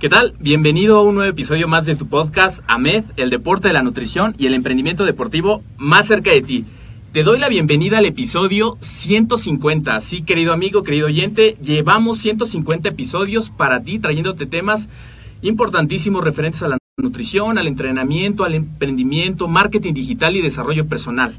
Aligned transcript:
¿Qué 0.00 0.08
tal? 0.08 0.34
Bienvenido 0.40 0.98
a 0.98 1.02
un 1.02 1.14
nuevo 1.14 1.30
episodio 1.30 1.68
más 1.68 1.86
de 1.86 1.94
tu 1.94 2.08
podcast 2.08 2.64
AMED, 2.66 3.04
el 3.16 3.30
deporte 3.30 3.68
de 3.68 3.74
la 3.74 3.84
nutrición 3.84 4.34
y 4.36 4.46
el 4.46 4.54
emprendimiento 4.54 5.04
deportivo 5.04 5.62
más 5.78 6.08
cerca 6.08 6.32
de 6.32 6.42
ti. 6.42 6.64
Te 7.12 7.22
doy 7.22 7.38
la 7.38 7.48
bienvenida 7.48 7.98
al 7.98 8.04
episodio 8.04 8.76
150. 8.80 10.00
Sí, 10.00 10.22
querido 10.22 10.52
amigo, 10.52 10.82
querido 10.82 11.06
oyente, 11.06 11.56
llevamos 11.62 12.18
150 12.18 12.88
episodios 12.88 13.50
para 13.50 13.84
ti 13.84 14.00
trayéndote 14.00 14.46
temas 14.46 14.88
importantísimos 15.42 16.24
referentes 16.24 16.64
a 16.64 16.68
la 16.68 16.78
nutrición, 17.00 17.56
al 17.56 17.68
entrenamiento, 17.68 18.44
al 18.44 18.54
emprendimiento, 18.54 19.46
marketing 19.46 19.94
digital 19.94 20.34
y 20.34 20.42
desarrollo 20.42 20.88
personal. 20.88 21.38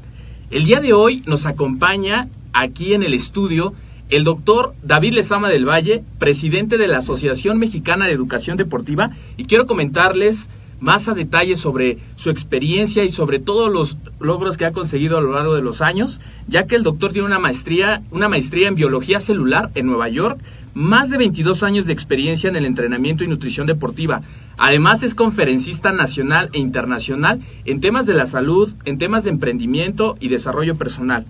El 0.50 0.64
día 0.64 0.80
de 0.80 0.94
hoy 0.94 1.22
nos 1.26 1.44
acompaña 1.44 2.30
aquí 2.54 2.94
en 2.94 3.02
el 3.02 3.12
estudio 3.12 3.74
el 4.08 4.24
doctor 4.24 4.74
David 4.82 5.14
Lezama 5.14 5.48
del 5.48 5.68
Valle, 5.68 6.04
presidente 6.18 6.78
de 6.78 6.88
la 6.88 6.98
Asociación 6.98 7.58
Mexicana 7.58 8.06
de 8.06 8.12
Educación 8.12 8.56
Deportiva, 8.56 9.10
y 9.36 9.44
quiero 9.44 9.66
comentarles 9.66 10.48
más 10.78 11.08
a 11.08 11.14
detalle 11.14 11.56
sobre 11.56 11.98
su 12.16 12.30
experiencia 12.30 13.02
y 13.02 13.10
sobre 13.10 13.38
todos 13.38 13.72
los 13.72 13.96
logros 14.20 14.56
que 14.56 14.66
ha 14.66 14.72
conseguido 14.72 15.16
a 15.16 15.20
lo 15.20 15.32
largo 15.32 15.54
de 15.54 15.62
los 15.62 15.80
años, 15.80 16.20
ya 16.46 16.66
que 16.66 16.76
el 16.76 16.82
doctor 16.82 17.12
tiene 17.12 17.26
una 17.26 17.38
maestría, 17.38 18.02
una 18.10 18.28
maestría 18.28 18.68
en 18.68 18.74
biología 18.74 19.20
celular 19.20 19.70
en 19.74 19.86
Nueva 19.86 20.08
York, 20.08 20.38
más 20.74 21.08
de 21.08 21.16
22 21.16 21.62
años 21.62 21.86
de 21.86 21.94
experiencia 21.94 22.50
en 22.50 22.56
el 22.56 22.66
entrenamiento 22.66 23.24
y 23.24 23.28
nutrición 23.28 23.66
deportiva. 23.66 24.20
Además 24.58 25.02
es 25.02 25.14
conferencista 25.14 25.92
nacional 25.92 26.50
e 26.52 26.58
internacional 26.58 27.40
en 27.64 27.80
temas 27.80 28.04
de 28.04 28.14
la 28.14 28.26
salud, 28.26 28.74
en 28.84 28.98
temas 28.98 29.24
de 29.24 29.30
emprendimiento 29.30 30.16
y 30.20 30.28
desarrollo 30.28 30.76
personal. 30.76 31.24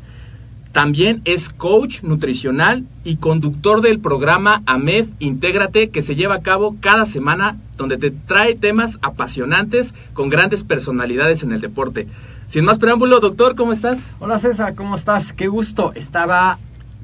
También 0.76 1.22
es 1.24 1.48
coach 1.48 2.02
nutricional 2.02 2.84
y 3.02 3.16
conductor 3.16 3.80
del 3.80 3.98
programa 3.98 4.62
AMED 4.66 5.06
Intégrate 5.20 5.88
que 5.88 6.02
se 6.02 6.16
lleva 6.16 6.34
a 6.34 6.42
cabo 6.42 6.76
cada 6.80 7.06
semana 7.06 7.56
donde 7.78 7.96
te 7.96 8.10
trae 8.10 8.54
temas 8.54 8.98
apasionantes 9.00 9.94
con 10.12 10.28
grandes 10.28 10.64
personalidades 10.64 11.42
en 11.42 11.52
el 11.52 11.62
deporte. 11.62 12.06
Sin 12.48 12.66
más 12.66 12.78
preámbulo, 12.78 13.20
doctor, 13.20 13.56
¿cómo 13.56 13.72
estás? 13.72 14.10
Hola 14.20 14.38
César, 14.38 14.74
¿cómo 14.74 14.96
estás? 14.96 15.32
Qué 15.32 15.46
gusto. 15.48 15.92
Estaba, 15.94 16.58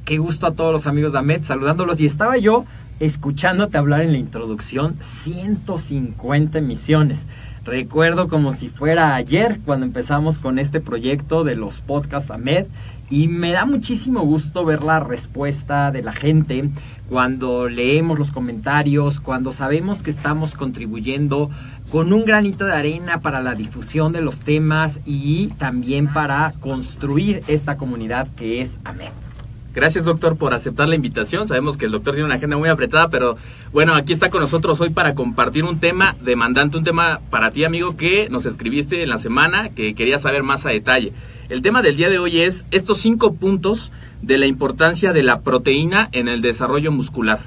qué 0.05 0.19
gusto 0.19 0.47
a 0.47 0.53
todos 0.53 0.71
los 0.71 0.87
amigos 0.87 1.13
de 1.13 1.21
AMED 1.21 1.45
saludándolos 1.45 1.99
y 2.03 2.05
estaba 2.05 2.37
yo 2.37 2.67
escuchándote 3.01 3.79
hablar 3.79 4.03
en 4.03 4.13
la 4.13 4.19
introducción 4.19 4.97
150 5.01 6.59
emisiones. 6.59 7.27
Recuerdo 7.65 8.29
como 8.29 8.53
si 8.53 8.69
fuera 8.69 9.15
ayer 9.15 9.61
cuando 9.65 9.87
empezamos 9.87 10.39
con 10.39 10.59
este 10.59 10.81
proyecto 10.81 11.43
de 11.43 11.55
los 11.55 11.81
podcasts 11.81 12.31
AMED 12.31 12.67
y 13.13 13.29
me 13.29 13.53
da 13.53 13.67
muchísimo 13.67 14.23
gusto 14.23 14.65
ver 14.65 14.83
la 14.83 14.99
respuesta 14.99 15.91
de 15.91 16.01
la 16.01 16.15
gente 16.15 16.71
cuando 17.11 17.69
leemos 17.69 18.19
los 18.19 18.33
comentarios, 18.33 19.21
cuando 19.21 19.53
sabemos 19.53 20.03
que 20.03 20.09
estamos 20.09 20.55
contribuyendo 20.55 21.51
con 21.91 22.15
un 22.15 22.25
granito 22.25 22.65
de 22.65 22.73
arena 22.73 23.21
para 23.21 23.43
la 23.43 23.55
difusión 23.55 24.15
de 24.15 24.23
los 24.23 24.39
temas 24.39 25.01
y 25.05 25.49
también 25.59 26.11
para 26.11 26.55
construir 26.59 27.43
esta 27.49 27.77
comunidad 27.77 28.29
que 28.29 28.63
es 28.63 28.79
AMED. 28.83 29.32
Gracias, 29.75 30.05
doctor, 30.05 30.37
por 30.37 30.53
aceptar 30.53 30.87
la 30.87 30.97
invitación. 30.97 31.49
Sabemos 31.49 31.79
que 31.79 31.87
el 31.87 31.93
doctor 31.93 32.15
tiene 32.15 32.27
una 32.27 32.35
agenda 32.35 32.59
muy 32.59 32.69
apretada, 32.69 33.09
pero 33.09 33.39
bueno, 33.73 33.95
aquí 33.95 34.13
está 34.13 34.29
con 34.29 34.43
nosotros 34.43 34.79
hoy 34.83 34.91
para 34.91 35.15
compartir 35.15 35.65
un 35.65 35.81
tema 35.81 36.15
demandante, 36.21 36.77
un 36.77 36.85
tema 36.85 37.21
para 37.31 37.53
ti, 37.53 37.65
amigo, 37.65 37.97
que 37.97 38.29
nos 38.29 38.45
escribiste 38.45 39.03
en 39.03 39.09
la 39.09 39.17
semana, 39.17 39.71
que 39.71 39.95
quería 39.95 40.19
saber 40.19 40.43
más 40.43 40.67
a 40.67 40.71
detalle. 40.71 41.15
El 41.49 41.63
tema 41.63 41.81
del 41.81 41.97
día 41.97 42.11
de 42.11 42.19
hoy 42.19 42.41
es 42.41 42.67
estos 42.71 42.99
cinco 42.99 43.35
puntos 43.35 43.93
de 44.21 44.37
la 44.37 44.47
importancia 44.47 45.15
de 45.15 45.23
la 45.23 45.41
proteína 45.41 46.11
en 46.13 46.29
el 46.29 46.43
desarrollo 46.43 46.93
muscular. 46.93 47.41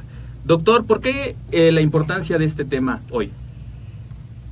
Doctor, 0.46 0.86
¿por 0.86 1.02
qué 1.02 1.36
eh, 1.52 1.72
la 1.72 1.82
importancia 1.82 2.40
de 2.40 2.46
este 2.46 2.66
tema 2.66 3.02
hoy? 3.12 3.32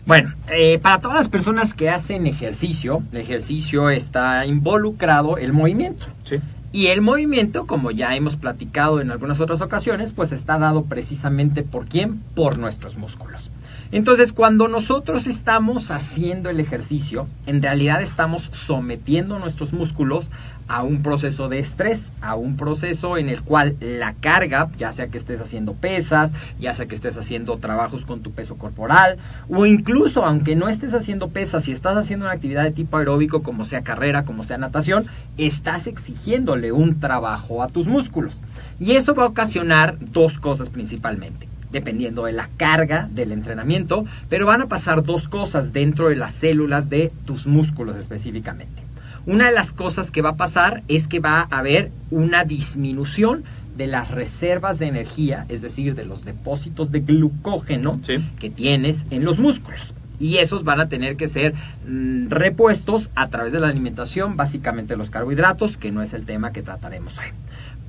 Bueno, 0.06 0.34
eh, 0.52 0.80
para 0.80 1.00
todas 1.00 1.18
las 1.18 1.30
personas 1.30 1.74
que 1.74 1.90
hacen 1.90 2.28
ejercicio, 2.28 3.02
el 3.14 3.20
ejercicio 3.20 3.90
está 3.90 4.46
involucrado 4.46 5.38
el 5.38 5.54
movimiento. 5.54 6.08
Sí. 6.24 6.38
Y 6.76 6.88
el 6.88 7.02
movimiento, 7.02 7.68
como 7.68 7.92
ya 7.92 8.16
hemos 8.16 8.36
platicado 8.36 9.00
en 9.00 9.12
algunas 9.12 9.40
otras 9.40 9.62
ocasiones, 9.62 10.12
pues 10.12 10.32
está 10.32 10.58
dado 10.58 10.86
precisamente 10.86 11.62
por 11.62 11.86
quién? 11.86 12.18
Por 12.34 12.58
nuestros 12.58 12.98
músculos. 12.98 13.52
Entonces, 13.92 14.34
cuando 14.34 14.68
nosotros 14.68 15.28
estamos 15.28 15.92
haciendo 15.92 16.50
el 16.50 16.60
ejercicio, 16.60 17.28
en 17.46 17.62
realidad 17.62 18.02
estamos 18.02 18.50
sometiendo 18.54 19.38
nuestros 19.38 19.72
músculos 19.72 20.30
a 20.68 20.84
un 20.84 21.02
proceso 21.02 21.50
de 21.50 21.60
estrés, 21.60 22.12
a 22.22 22.36
un 22.36 22.56
proceso 22.56 23.18
en 23.18 23.30
el 23.30 23.42
cual 23.42 23.76
la 23.80 24.14
carga, 24.14 24.70
ya 24.78 24.92
sea 24.92 25.08
que 25.08 25.18
estés 25.18 25.42
haciendo 25.42 25.74
pesas, 25.74 26.34
ya 26.60 26.74
sea 26.74 26.86
que 26.86 26.96
estés 26.96 27.18
haciendo 27.18 27.58
trabajos 27.58 28.06
con 28.06 28.22
tu 28.22 28.32
peso 28.32 28.56
corporal, 28.56 29.18
o 29.50 29.66
incluso 29.66 30.26
aunque 30.26 30.56
no 30.56 30.70
estés 30.70 30.94
haciendo 30.94 31.30
pesas, 31.30 31.66
si 31.66 31.72
estás 31.72 31.98
haciendo 31.98 32.26
una 32.26 32.34
actividad 32.34 32.64
de 32.64 32.72
tipo 32.72 32.98
aeróbico, 32.98 33.44
como 33.44 33.66
sea 33.66 33.82
carrera, 33.82 34.24
como 34.24 34.44
sea 34.44 34.58
natación, 34.58 35.08
estás 35.38 35.88
exigiéndole 35.88 36.72
un 36.72 37.00
trabajo 37.00 37.64
a 37.64 37.68
tus 37.68 37.88
músculos. 37.88 38.42
Y 38.80 38.94
eso 38.94 39.16
va 39.16 39.24
a 39.24 39.28
ocasionar 39.28 39.98
dos 40.00 40.40
cosas 40.40 40.70
principalmente 40.70 41.48
dependiendo 41.72 42.26
de 42.26 42.34
la 42.34 42.50
carga 42.56 43.10
del 43.12 43.32
entrenamiento, 43.32 44.06
pero 44.30 44.46
van 44.46 44.62
a 44.62 44.68
pasar 44.68 45.04
dos 45.04 45.28
cosas 45.28 45.74
dentro 45.74 46.10
de 46.10 46.16
las 46.16 46.32
células 46.32 46.88
de 46.88 47.12
tus 47.26 47.48
músculos 47.48 47.98
específicamente. 47.98 48.93
Una 49.26 49.46
de 49.48 49.54
las 49.54 49.72
cosas 49.74 50.12
que 50.12 50.22
va 50.22 50.32
a 50.32 50.36
pasar 50.38 50.84
es 50.88 51.08
que 51.08 51.20
va 51.20 51.48
a 51.50 51.60
haber 51.60 51.92
una 52.12 52.44
disminución 52.44 53.44
de 53.78 53.88
las 53.88 54.12
reservas 54.12 54.80
de 54.80 54.86
energía, 54.88 55.46
es 55.50 55.62
decir, 55.62 55.96
de 55.96 56.06
los 56.06 56.26
depósitos 56.26 56.92
de 56.92 57.00
glucógeno 57.00 58.00
Sí. 58.06 58.16
que 58.40 58.50
tienes 58.50 59.06
en 59.10 59.24
los 59.26 59.40
músculos. 59.40 59.94
Y 60.20 60.38
esos 60.38 60.64
van 60.64 60.80
a 60.80 60.90
tener 60.90 61.16
que 61.18 61.28
ser 61.28 61.54
mm, 61.88 62.30
repuestos 62.30 63.10
a 63.16 63.28
través 63.30 63.52
de 63.52 63.60
la 63.60 63.68
alimentación, 63.70 64.38
básicamente 64.38 64.96
los 64.96 65.10
carbohidratos, 65.10 65.76
que 65.78 65.92
no 65.92 66.02
es 66.02 66.14
el 66.14 66.26
tema 66.26 66.52
que 66.52 66.62
trataremos 66.62 67.18
hoy. 67.18 67.26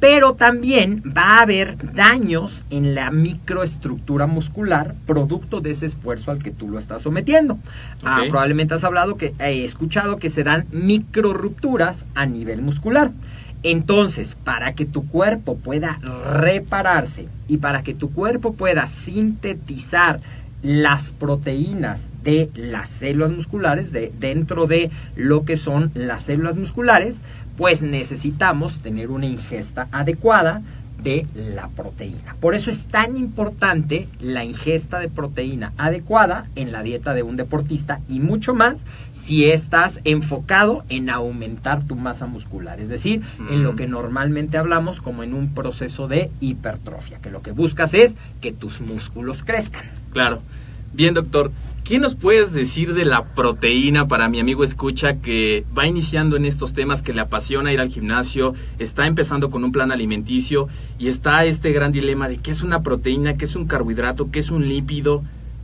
Pero 0.01 0.35
también 0.35 1.03
va 1.17 1.39
a 1.39 1.43
haber 1.43 1.95
daños 1.95 2.65
en 2.71 2.95
la 2.95 3.11
microestructura 3.11 4.27
muscular 4.27 4.95
producto 5.07 5.61
de 5.61 5.71
ese 5.71 5.87
esfuerzo 5.87 6.31
al 6.31 6.43
que 6.43 6.51
tú 6.51 6.69
lo 6.69 6.79
estás 6.79 7.03
sometiendo. 7.03 7.59
Ah, 8.03 8.23
probablemente 8.29 8.75
has 8.75 8.85
hablado 8.85 9.17
que 9.17 9.35
he 9.39 9.65
escuchado 9.65 10.19
que 10.19 10.29
se 10.29 10.45
dan 10.45 10.67
microrupturas 10.73 12.07
a 12.15 12.27
nivel 12.27 12.63
muscular. 12.63 13.13
Entonces, 13.63 14.37
para 14.45 14.75
que 14.75 14.85
tu 14.85 15.09
cuerpo 15.09 15.57
pueda 15.57 15.99
repararse 16.31 17.29
y 17.49 17.57
para 17.57 17.83
que 17.83 17.95
tu 17.95 18.13
cuerpo 18.13 18.53
pueda 18.53 18.87
sintetizar 18.87 20.21
las 20.65 21.13
proteínas 21.13 22.11
de 22.23 22.51
las 22.55 22.89
células 22.89 23.31
musculares, 23.31 23.93
de, 23.93 24.13
dentro 24.19 24.67
de 24.67 24.91
lo 25.15 25.45
que 25.45 25.57
son 25.57 25.91
las 25.95 26.23
células 26.23 26.57
musculares, 26.57 27.21
pues 27.57 27.83
necesitamos 27.83 28.79
tener 28.79 29.11
una 29.11 29.27
ingesta 29.27 29.89
adecuada 29.93 30.63
de 31.03 31.27
la 31.35 31.69
proteína. 31.69 32.35
Por 32.41 32.55
eso 32.55 32.71
es 32.71 32.87
tan 32.87 33.19
importante 33.19 34.09
la 34.21 34.43
ingesta 34.45 34.99
de 35.01 35.09
proteína 35.11 35.75
adecuada 35.77 36.47
en 36.57 36.73
la 36.73 36.83
dieta 36.83 37.13
de 37.13 37.23
un 37.23 37.37
deportista 37.37 38.01
y 38.09 38.21
mucho 38.21 38.55
más 38.55 38.87
si 39.13 39.45
estás 39.51 40.01
enfocado 40.05 40.83
en 40.89 41.11
aumentar 41.11 41.83
tu 41.83 41.95
masa 41.95 42.25
muscular, 42.27 42.81
es 42.81 42.89
decir, 42.89 43.21
en 43.51 43.63
lo 43.63 43.75
Mm. 43.75 43.77
que 43.77 43.87
normalmente 43.87 44.57
hablamos 44.57 45.03
como 45.03 45.23
en 45.23 45.35
un 45.35 45.53
proceso 45.53 46.09
de 46.09 46.31
hipertrofia, 46.41 47.19
que 47.19 47.31
lo 47.31 47.43
que 47.43 47.51
buscas 47.51 47.93
es 47.93 48.17
que 48.41 48.53
tus 48.53 48.81
músculos 48.81 49.43
crezcan. 49.45 49.85
Claro. 50.11 50.41
Bien, 50.95 51.13
doctor. 51.13 51.51
¿Qué 51.85 51.99
nos 51.99 52.15
puedes 52.15 52.55
decir 52.55 52.95
de 52.95 53.05
la 53.05 53.25
proteína 53.35 54.09
para 54.09 54.31
mi 54.31 54.41
amigo 54.41 54.65
escucha 54.65 55.17
que 55.17 55.67
va 55.77 55.87
iniciando 55.87 56.37
en 56.37 56.47
estos 56.47 56.73
temas, 56.73 57.03
que 57.03 57.13
le 57.13 57.21
apasiona 57.21 57.75
ir 57.75 57.81
al 57.81 57.91
gimnasio, 57.91 58.55
está 58.79 59.07
empezando 59.07 59.51
con 59.51 59.65
un 59.65 59.73
plan 59.73 59.93
alimenticio 59.93 60.69
y 60.99 61.09
está 61.09 61.45
este 61.45 61.73
gran 61.73 61.93
dilema 61.93 62.27
de 62.31 62.39
qué 62.39 62.53
es 62.53 62.63
una 62.63 62.83
proteína, 62.83 63.37
qué 63.37 63.45
es 63.45 63.55
un 63.55 63.67
carbohidrato, 63.67 64.31
qué 64.31 64.39
es 64.39 64.51
un 64.51 64.67
lípido? 64.67 65.23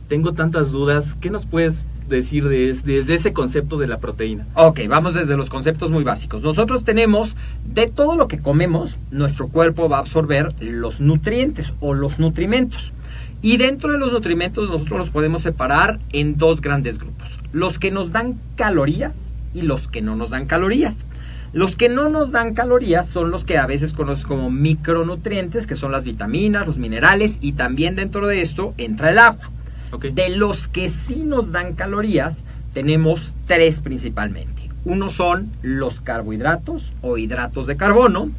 Tengo 0.09 0.33
tantas 0.33 0.71
dudas. 0.71 1.15
¿Qué 1.19 1.31
nos 1.31 1.47
puedes 1.47 1.81
decir 2.07 2.47
de 2.47 2.69
es- 2.69 2.83
desde 2.85 3.15
ese 3.15 3.33
concepto 3.33 3.79
de 3.79 3.87
la 3.87 3.97
proteína? 3.97 4.45
Ok, 4.53 4.81
vamos 4.87 5.15
desde 5.15 5.35
los 5.37 5.49
conceptos 5.49 5.89
muy 5.89 6.03
básicos. 6.03 6.43
Nosotros 6.43 6.83
tenemos, 6.83 7.35
de 7.65 7.87
todo 7.87 8.15
lo 8.15 8.27
que 8.27 8.37
comemos, 8.39 8.97
nuestro 9.09 9.47
cuerpo 9.47 9.89
va 9.89 9.97
a 9.97 10.01
absorber 10.01 10.53
los 10.59 10.99
nutrientes 11.01 11.73
o 11.79 11.95
los 11.95 12.19
nutrimentos. 12.19 12.93
Y 13.41 13.57
dentro 13.57 13.91
de 13.91 13.97
los 13.97 14.11
nutrimentos 14.11 14.69
nosotros 14.69 14.99
los 14.99 15.09
podemos 15.09 15.41
separar 15.41 15.99
en 16.13 16.37
dos 16.37 16.61
grandes 16.61 16.99
grupos. 16.99 17.39
Los 17.51 17.79
que 17.79 17.89
nos 17.89 18.11
dan 18.11 18.39
calorías 18.55 19.33
y 19.53 19.63
los 19.63 19.87
que 19.87 20.01
no 20.01 20.15
nos 20.15 20.29
dan 20.29 20.45
calorías. 20.45 21.05
Los 21.53 21.75
que 21.75 21.89
no 21.89 22.07
nos 22.07 22.31
dan 22.31 22.53
calorías 22.53 23.09
son 23.09 23.31
los 23.31 23.43
que 23.43 23.57
a 23.57 23.65
veces 23.65 23.93
conoces 23.93 24.25
como 24.25 24.49
micronutrientes, 24.49 25.67
que 25.67 25.75
son 25.75 25.91
las 25.91 26.03
vitaminas, 26.03 26.65
los 26.65 26.77
minerales 26.77 27.39
y 27.41 27.53
también 27.53 27.95
dentro 27.95 28.27
de 28.27 28.41
esto 28.41 28.73
entra 28.77 29.09
el 29.09 29.19
agua. 29.19 29.49
De 30.13 30.29
los 30.29 30.67
que 30.67 30.87
sí 30.87 31.23
nos 31.25 31.51
dan 31.51 31.73
calorías, 31.73 32.45
tenemos 32.73 33.35
tres 33.47 33.81
principalmente. 33.81 34.69
Uno 34.85 35.09
son 35.09 35.51
los 35.61 35.99
carbohidratos 35.99 36.93
o 37.01 37.17
hidratos 37.17 37.67
de 37.67 37.75
carbono, 37.75 38.31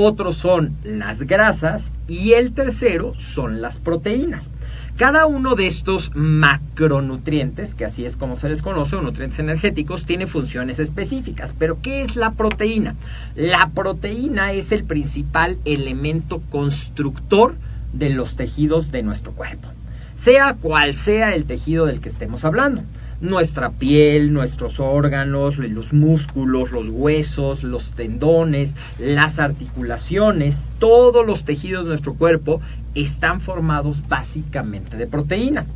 otros 0.00 0.36
son 0.36 0.76
las 0.84 1.22
grasas 1.22 1.92
y 2.06 2.34
el 2.34 2.52
tercero 2.52 3.14
son 3.16 3.60
las 3.60 3.80
proteínas. 3.80 4.52
Cada 4.96 5.26
uno 5.26 5.56
de 5.56 5.66
estos 5.66 6.12
macronutrientes, 6.14 7.74
que 7.74 7.84
así 7.84 8.04
es 8.04 8.16
como 8.16 8.36
se 8.36 8.48
les 8.48 8.62
conoce, 8.62 8.94
o 8.94 9.02
nutrientes 9.02 9.40
energéticos, 9.40 10.06
tiene 10.06 10.28
funciones 10.28 10.78
específicas. 10.78 11.52
Pero 11.58 11.80
¿qué 11.82 12.02
es 12.02 12.14
la 12.14 12.32
proteína? 12.32 12.94
La 13.34 13.70
proteína 13.74 14.52
es 14.52 14.70
el 14.70 14.84
principal 14.84 15.58
elemento 15.64 16.42
constructor 16.48 17.56
de 17.92 18.10
los 18.10 18.36
tejidos 18.36 18.92
de 18.92 19.02
nuestro 19.02 19.32
cuerpo 19.32 19.68
sea 20.14 20.54
cual 20.54 20.94
sea 20.94 21.36
el 21.36 21.44
tejido 21.44 21.86
del 21.86 22.00
que 22.00 22.08
estemos 22.08 22.44
hablando. 22.44 22.82
Nuestra 23.20 23.70
piel, 23.70 24.32
nuestros 24.32 24.78
órganos, 24.78 25.58
los 25.58 25.92
músculos, 25.92 26.70
los 26.70 26.88
huesos, 26.88 27.64
los 27.64 27.90
tendones, 27.92 28.76
las 28.98 29.40
articulaciones, 29.40 30.60
todos 30.78 31.26
los 31.26 31.44
tejidos 31.44 31.84
de 31.84 31.90
nuestro 31.90 32.14
cuerpo 32.14 32.60
están 32.94 33.40
formados 33.40 34.06
básicamente 34.08 34.96
de 34.96 35.06
proteína. 35.06 35.66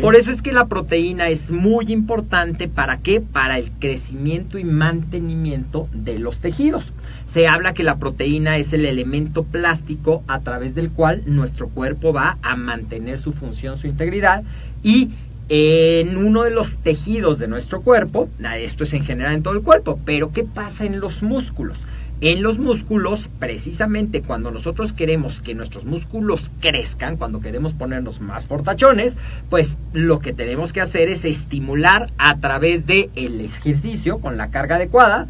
Por 0.00 0.16
eso 0.16 0.30
es 0.30 0.42
que 0.42 0.52
la 0.52 0.66
proteína 0.66 1.28
es 1.28 1.50
muy 1.50 1.92
importante 1.92 2.68
para 2.68 2.98
qué? 2.98 3.20
Para 3.20 3.58
el 3.58 3.70
crecimiento 3.72 4.58
y 4.58 4.64
mantenimiento 4.64 5.88
de 5.92 6.18
los 6.18 6.38
tejidos. 6.38 6.92
Se 7.26 7.46
habla 7.46 7.74
que 7.74 7.84
la 7.84 7.98
proteína 7.98 8.56
es 8.58 8.72
el 8.72 8.84
elemento 8.84 9.44
plástico 9.44 10.22
a 10.26 10.40
través 10.40 10.74
del 10.74 10.90
cual 10.90 11.22
nuestro 11.26 11.68
cuerpo 11.68 12.12
va 12.12 12.38
a 12.42 12.56
mantener 12.56 13.18
su 13.18 13.32
función, 13.32 13.76
su 13.76 13.86
integridad 13.86 14.42
y 14.82 15.10
en 15.48 16.16
uno 16.16 16.44
de 16.44 16.50
los 16.50 16.78
tejidos 16.78 17.38
de 17.38 17.48
nuestro 17.48 17.82
cuerpo, 17.82 18.28
esto 18.56 18.84
es 18.84 18.92
en 18.92 19.04
general 19.04 19.34
en 19.34 19.42
todo 19.42 19.54
el 19.54 19.62
cuerpo, 19.62 19.98
pero 20.04 20.32
¿qué 20.32 20.44
pasa 20.44 20.84
en 20.84 21.00
los 21.00 21.22
músculos? 21.22 21.84
En 22.20 22.42
los 22.42 22.60
músculos, 22.60 23.28
precisamente 23.40 24.22
cuando 24.22 24.52
nosotros 24.52 24.92
queremos 24.92 25.40
que 25.40 25.56
nuestros 25.56 25.84
músculos 25.84 26.52
crezcan, 26.60 27.16
cuando 27.16 27.40
queremos 27.40 27.72
ponernos 27.72 28.20
más 28.20 28.46
fortachones, 28.46 29.18
pues 29.50 29.76
lo 29.92 30.20
que 30.20 30.32
tenemos 30.32 30.72
que 30.72 30.80
hacer 30.80 31.08
es 31.08 31.24
estimular 31.24 32.12
a 32.18 32.38
través 32.38 32.86
de 32.86 33.10
el 33.16 33.40
ejercicio 33.40 34.18
con 34.18 34.36
la 34.36 34.50
carga 34.50 34.76
adecuada 34.76 35.26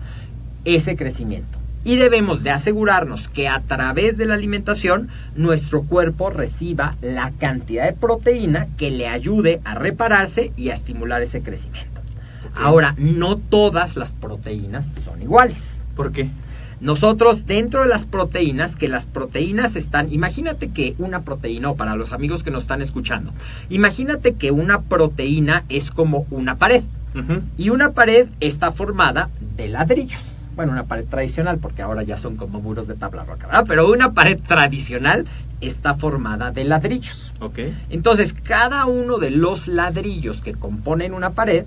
ese 0.67 0.94
crecimiento. 0.94 1.62
Y 1.84 1.96
debemos 1.96 2.43
de 2.43 2.50
asegurarnos 2.50 3.29
que 3.29 3.49
a 3.49 3.61
través 3.61 4.17
de 4.17 4.26
la 4.26 4.34
alimentación 4.34 5.08
nuestro 5.34 5.82
cuerpo 5.82 6.31
reciba 6.31 6.96
la 7.02 7.32
cantidad 7.32 7.87
de 7.87 7.93
proteína 7.93 8.69
que 8.76 8.90
le 8.90 9.08
ayude 9.08 9.61
a 9.64 9.75
repararse 9.75 10.52
y 10.56 10.70
a 10.70 10.75
estimular 10.75 11.23
ese 11.23 11.43
crecimiento. 11.43 12.00
Ahora, 12.55 12.94
no 12.99 13.37
todas 13.37 13.96
las 13.96 14.12
proteínas 14.12 14.93
son 15.05 15.23
iguales. 15.23 15.79
¿Por 15.96 16.12
qué? 16.12 16.31
Nosotros 16.81 17.46
dentro 17.46 17.82
de 17.82 17.88
las 17.88 18.06
proteínas, 18.06 18.75
que 18.75 18.88
las 18.88 19.06
proteínas 19.06 19.76
están, 19.76 20.12
imagínate 20.12 20.70
que 20.70 20.96
una 20.99 21.23
proteína, 21.23 21.70
o 21.70 21.76
para 21.76 21.94
los 21.94 22.12
amigos 22.12 22.43
que 22.43 22.50
nos 22.50 22.64
están 22.64 22.82
escuchando, 22.82 23.32
imagínate 23.70 24.34
que 24.34 24.50
una 24.50 24.81
proteína 24.82 25.64
es 25.69 25.93
como 25.93 26.26
una 26.31 26.56
pared. 26.56 26.82
Y 27.58 27.69
una 27.69 27.93
pared 27.93 28.29
está 28.40 28.73
formada 28.73 29.29
de 29.56 29.69
ladrillos. 29.69 30.31
Bueno, 30.54 30.72
una 30.72 30.84
pared 30.84 31.06
tradicional, 31.06 31.58
porque 31.58 31.82
ahora 31.82 32.02
ya 32.02 32.16
son 32.16 32.36
como 32.36 32.60
muros 32.60 32.86
de 32.86 32.94
tabla 32.94 33.24
roca, 33.24 33.46
¿verdad? 33.46 33.65
Pero 33.67 33.91
una 33.91 34.12
pared 34.12 34.38
tradicional 34.38 35.27
está 35.60 35.94
formada 35.94 36.50
de 36.50 36.65
ladrillos. 36.65 37.32
Ok. 37.41 37.60
Entonces, 37.91 38.34
cada 38.34 38.84
uno 38.86 39.19
de 39.19 39.31
los 39.31 39.69
ladrillos 39.69 40.43
que 40.43 40.53
componen 40.53 41.15
una 41.15 41.31
pared 41.31 41.65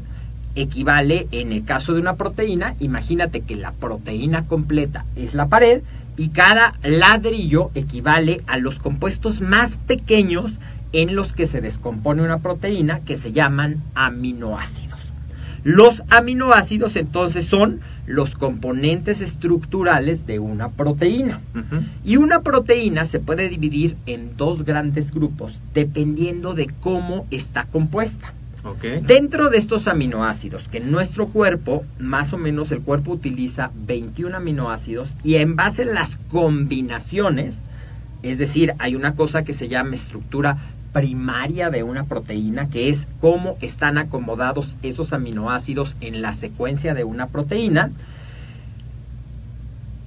equivale, 0.56 1.28
en 1.32 1.52
el 1.52 1.66
caso 1.66 1.94
de 1.94 2.00
una 2.00 2.16
proteína, 2.16 2.76
imagínate 2.80 3.42
que 3.42 3.56
la 3.56 3.72
proteína 3.72 4.46
completa 4.46 5.06
es 5.16 5.34
la 5.34 5.48
pared 5.48 5.82
y 6.18 6.30
cada 6.30 6.76
ladrillo 6.82 7.72
equivale 7.76 8.42
a 8.48 8.58
los 8.58 8.80
compuestos 8.80 9.42
más 9.42 9.78
pequeños 9.78 10.60
en 10.94 11.16
los 11.16 11.34
que 11.34 11.46
se 11.46 11.60
descompone 11.60 12.22
una 12.22 12.40
proteína 12.40 13.02
que 13.02 13.18
se 13.18 13.34
llaman 13.34 13.84
aminoácidos. 13.96 15.05
Los 15.66 16.04
aminoácidos 16.12 16.96
entonces 16.96 17.48
son 17.48 17.80
los 18.06 18.36
componentes 18.36 19.20
estructurales 19.20 20.28
de 20.28 20.38
una 20.38 20.70
proteína. 20.70 21.42
Y 22.04 22.18
una 22.18 22.44
proteína 22.44 23.06
se 23.06 23.20
puede 23.20 23.50
dividir 23.50 23.96
en 24.06 24.38
dos 24.38 24.64
grandes 24.64 25.10
grupos 25.10 25.64
dependiendo 25.74 26.54
de 26.54 26.68
cómo 26.82 27.26
está 27.32 27.66
compuesta. 27.66 28.36
Dentro 29.08 29.50
de 29.50 29.58
estos 29.58 29.88
aminoácidos, 29.88 30.68
que 30.68 30.78
en 30.78 30.92
nuestro 30.92 31.30
cuerpo, 31.30 31.84
más 31.98 32.32
o 32.34 32.38
menos 32.38 32.72
el 32.72 32.82
cuerpo 32.82 33.14
utiliza 33.14 33.72
21 33.88 34.38
aminoácidos 34.38 35.16
y 35.24 35.36
en 35.36 35.56
base 35.56 35.82
a 35.82 35.86
las 35.86 36.18
combinaciones, 36.30 37.64
es 38.22 38.38
decir, 38.38 38.76
hay 38.78 38.94
una 38.94 39.16
cosa 39.16 39.44
que 39.44 39.54
se 39.54 39.68
llama 39.68 39.96
estructura 39.96 40.58
primaria 40.96 41.70
de 41.70 41.84
una 41.84 42.06
proteína, 42.06 42.70
que 42.70 42.88
es 42.88 43.10
cómo 43.20 43.58
están 43.60 43.98
acomodados 43.98 44.78
esos 44.82 45.12
aminoácidos 45.12 45.98
en 46.00 46.22
la 46.22 46.32
secuencia 46.32 46.94
de 46.94 47.04
una 47.04 47.28
proteína. 47.28 47.92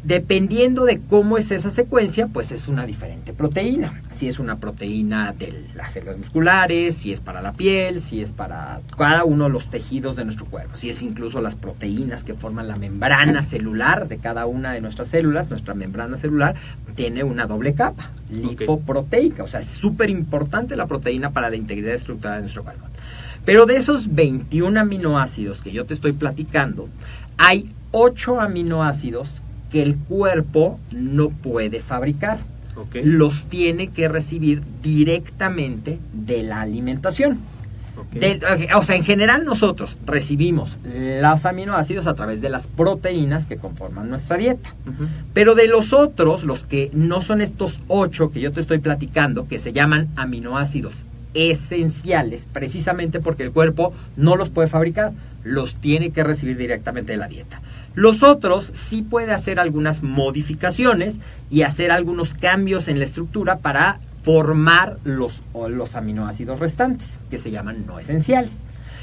Dependiendo 0.09 0.87
de 0.87 1.03
cómo 1.03 1.37
es 1.37 1.51
esa 1.51 1.71
secuencia, 1.71 2.29
pues 2.29 2.51
es 2.51 2.67
una 2.67 2.87
diferente 2.87 3.35
proteína. 3.35 4.01
Si 4.11 4.27
es 4.27 4.39
una 4.39 4.57
proteína 4.57 5.35
de 5.39 5.67
las 5.75 5.93
células 5.93 6.17
musculares, 6.17 6.95
si 6.95 7.13
es 7.13 7.21
para 7.21 7.43
la 7.43 7.53
piel, 7.53 8.01
si 8.01 8.23
es 8.23 8.33
para 8.33 8.81
cada 8.97 9.25
uno 9.25 9.45
de 9.45 9.51
los 9.51 9.69
tejidos 9.69 10.17
de 10.17 10.25
nuestro 10.25 10.47
cuerpo, 10.47 10.79
si 10.79 10.89
es 10.89 11.03
incluso 11.03 11.43
las 11.43 11.57
proteínas 11.57 12.25
que 12.25 12.33
forman 12.33 12.69
la 12.69 12.77
membrana 12.77 13.43
celular 13.43 14.09
de 14.09 14.17
cada 14.17 14.47
una 14.47 14.73
de 14.73 14.81
nuestras 14.81 15.09
células, 15.09 15.51
nuestra 15.51 15.75
membrana 15.75 16.17
celular 16.17 16.55
tiene 16.95 17.23
una 17.23 17.47
doble 17.47 17.75
capa, 17.75 18.11
lipoproteica. 18.31 19.43
O 19.43 19.47
sea, 19.47 19.61
es 19.61 19.67
súper 19.67 20.09
importante 20.09 20.75
la 20.75 20.87
proteína 20.87 21.33
para 21.33 21.51
la 21.51 21.57
integridad 21.57 21.93
estructural 21.93 22.37
de 22.37 22.41
nuestro 22.45 22.65
cuerpo. 22.65 22.87
Pero 23.45 23.67
de 23.67 23.77
esos 23.77 24.15
21 24.15 24.81
aminoácidos 24.81 25.61
que 25.61 25.73
yo 25.73 25.85
te 25.85 25.93
estoy 25.93 26.13
platicando, 26.13 26.89
hay 27.37 27.75
8 27.91 28.41
aminoácidos 28.41 29.43
que 29.71 29.83
el 29.83 29.97
cuerpo 29.97 30.79
no 30.91 31.31
puede 31.31 31.81
fabricar. 31.81 32.39
Los 33.03 33.47
tiene 33.47 33.89
que 33.89 34.09
recibir 34.09 34.63
directamente 34.83 35.99
de 36.13 36.43
la 36.43 36.61
alimentación. 36.61 37.39
De- 38.21 38.41
o 38.77 38.83
sea, 38.85 38.95
en 38.95 39.03
general 39.03 39.45
nosotros 39.45 39.97
recibimos 40.07 40.79
los 41.21 41.45
aminoácidos 41.45 42.07
a 42.07 42.15
través 42.15 42.41
de 42.41 42.49
las 42.49 42.69
proteínas 42.69 43.47
que 43.47 43.57
conforman 43.57 44.09
nuestra 44.09 44.37
dieta. 44.37 44.75
Pero 45.35 45.57
de 45.57 45.67
los 45.67 45.93
otros, 45.93 46.45
los 46.45 46.63
que 46.65 46.91
no 46.93 47.21
son 47.21 47.41
estos 47.41 47.81
ocho 47.89 48.31
que 48.31 48.39
yo 48.41 48.53
te 48.53 48.61
estoy 48.61 48.79
platicando, 48.79 49.49
que 49.49 49.59
se 49.59 49.73
llaman 49.73 50.09
aminoácidos 50.15 51.05
esenciales, 51.35 52.49
precisamente 52.53 53.21
porque 53.21 53.43
el 53.43 53.51
cuerpo 53.53 53.93
no 54.17 54.37
los 54.37 54.49
puede 54.51 54.69
fabricar, 54.69 55.13
los 55.49 55.77
tiene 55.77 56.11
que 56.11 56.25
recibir 56.25 56.57
directamente 56.57 57.13
de 57.13 57.19
la 57.19 57.29
dieta. 57.29 57.61
Los 57.95 58.23
otros 58.23 58.71
sí 58.75 59.03
puede 59.03 59.33
hacer 59.33 59.59
algunas 59.59 60.03
modificaciones 60.03 61.21
y 61.51 61.63
hacer 61.63 61.91
algunos 61.91 62.35
cambios 62.35 62.89
en 62.89 62.99
la 62.99 63.05
estructura 63.05 63.59
para 63.59 64.01
formar 64.23 64.99
los, 65.05 65.43
los 65.71 65.95
aminoácidos 65.97 66.61
restantes, 66.61 67.19
que 67.31 67.39
se 67.39 67.51
llaman 67.51 67.87
no 67.87 67.99
esenciales. 67.99 68.63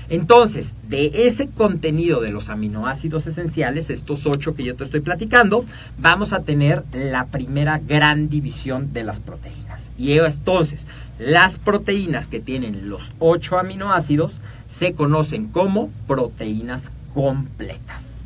Entonces, 0.10 0.76
de 0.88 1.26
ese 1.26 1.50
contenido 1.50 2.22
de 2.22 2.30
los 2.30 2.50
aminoácidos 2.50 3.26
esenciales, 3.26 3.90
estos 3.90 4.28
ocho 4.28 4.54
que 4.54 4.64
yo 4.64 4.76
te 4.76 4.84
estoy 4.84 5.00
platicando, 5.00 5.66
vamos 5.98 6.32
a 6.32 6.44
tener 6.44 6.84
la 6.94 7.26
primera 7.26 7.80
gran 7.80 8.30
división 8.30 8.92
de 8.92 9.04
las 9.04 9.20
proteínas. 9.20 9.90
Y 9.98 10.12
entonces, 10.20 10.86
las 11.18 11.58
proteínas 11.58 12.28
que 12.28 12.40
tienen 12.40 12.90
los 12.90 13.14
ocho 13.20 13.58
aminoácidos 13.58 14.34
se 14.68 14.94
conocen 14.94 15.48
como 15.48 15.90
proteínas 16.08 16.90
completas. 17.14 18.24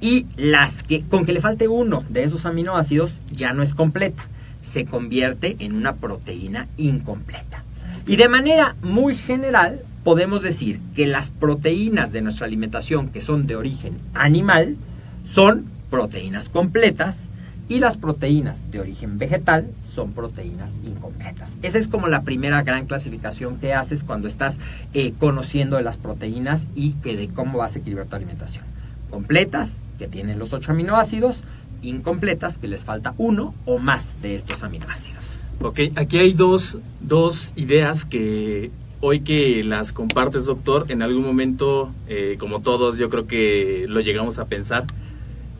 Y 0.00 0.26
las 0.36 0.82
que, 0.82 1.02
con 1.02 1.26
que 1.26 1.32
le 1.32 1.40
falte 1.40 1.66
uno 1.66 2.04
de 2.08 2.22
esos 2.22 2.46
aminoácidos, 2.46 3.20
ya 3.32 3.52
no 3.52 3.62
es 3.62 3.74
completa. 3.74 4.28
Se 4.62 4.84
convierte 4.84 5.56
en 5.58 5.74
una 5.74 5.96
proteína 5.96 6.68
incompleta. 6.76 7.64
Y 8.06 8.16
de 8.16 8.28
manera 8.28 8.76
muy 8.82 9.16
general, 9.16 9.80
podemos 10.04 10.42
decir 10.42 10.80
que 10.94 11.06
las 11.06 11.30
proteínas 11.30 12.12
de 12.12 12.22
nuestra 12.22 12.46
alimentación, 12.46 13.08
que 13.08 13.20
son 13.20 13.48
de 13.48 13.56
origen 13.56 13.98
animal, 14.14 14.76
son 15.24 15.66
proteínas 15.90 16.48
completas 16.48 17.28
y 17.68 17.78
las 17.78 17.96
proteínas 17.96 18.70
de 18.70 18.80
origen 18.80 19.18
vegetal 19.18 19.70
son 19.80 20.12
proteínas 20.12 20.78
incompletas. 20.84 21.58
Esa 21.62 21.78
es 21.78 21.88
como 21.88 22.08
la 22.08 22.22
primera 22.22 22.62
gran 22.62 22.86
clasificación 22.86 23.58
que 23.58 23.74
haces 23.74 24.04
cuando 24.04 24.28
estás 24.28 24.60
eh, 24.94 25.12
conociendo 25.18 25.76
de 25.76 25.82
las 25.82 25.96
proteínas 25.96 26.68
y 26.74 26.92
que 26.94 27.16
de 27.16 27.28
cómo 27.28 27.58
vas 27.58 27.76
a 27.76 27.80
equilibrar 27.80 28.06
tu 28.06 28.16
alimentación. 28.16 28.64
Completas, 29.10 29.78
que 29.98 30.06
tienen 30.06 30.38
los 30.38 30.52
ocho 30.52 30.72
aminoácidos, 30.72 31.42
incompletas, 31.82 32.58
que 32.58 32.68
les 32.68 32.84
falta 32.84 33.14
uno 33.18 33.54
o 33.64 33.78
más 33.78 34.20
de 34.22 34.34
estos 34.34 34.62
aminoácidos. 34.62 35.38
Ok, 35.60 35.80
aquí 35.96 36.18
hay 36.18 36.32
dos, 36.32 36.78
dos 37.00 37.52
ideas 37.56 38.04
que 38.04 38.70
hoy 39.00 39.20
que 39.20 39.62
las 39.64 39.92
compartes, 39.92 40.44
doctor, 40.44 40.86
en 40.90 41.02
algún 41.02 41.24
momento, 41.24 41.92
eh, 42.08 42.36
como 42.38 42.60
todos, 42.60 42.98
yo 42.98 43.08
creo 43.08 43.26
que 43.26 43.86
lo 43.88 44.00
llegamos 44.00 44.38
a 44.38 44.46
pensar. 44.46 44.84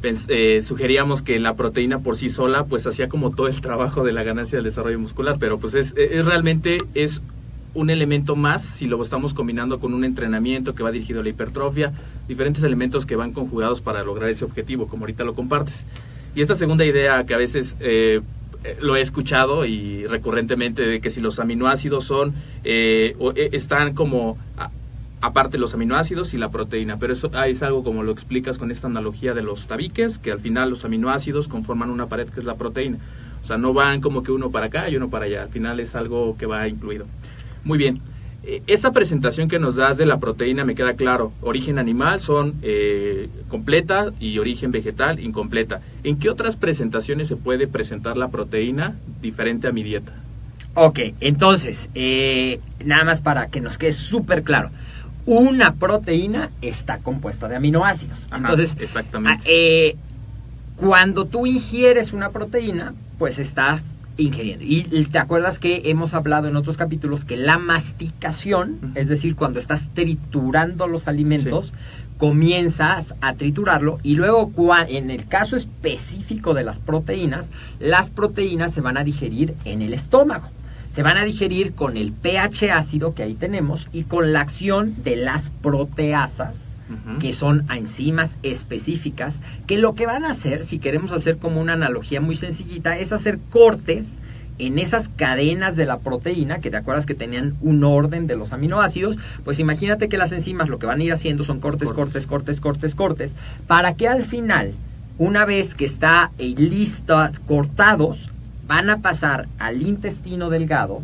Eh, 0.02 0.62
sugeríamos 0.62 1.22
que 1.22 1.38
la 1.38 1.54
proteína 1.54 2.00
por 2.00 2.16
sí 2.16 2.28
sola, 2.28 2.64
pues 2.64 2.86
hacía 2.86 3.08
como 3.08 3.30
todo 3.30 3.48
el 3.48 3.60
trabajo 3.60 4.04
de 4.04 4.12
la 4.12 4.22
ganancia 4.22 4.56
del 4.56 4.64
desarrollo 4.64 4.98
muscular, 4.98 5.36
pero 5.40 5.58
pues 5.58 5.74
es, 5.74 5.94
es 5.96 6.24
realmente 6.24 6.78
es 6.94 7.22
un 7.76 7.90
elemento 7.90 8.36
más 8.36 8.62
si 8.62 8.86
lo 8.86 9.02
estamos 9.02 9.34
combinando 9.34 9.78
con 9.78 9.94
un 9.94 10.04
entrenamiento 10.04 10.74
que 10.74 10.82
va 10.82 10.90
dirigido 10.90 11.20
a 11.20 11.22
la 11.22 11.28
hipertrofia, 11.28 11.92
diferentes 12.26 12.64
elementos 12.64 13.04
que 13.04 13.16
van 13.16 13.32
conjugados 13.32 13.80
para 13.80 14.02
lograr 14.02 14.30
ese 14.30 14.44
objetivo, 14.44 14.86
como 14.86 15.02
ahorita 15.04 15.24
lo 15.24 15.34
compartes. 15.34 15.84
Y 16.34 16.40
esta 16.40 16.54
segunda 16.54 16.84
idea 16.84 17.24
que 17.24 17.34
a 17.34 17.38
veces 17.38 17.76
eh, 17.80 18.20
lo 18.80 18.96
he 18.96 19.00
escuchado 19.00 19.64
y 19.64 20.06
recurrentemente 20.06 20.82
de 20.82 21.00
que 21.00 21.10
si 21.10 21.20
los 21.20 21.38
aminoácidos 21.38 22.04
son 22.04 22.34
eh, 22.64 23.14
o, 23.18 23.32
eh, 23.32 23.50
están 23.52 23.94
como 23.94 24.38
aparte 25.20 25.58
los 25.58 25.74
aminoácidos 25.74 26.34
y 26.34 26.38
la 26.38 26.50
proteína, 26.50 26.98
pero 26.98 27.12
eso 27.12 27.30
ah, 27.32 27.48
es 27.48 27.62
algo 27.62 27.82
como 27.82 28.02
lo 28.02 28.12
explicas 28.12 28.58
con 28.58 28.70
esta 28.70 28.86
analogía 28.86 29.34
de 29.34 29.42
los 29.42 29.66
tabiques, 29.66 30.18
que 30.18 30.32
al 30.32 30.40
final 30.40 30.70
los 30.70 30.84
aminoácidos 30.84 31.48
conforman 31.48 31.90
una 31.90 32.06
pared 32.06 32.28
que 32.28 32.40
es 32.40 32.46
la 32.46 32.56
proteína. 32.56 32.98
O 33.42 33.46
sea, 33.46 33.56
no 33.58 33.72
van 33.72 34.00
como 34.00 34.22
que 34.22 34.32
uno 34.32 34.50
para 34.50 34.66
acá 34.66 34.88
y 34.90 34.96
uno 34.96 35.08
para 35.08 35.26
allá, 35.26 35.42
al 35.42 35.48
final 35.48 35.80
es 35.80 35.94
algo 35.94 36.36
que 36.36 36.46
va 36.46 36.68
incluido. 36.68 37.06
Muy 37.64 37.78
bien. 37.78 38.00
Eh, 38.44 38.62
Esa 38.68 38.92
presentación 38.92 39.48
que 39.48 39.58
nos 39.58 39.74
das 39.74 39.96
de 39.96 40.06
la 40.06 40.18
proteína 40.18 40.64
me 40.64 40.74
queda 40.74 40.94
claro. 40.94 41.32
Origen 41.40 41.78
animal 41.78 42.20
son 42.20 42.54
eh, 42.62 43.28
completa 43.48 44.12
y 44.20 44.38
origen 44.38 44.70
vegetal 44.70 45.18
incompleta. 45.18 45.80
¿En 46.04 46.18
qué 46.18 46.30
otras 46.30 46.56
presentaciones 46.56 47.26
se 47.28 47.36
puede 47.36 47.66
presentar 47.66 48.16
la 48.16 48.28
proteína 48.28 48.96
diferente 49.20 49.66
a 49.66 49.72
mi 49.72 49.82
dieta? 49.82 50.12
Ok, 50.74 51.00
entonces, 51.20 51.88
eh, 51.94 52.60
nada 52.84 53.02
más 53.02 53.20
para 53.20 53.48
que 53.48 53.60
nos 53.60 53.78
quede 53.78 53.92
súper 53.92 54.42
claro. 54.42 54.70
Una 55.26 55.74
proteína 55.74 56.50
está 56.62 56.98
compuesta 56.98 57.48
de 57.48 57.56
aminoácidos. 57.56 58.26
Ajá, 58.30 58.36
entonces, 58.36 58.76
exactamente. 58.80 59.42
ah, 59.44 59.44
eh, 59.44 59.96
cuando 60.76 61.24
tú 61.24 61.46
ingieres 61.46 62.12
una 62.12 62.30
proteína, 62.30 62.94
pues 63.18 63.38
está 63.38 63.82
ingiriendo. 64.16 64.64
Y 64.64 64.82
te 65.06 65.18
acuerdas 65.18 65.58
que 65.58 65.82
hemos 65.86 66.14
hablado 66.14 66.48
en 66.48 66.56
otros 66.56 66.76
capítulos 66.76 67.24
que 67.24 67.36
la 67.36 67.58
masticación, 67.58 68.92
es 68.94 69.08
decir, 69.08 69.36
cuando 69.36 69.58
estás 69.58 69.90
triturando 69.94 70.86
los 70.86 71.08
alimentos, 71.08 71.72
comienzas 72.18 73.14
a 73.20 73.34
triturarlo 73.34 73.98
y 74.02 74.14
luego 74.14 74.50
en 74.88 75.10
el 75.10 75.26
caso 75.26 75.56
específico 75.56 76.54
de 76.54 76.64
las 76.64 76.78
proteínas, 76.78 77.52
las 77.78 78.10
proteínas 78.10 78.72
se 78.72 78.80
van 78.80 78.96
a 78.96 79.04
digerir 79.04 79.54
en 79.64 79.82
el 79.82 79.92
estómago. 79.92 80.48
Se 80.96 81.02
van 81.02 81.18
a 81.18 81.26
digerir 81.26 81.74
con 81.74 81.98
el 81.98 82.10
pH 82.10 82.72
ácido 82.72 83.14
que 83.14 83.22
ahí 83.22 83.34
tenemos 83.34 83.90
y 83.92 84.04
con 84.04 84.32
la 84.32 84.40
acción 84.40 84.94
de 85.04 85.14
las 85.16 85.50
proteasas, 85.50 86.72
que 87.20 87.34
son 87.34 87.70
enzimas 87.70 88.38
específicas, 88.42 89.42
que 89.66 89.76
lo 89.76 89.94
que 89.94 90.06
van 90.06 90.24
a 90.24 90.30
hacer, 90.30 90.64
si 90.64 90.78
queremos 90.78 91.12
hacer 91.12 91.36
como 91.36 91.60
una 91.60 91.74
analogía 91.74 92.22
muy 92.22 92.34
sencillita, 92.34 92.96
es 92.96 93.12
hacer 93.12 93.38
cortes 93.50 94.18
en 94.56 94.78
esas 94.78 95.10
cadenas 95.10 95.76
de 95.76 95.84
la 95.84 95.98
proteína, 95.98 96.62
que 96.62 96.70
te 96.70 96.78
acuerdas 96.78 97.04
que 97.04 97.12
tenían 97.12 97.58
un 97.60 97.84
orden 97.84 98.26
de 98.26 98.36
los 98.36 98.54
aminoácidos, 98.54 99.18
pues 99.44 99.58
imagínate 99.58 100.08
que 100.08 100.16
las 100.16 100.32
enzimas 100.32 100.70
lo 100.70 100.78
que 100.78 100.86
van 100.86 101.00
a 101.00 101.04
ir 101.04 101.12
haciendo 101.12 101.44
son 101.44 101.60
cortes, 101.60 101.90
Cortes. 101.90 102.24
cortes, 102.24 102.26
cortes, 102.26 102.94
cortes, 102.94 102.94
cortes, 102.94 103.36
para 103.66 103.96
que 103.96 104.08
al 104.08 104.24
final, 104.24 104.72
una 105.18 105.44
vez 105.44 105.74
que 105.74 105.84
está 105.84 106.30
eh, 106.38 106.54
listas, 106.56 107.38
cortados, 107.40 108.30
van 108.66 108.90
a 108.90 109.02
pasar 109.02 109.48
al 109.58 109.82
intestino 109.82 110.50
delgado, 110.50 111.02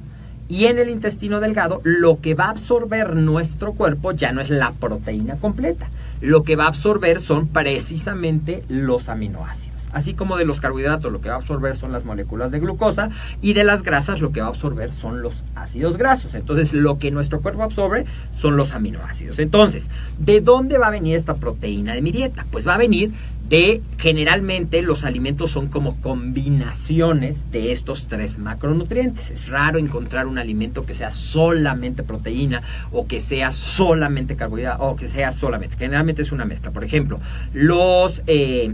y 0.52 0.66
en 0.66 0.78
el 0.78 0.90
intestino 0.90 1.40
delgado 1.40 1.80
lo 1.82 2.20
que 2.20 2.34
va 2.34 2.46
a 2.46 2.50
absorber 2.50 3.16
nuestro 3.16 3.72
cuerpo 3.72 4.12
ya 4.12 4.32
no 4.32 4.42
es 4.42 4.50
la 4.50 4.72
proteína 4.72 5.36
completa. 5.36 5.88
Lo 6.20 6.42
que 6.42 6.56
va 6.56 6.64
a 6.64 6.68
absorber 6.68 7.22
son 7.22 7.48
precisamente 7.48 8.62
los 8.68 9.08
aminoácidos. 9.08 9.88
Así 9.92 10.14
como 10.14 10.36
de 10.36 10.44
los 10.44 10.60
carbohidratos 10.60 11.12
lo 11.12 11.20
que 11.20 11.28
va 11.28 11.36
a 11.36 11.38
absorber 11.38 11.76
son 11.76 11.92
las 11.92 12.04
moléculas 12.04 12.50
de 12.50 12.60
glucosa 12.60 13.10
y 13.40 13.52
de 13.52 13.64
las 13.64 13.82
grasas 13.82 14.20
lo 14.20 14.32
que 14.32 14.40
va 14.40 14.46
a 14.46 14.50
absorber 14.50 14.92
son 14.92 15.22
los 15.22 15.44
ácidos 15.54 15.96
grasos. 15.96 16.34
Entonces 16.34 16.72
lo 16.72 16.98
que 16.98 17.10
nuestro 17.10 17.40
cuerpo 17.40 17.62
absorbe 17.62 18.04
son 18.32 18.56
los 18.56 18.72
aminoácidos. 18.72 19.38
Entonces, 19.38 19.90
¿de 20.18 20.40
dónde 20.40 20.78
va 20.78 20.88
a 20.88 20.90
venir 20.90 21.16
esta 21.16 21.34
proteína 21.34 21.94
de 21.94 22.02
mi 22.02 22.12
dieta? 22.12 22.46
Pues 22.50 22.66
va 22.66 22.74
a 22.74 22.78
venir 22.78 23.12
de 23.52 23.82
generalmente 23.98 24.80
los 24.80 25.04
alimentos 25.04 25.50
son 25.50 25.68
como 25.68 26.00
combinaciones 26.00 27.50
de 27.50 27.72
estos 27.72 28.08
tres 28.08 28.38
macronutrientes. 28.38 29.30
Es 29.30 29.48
raro 29.50 29.78
encontrar 29.78 30.26
un 30.26 30.38
alimento 30.38 30.86
que 30.86 30.94
sea 30.94 31.10
solamente 31.10 32.02
proteína 32.02 32.62
o 32.92 33.06
que 33.06 33.20
sea 33.20 33.52
solamente 33.52 34.36
carbohidrato 34.36 34.82
o 34.82 34.96
que 34.96 35.06
sea 35.06 35.32
solamente. 35.32 35.76
Generalmente 35.76 36.22
es 36.22 36.32
una 36.32 36.46
mezcla. 36.46 36.70
Por 36.70 36.82
ejemplo, 36.82 37.20
los 37.52 38.22
eh, 38.26 38.72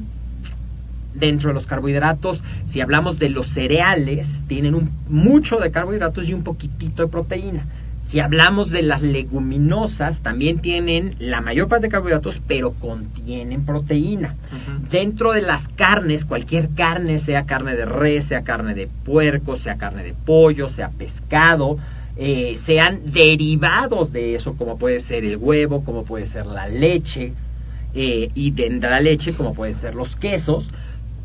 dentro 1.12 1.48
de 1.48 1.54
los 1.54 1.66
carbohidratos, 1.66 2.44
si 2.64 2.80
hablamos 2.80 3.18
de 3.18 3.30
los 3.30 3.48
cereales, 3.48 4.44
tienen 4.46 4.76
un, 4.76 4.92
mucho 5.08 5.56
de 5.56 5.72
carbohidratos 5.72 6.28
y 6.28 6.34
un 6.34 6.44
poquitito 6.44 7.02
de 7.02 7.08
proteína. 7.08 7.66
Si 8.08 8.20
hablamos 8.20 8.70
de 8.70 8.80
las 8.80 9.02
leguminosas, 9.02 10.22
también 10.22 10.60
tienen 10.60 11.14
la 11.18 11.42
mayor 11.42 11.68
parte 11.68 11.88
de 11.88 11.90
carbohidratos, 11.90 12.40
pero 12.46 12.72
contienen 12.72 13.66
proteína. 13.66 14.34
Dentro 14.90 15.32
de 15.32 15.42
las 15.42 15.68
carnes, 15.68 16.24
cualquier 16.24 16.70
carne, 16.70 17.18
sea 17.18 17.44
carne 17.44 17.76
de 17.76 17.84
res, 17.84 18.24
sea 18.24 18.44
carne 18.44 18.74
de 18.74 18.86
puerco, 18.86 19.56
sea 19.56 19.76
carne 19.76 20.04
de 20.04 20.14
pollo, 20.14 20.70
sea 20.70 20.88
pescado, 20.88 21.76
eh, 22.16 22.56
sean 22.56 23.00
derivados 23.04 24.10
de 24.10 24.36
eso, 24.36 24.54
como 24.54 24.78
puede 24.78 25.00
ser 25.00 25.26
el 25.26 25.36
huevo, 25.36 25.84
como 25.84 26.04
puede 26.04 26.24
ser 26.24 26.46
la 26.46 26.66
leche, 26.66 27.34
eh, 27.92 28.30
y 28.34 28.52
de 28.52 28.70
la 28.70 29.00
leche, 29.00 29.34
como 29.34 29.52
pueden 29.52 29.74
ser 29.74 29.94
los 29.94 30.16
quesos, 30.16 30.70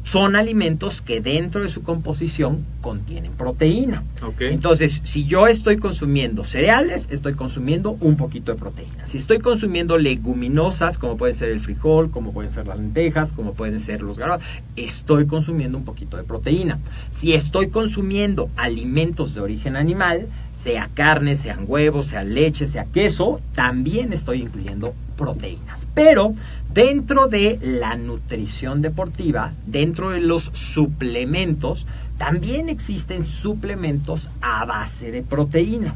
son 0.04 0.36
alimentos 0.36 1.02
que 1.02 1.22
dentro 1.22 1.64
de 1.64 1.70
su 1.70 1.82
composición 1.84 2.66
contienen 2.82 3.32
proteína. 3.34 4.04
Entonces, 4.40 5.02
si 5.04 5.26
yo 5.26 5.48
estoy 5.48 5.78
consumiendo 5.78 6.44
cereales, 6.44 7.08
estoy 7.10 7.34
consumiendo 7.34 7.98
un 8.00 8.18
poquito 8.18 8.52
de 8.52 8.58
proteína. 8.58 9.06
Si 9.06 9.18
estoy 9.18 9.40
consumiendo 9.40 9.98
leguminosas, 9.98 10.98
como 10.98 11.16
puede 11.18 11.34
ser 11.34 11.50
el 11.50 11.60
frijol, 11.60 12.12
como 12.12 12.34
pueden 12.34 12.52
ser 12.52 12.68
las 12.68 12.78
lentejas, 12.78 13.32
como 13.32 13.54
pueden 13.54 13.80
ser 13.80 14.02
los 14.02 14.20
garbanzos, 14.20 14.48
estoy 14.76 15.26
consumiendo 15.26 15.78
un 15.78 15.86
poquito 15.86 16.18
de 16.18 16.24
proteína. 16.24 16.80
Si 17.10 17.34
estoy 17.34 17.70
consumiendo 17.70 18.50
alimentos 18.58 19.34
de 19.34 19.42
origen 19.42 19.78
animal, 19.78 20.28
sea 20.54 20.90
carne, 20.94 21.36
sean 21.36 21.66
huevos, 21.68 22.08
sea 22.08 22.24
leche, 22.24 22.66
sea 22.66 22.86
queso, 22.86 23.42
también 23.54 24.14
estoy 24.14 24.42
incluyendo 24.42 24.94
proteínas. 25.18 25.88
Pero 25.94 26.36
dentro 26.74 27.28
de 27.28 27.60
la 27.62 27.96
nutrición 27.96 28.82
deportiva, 28.82 29.54
dentro 29.66 30.12
de 30.12 30.22
los 30.22 30.44
suplementos, 30.54 31.86
también 32.18 32.70
existen 32.70 33.24
suplementos 33.24 34.30
a 34.42 34.64
base 34.66 35.12
de 35.12 35.24
proteína. 35.24 35.96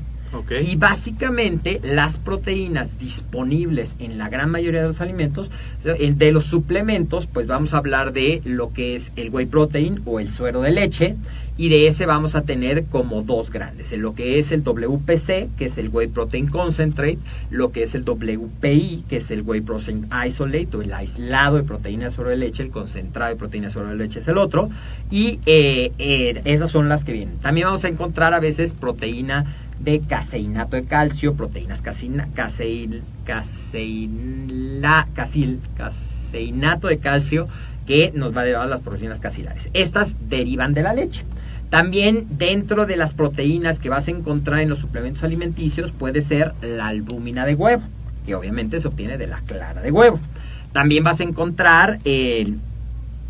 Y 0.61 0.75
básicamente 0.75 1.79
las 1.83 2.17
proteínas 2.17 2.99
disponibles 2.99 3.95
en 3.99 4.17
la 4.17 4.29
gran 4.29 4.49
mayoría 4.49 4.81
de 4.81 4.87
los 4.87 5.01
alimentos, 5.01 5.49
de 5.83 6.31
los 6.31 6.45
suplementos, 6.45 7.27
pues 7.27 7.47
vamos 7.47 7.73
a 7.73 7.77
hablar 7.77 8.13
de 8.13 8.41
lo 8.43 8.73
que 8.73 8.95
es 8.95 9.13
el 9.15 9.29
whey 9.29 9.45
protein 9.45 10.01
o 10.05 10.19
el 10.19 10.29
suero 10.29 10.61
de 10.61 10.71
leche. 10.71 11.15
Y 11.59 11.69
de 11.69 11.87
ese 11.87 12.05
vamos 12.05 12.35
a 12.35 12.43
tener 12.43 12.85
como 12.85 13.23
dos 13.23 13.49
grandes, 13.49 13.91
lo 13.97 14.13
que 14.13 14.37
es 14.37 14.51
el 14.51 14.61
WPC, 14.63 15.55
que 15.57 15.65
es 15.65 15.79
el 15.79 15.89
Whey 15.89 16.07
Protein 16.07 16.49
Concentrate, 16.49 17.17
lo 17.49 17.71
que 17.71 17.81
es 17.81 17.95
el 17.95 18.03
WPI, 18.03 19.05
que 19.09 19.17
es 19.17 19.31
el 19.31 19.41
Whey 19.41 19.61
Protein 19.61 20.07
Isolate 20.27 20.77
o 20.77 20.83
el 20.83 20.93
aislado 20.93 21.57
de 21.57 21.63
proteína 21.63 22.05
de 22.05 22.11
suero 22.11 22.29
de 22.29 22.37
leche, 22.37 22.61
el 22.61 22.69
concentrado 22.69 23.31
de 23.31 23.37
proteína 23.37 23.67
de 23.67 23.71
suero 23.71 23.89
de 23.89 23.95
leche 23.95 24.19
es 24.19 24.27
el 24.27 24.37
otro. 24.37 24.69
Y 25.09 25.39
eh, 25.47 25.91
eh, 25.97 26.41
esas 26.45 26.69
son 26.69 26.89
las 26.89 27.03
que 27.03 27.13
vienen. 27.13 27.37
También 27.39 27.65
vamos 27.65 27.83
a 27.85 27.87
encontrar 27.87 28.35
a 28.35 28.39
veces 28.39 28.73
proteína 28.73 29.55
de 29.79 29.99
caseinato 29.99 30.75
de 30.75 30.85
calcio, 30.85 31.35
proteínas 31.35 31.81
caseina, 31.81 32.27
casein, 32.33 33.01
caseina, 33.25 35.07
casil, 35.13 35.59
caseinato 35.75 36.87
de 36.87 36.97
calcio 36.97 37.47
que 37.85 38.11
nos 38.13 38.35
va 38.35 38.41
a 38.41 38.43
derivar 38.43 38.67
las 38.67 38.81
proteínas 38.81 39.19
capilares. 39.19 39.69
Estas 39.73 40.17
derivan 40.29 40.73
de 40.73 40.83
la 40.83 40.93
leche. 40.93 41.23
También 41.69 42.27
dentro 42.29 42.85
de 42.85 42.97
las 42.97 43.13
proteínas 43.13 43.79
que 43.79 43.89
vas 43.89 44.07
a 44.07 44.11
encontrar 44.11 44.59
en 44.61 44.69
los 44.69 44.79
suplementos 44.79 45.23
alimenticios 45.23 45.91
puede 45.91 46.21
ser 46.21 46.53
la 46.61 46.87
albúmina 46.87 47.45
de 47.45 47.55
huevo, 47.55 47.83
que 48.25 48.35
obviamente 48.35 48.79
se 48.79 48.87
obtiene 48.87 49.17
de 49.17 49.27
la 49.27 49.39
clara 49.41 49.81
de 49.81 49.91
huevo. 49.91 50.19
También 50.71 51.03
vas 51.03 51.19
a 51.19 51.23
encontrar 51.23 51.99
eh, 52.05 52.53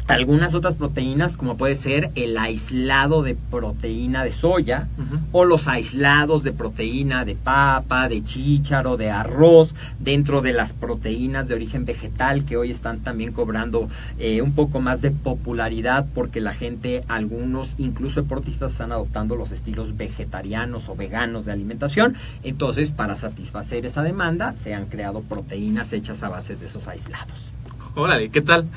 algunas 0.08 0.54
otras 0.54 0.76
proteínas 0.76 1.36
como 1.36 1.58
puede 1.58 1.76
ser 1.76 2.12
el 2.16 2.38
aislado 2.38 3.24
de 3.24 3.36
proteína 3.36 4.24
de 4.24 4.32
soya 4.32 4.88
o 5.34 5.44
los 5.44 5.68
aislados 5.68 6.44
de 6.44 6.54
proteína 6.54 7.26
de 7.26 7.36
papa, 7.36 8.08
de 8.08 8.24
chícharo, 8.24 8.96
de 8.96 9.12
arroz, 9.12 9.76
dentro 10.00 10.42
de 10.42 10.54
las 10.54 10.72
proteínas 10.72 11.48
de 11.48 11.56
origen 11.56 11.86
vegetal 11.86 12.46
que 12.46 12.56
hoy 12.56 12.72
están 12.72 13.00
también 13.00 13.34
cobrando 13.34 13.90
eh, 14.18 14.42
un 14.42 14.54
poco 14.54 14.80
más 14.80 15.02
de 15.02 15.12
popularidad 15.12 16.08
porque 16.16 16.40
la 16.40 16.54
gente, 16.54 17.04
algunos 17.10 17.76
incluso 17.78 18.22
deportistas 18.22 18.72
están 18.72 18.94
adoptando 18.94 19.36
los 19.36 19.52
estilos 19.52 19.98
vegetarianos 19.98 20.88
o 20.88 20.96
veganos 20.96 21.46
de 21.46 21.52
alimentación. 21.52 22.16
Entonces, 22.44 22.92
para 22.92 23.16
satisfacer 23.16 23.86
esa 23.86 24.04
demanda, 24.04 24.54
se 24.54 24.74
han 24.74 24.86
creado 24.86 25.22
proteínas 25.22 25.92
hechas 25.92 26.24
a 26.24 26.30
base 26.30 26.56
de 26.56 26.66
esos 26.66 26.88
aislados. 26.88 27.52
Órale, 27.96 28.30
¿qué 28.30 28.42
tal? 28.42 28.68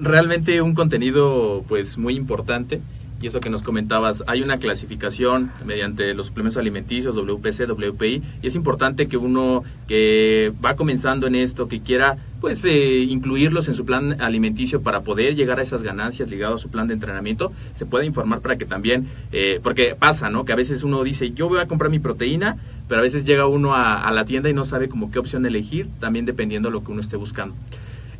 Realmente 0.00 0.62
un 0.62 0.74
contenido 0.74 1.64
pues 1.68 1.98
muy 1.98 2.14
importante. 2.14 2.80
Y 3.20 3.26
eso 3.26 3.40
que 3.40 3.50
nos 3.50 3.64
comentabas, 3.64 4.22
hay 4.28 4.42
una 4.42 4.58
clasificación 4.58 5.50
mediante 5.66 6.14
los 6.14 6.26
suplementos 6.26 6.56
alimenticios, 6.56 7.16
WPC, 7.16 7.68
WPI, 7.68 8.22
y 8.42 8.46
es 8.46 8.54
importante 8.54 9.08
que 9.08 9.16
uno 9.16 9.64
que 9.88 10.52
va 10.64 10.76
comenzando 10.76 11.26
en 11.26 11.34
esto, 11.34 11.66
que 11.66 11.80
quiera 11.80 12.16
pues 12.40 12.64
eh, 12.64 13.00
incluirlos 13.00 13.66
en 13.66 13.74
su 13.74 13.84
plan 13.84 14.20
alimenticio 14.20 14.82
para 14.82 15.00
poder 15.00 15.34
llegar 15.34 15.58
a 15.58 15.62
esas 15.62 15.82
ganancias 15.82 16.30
ligadas 16.30 16.60
a 16.60 16.62
su 16.62 16.70
plan 16.70 16.86
de 16.86 16.94
entrenamiento, 16.94 17.50
se 17.74 17.86
pueda 17.86 18.04
informar 18.04 18.40
para 18.40 18.56
que 18.56 18.66
también, 18.66 19.08
eh, 19.32 19.58
porque 19.64 19.96
pasa, 19.98 20.30
¿no? 20.30 20.44
Que 20.44 20.52
a 20.52 20.56
veces 20.56 20.84
uno 20.84 21.02
dice, 21.02 21.32
yo 21.32 21.48
voy 21.48 21.58
a 21.58 21.66
comprar 21.66 21.90
mi 21.90 21.98
proteína, 21.98 22.56
pero 22.86 23.00
a 23.00 23.02
veces 23.02 23.24
llega 23.24 23.48
uno 23.48 23.74
a, 23.74 24.00
a 24.00 24.12
la 24.12 24.26
tienda 24.26 24.48
y 24.48 24.54
no 24.54 24.62
sabe 24.62 24.88
como 24.88 25.10
qué 25.10 25.18
opción 25.18 25.44
elegir, 25.44 25.88
también 25.98 26.24
dependiendo 26.24 26.68
de 26.68 26.74
lo 26.74 26.84
que 26.84 26.92
uno 26.92 27.00
esté 27.00 27.16
buscando. 27.16 27.56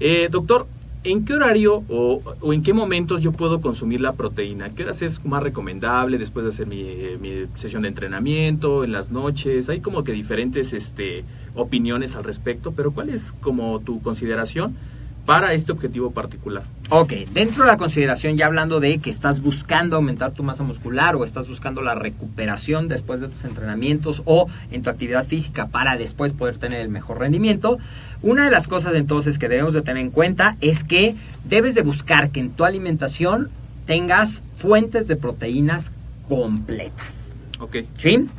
Eh, 0.01 0.29
doctor, 0.31 0.67
¿en 1.11 1.25
qué 1.25 1.35
horario 1.35 1.85
o, 1.89 2.23
o 2.41 2.53
en 2.53 2.63
qué 2.63 2.73
momentos 2.73 3.23
yo 3.23 3.33
puedo 3.33 3.61
consumir 3.61 4.01
la 4.01 4.13
proteína? 4.13 4.75
¿Qué 4.75 4.85
horas 4.85 5.03
es 5.03 5.25
más 5.25 5.43
recomendable 5.43 6.19
después 6.19 6.45
de 6.45 6.51
hacer 6.51 6.67
mi, 6.67 6.83
eh, 6.83 7.49
sesión 7.55 7.83
de 7.83 7.89
entrenamiento, 7.89 8.85
en 8.85 8.93
las 8.93 9.11
noches? 9.11 9.69
Hay 9.69 9.81
como 9.81 10.05
que 10.05 10.13
diferentes 10.13 10.73
este, 10.73 11.25
opiniones 11.55 12.15
al 12.15 12.25
respecto, 12.25 12.73
pero 12.73 12.93
¿cuál 12.93 13.09
es 13.09 13.33
como 13.41 13.81
tu 13.81 14.01
consideración 14.03 14.77
para 15.29 15.53
este 15.53 15.73
objetivo 15.73 16.11
particular? 16.11 16.63
Ok, 16.89 17.13
dentro 17.35 17.65
de 17.65 17.71
la 17.71 17.77
consideración, 17.77 18.39
ya 18.39 18.47
hablando 18.47 18.81
de 18.81 18.97
que 18.97 19.11
estás 19.11 19.43
buscando 19.43 19.97
aumentar 19.97 20.33
tu 20.33 20.43
masa 20.43 20.63
muscular 20.63 21.17
o 21.17 21.23
estás 21.23 21.49
buscando 21.49 21.83
la 21.83 21.95
recuperación 21.95 22.89
después 22.89 23.21
de 23.21 23.29
tus 23.29 23.45
entrenamientos 23.45 24.23
o 24.25 24.49
en 24.71 24.83
tu 24.83 24.89
actividad 24.89 25.27
física 25.27 25.67
para 25.67 25.99
después 25.99 26.33
poder 26.33 26.57
tener 26.57 26.81
el 26.81 26.89
mejor 26.89 27.19
rendimiento, 27.19 27.77
una 28.23 28.47
de 28.47 28.51
las 28.51 28.69
cosas 28.69 28.95
entonces 28.95 29.39
que 29.39 29.51
debemos 29.51 29.75
de 29.75 29.83
tener 29.83 30.03
en 30.03 30.11
cuenta 30.11 30.57
es 30.63 30.83
que 30.83 31.15
debes 31.45 31.75
de 31.75 31.83
buscar 31.83 32.31
que 32.31 32.41
en 32.41 32.49
tu 32.49 32.65
alimentación 32.65 33.51
tengas 33.85 34.43
fuentes 34.57 35.09
de 35.09 35.17
proteínas 35.17 35.91
completas. 36.27 37.37
Ok, 37.61 37.77
¿Sí? 37.99 38.31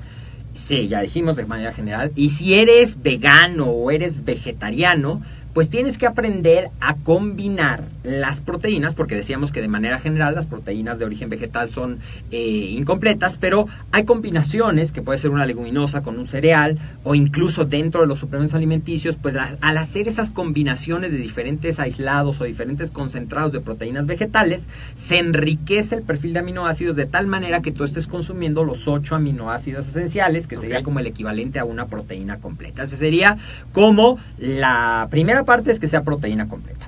Sí, 0.56 0.88
ya 0.88 1.02
dijimos 1.02 1.36
de 1.36 1.45
manera 1.45 1.73
general. 1.73 2.12
Y 2.15 2.30
si 2.30 2.56
eres 2.56 3.02
vegano 3.02 3.67
o 3.67 3.91
eres 3.91 4.25
vegetariano, 4.25 5.21
pues 5.53 5.69
tienes 5.69 5.97
que 5.97 6.05
aprender 6.05 6.69
a 6.79 6.95
combinar 6.95 7.83
las 8.03 8.39
proteínas, 8.41 8.93
porque 8.93 9.15
decíamos 9.15 9.51
que 9.51 9.62
de 9.62 9.67
manera 9.67 9.99
general 9.99 10.35
las 10.35 10.45
proteínas 10.45 10.99
de 10.99 11.05
origen 11.05 11.29
vegetal 11.29 11.69
son 11.69 11.99
eh, 12.31 12.39
incompletas, 12.71 13.38
pero 13.38 13.67
hay 13.91 14.03
combinaciones, 14.03 14.91
que 14.91 15.01
puede 15.01 15.17
ser 15.19 15.31
una 15.31 15.45
leguminosa 15.45 16.01
con 16.03 16.19
un 16.19 16.27
cereal, 16.27 16.77
o 17.03 17.15
incluso 17.15 17.65
dentro 17.65 18.01
de 18.01 18.07
los 18.07 18.19
suplementos 18.19 18.53
alimenticios, 18.55 19.15
pues 19.15 19.35
a- 19.35 19.57
al 19.62 19.77
hacer 19.77 20.07
esas 20.07 20.29
combinaciones 20.29 21.12
de 21.12 21.17
diferentes 21.17 21.79
aislados 21.79 22.39
o 22.39 22.43
diferentes 22.43 22.91
concentrados 22.91 23.51
de 23.51 23.59
proteínas 23.59 24.05
vegetales, 24.05 24.69
se 24.95 25.17
enriquece 25.19 25.95
el 25.95 26.03
perfil 26.03 26.33
de 26.33 26.39
aminoácidos 26.39 26.95
de 26.95 27.05
tal 27.05 27.27
manera 27.27 27.62
que 27.62 27.71
tú 27.71 27.83
estés 27.83 28.07
consumiendo 28.07 28.63
los 28.63 28.88
ocho 28.88 29.15
aminoácidos 29.15 29.88
esenciales, 29.88 30.47
que 30.47 30.55
sería 30.57 30.83
como 30.83 30.99
el 30.99 31.07
equivalente 31.07 31.59
a 31.59 31.65
una 31.65 31.88
proteína 31.88 32.38
completa. 32.38 32.83
Ese 32.83 32.97
sería 32.97 33.38
como 33.73 34.17
la 34.38 35.07
primera 35.09 35.38
parte 35.43 35.71
es 35.71 35.80
que 35.80 35.88
sea 35.88 36.04
proteína 36.04 36.47
completa. 36.47 36.88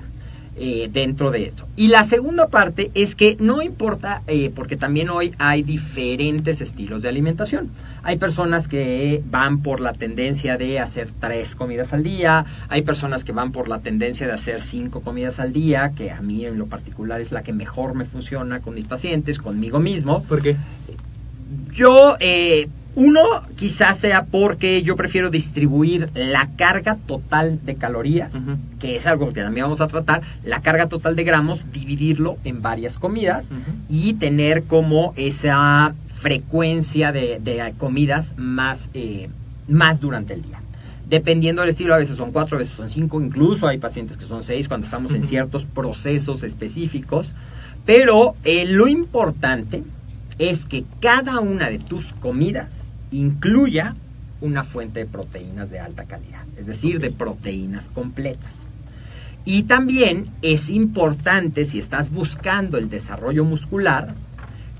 eh, 0.54 0.90
dentro 0.92 1.30
de 1.30 1.46
esto. 1.46 1.66
Y 1.76 1.88
la 1.88 2.04
segunda 2.04 2.48
parte 2.48 2.90
es 2.94 3.14
que 3.14 3.36
no 3.40 3.62
importa, 3.62 4.22
eh, 4.26 4.52
porque 4.54 4.76
también 4.76 5.08
hoy 5.08 5.34
hay 5.38 5.62
diferentes 5.62 6.60
estilos 6.60 7.02
de 7.02 7.08
alimentación. 7.08 7.70
Hay 8.02 8.18
personas 8.18 8.68
que 8.68 9.22
van 9.30 9.62
por 9.62 9.80
la 9.80 9.94
tendencia 9.94 10.58
de 10.58 10.78
hacer 10.78 11.08
tres 11.18 11.54
comidas 11.54 11.92
al 11.94 12.02
día, 12.02 12.44
hay 12.68 12.82
personas 12.82 13.24
que 13.24 13.32
van 13.32 13.50
por 13.50 13.66
la 13.66 13.80
tendencia 13.80 14.26
de 14.26 14.34
hacer 14.34 14.60
cinco 14.62 15.00
comidas 15.00 15.40
al 15.40 15.52
día, 15.52 15.92
que 15.96 16.10
a 16.10 16.20
mí 16.20 16.44
en 16.44 16.58
lo 16.58 16.66
particular 16.66 17.20
es 17.20 17.32
la 17.32 17.42
que 17.42 17.52
mejor 17.52 17.94
me 17.94 18.04
funciona 18.04 18.60
con 18.60 18.74
mis 18.74 18.86
pacientes, 18.86 19.38
conmigo 19.38 19.80
mismo. 19.80 20.22
¿por 20.24 20.42
qué? 20.42 20.56
Yo, 21.72 22.16
eh, 22.20 22.68
uno, 22.94 23.20
quizás 23.56 23.98
sea 23.98 24.26
porque 24.26 24.82
yo 24.82 24.96
prefiero 24.96 25.30
distribuir 25.30 26.10
la 26.14 26.50
carga 26.56 26.98
total 27.06 27.64
de 27.64 27.76
calorías, 27.76 28.42
que 28.78 28.96
es 28.96 29.06
algo 29.06 29.32
que 29.32 29.42
también 29.42 29.64
vamos 29.64 29.80
a 29.80 29.88
tratar, 29.88 30.22
la 30.44 30.60
carga 30.60 30.88
total 30.88 31.16
de 31.16 31.24
gramos, 31.24 31.64
dividirlo 31.72 32.36
en 32.44 32.60
varias 32.60 32.98
comidas 32.98 33.50
y 33.88 34.14
tener 34.14 34.64
como 34.64 35.14
esa 35.16 35.94
frecuencia 36.08 37.12
de, 37.12 37.40
de 37.42 37.72
comidas 37.78 38.34
más, 38.36 38.90
eh, 38.94 39.28
más 39.68 40.00
durante 40.00 40.34
el 40.34 40.42
día. 40.42 40.60
Dependiendo 41.08 41.62
del 41.62 41.70
estilo, 41.70 41.94
a 41.94 41.98
veces 41.98 42.16
son 42.16 42.32
cuatro, 42.32 42.56
a 42.56 42.58
veces 42.58 42.74
son 42.74 42.88
cinco, 42.88 43.20
incluso 43.20 43.66
hay 43.66 43.78
pacientes 43.78 44.16
que 44.16 44.24
son 44.24 44.42
seis 44.42 44.68
cuando 44.68 44.84
estamos 44.84 45.12
en 45.12 45.26
ciertos 45.26 45.64
procesos 45.64 46.42
específicos. 46.42 47.32
Pero 47.84 48.34
eh, 48.44 48.64
lo 48.64 48.86
importante 48.86 49.82
es 50.50 50.66
que 50.66 50.84
cada 51.00 51.38
una 51.38 51.70
de 51.70 51.78
tus 51.78 52.12
comidas 52.14 52.90
incluya 53.12 53.94
una 54.40 54.64
fuente 54.64 54.98
de 54.98 55.06
proteínas 55.06 55.70
de 55.70 55.78
alta 55.78 56.04
calidad, 56.06 56.44
es 56.56 56.66
decir, 56.66 56.98
de 56.98 57.12
proteínas 57.12 57.88
completas. 57.88 58.66
Y 59.44 59.64
también 59.64 60.30
es 60.42 60.68
importante, 60.68 61.64
si 61.64 61.78
estás 61.78 62.10
buscando 62.10 62.76
el 62.76 62.88
desarrollo 62.88 63.44
muscular, 63.44 64.16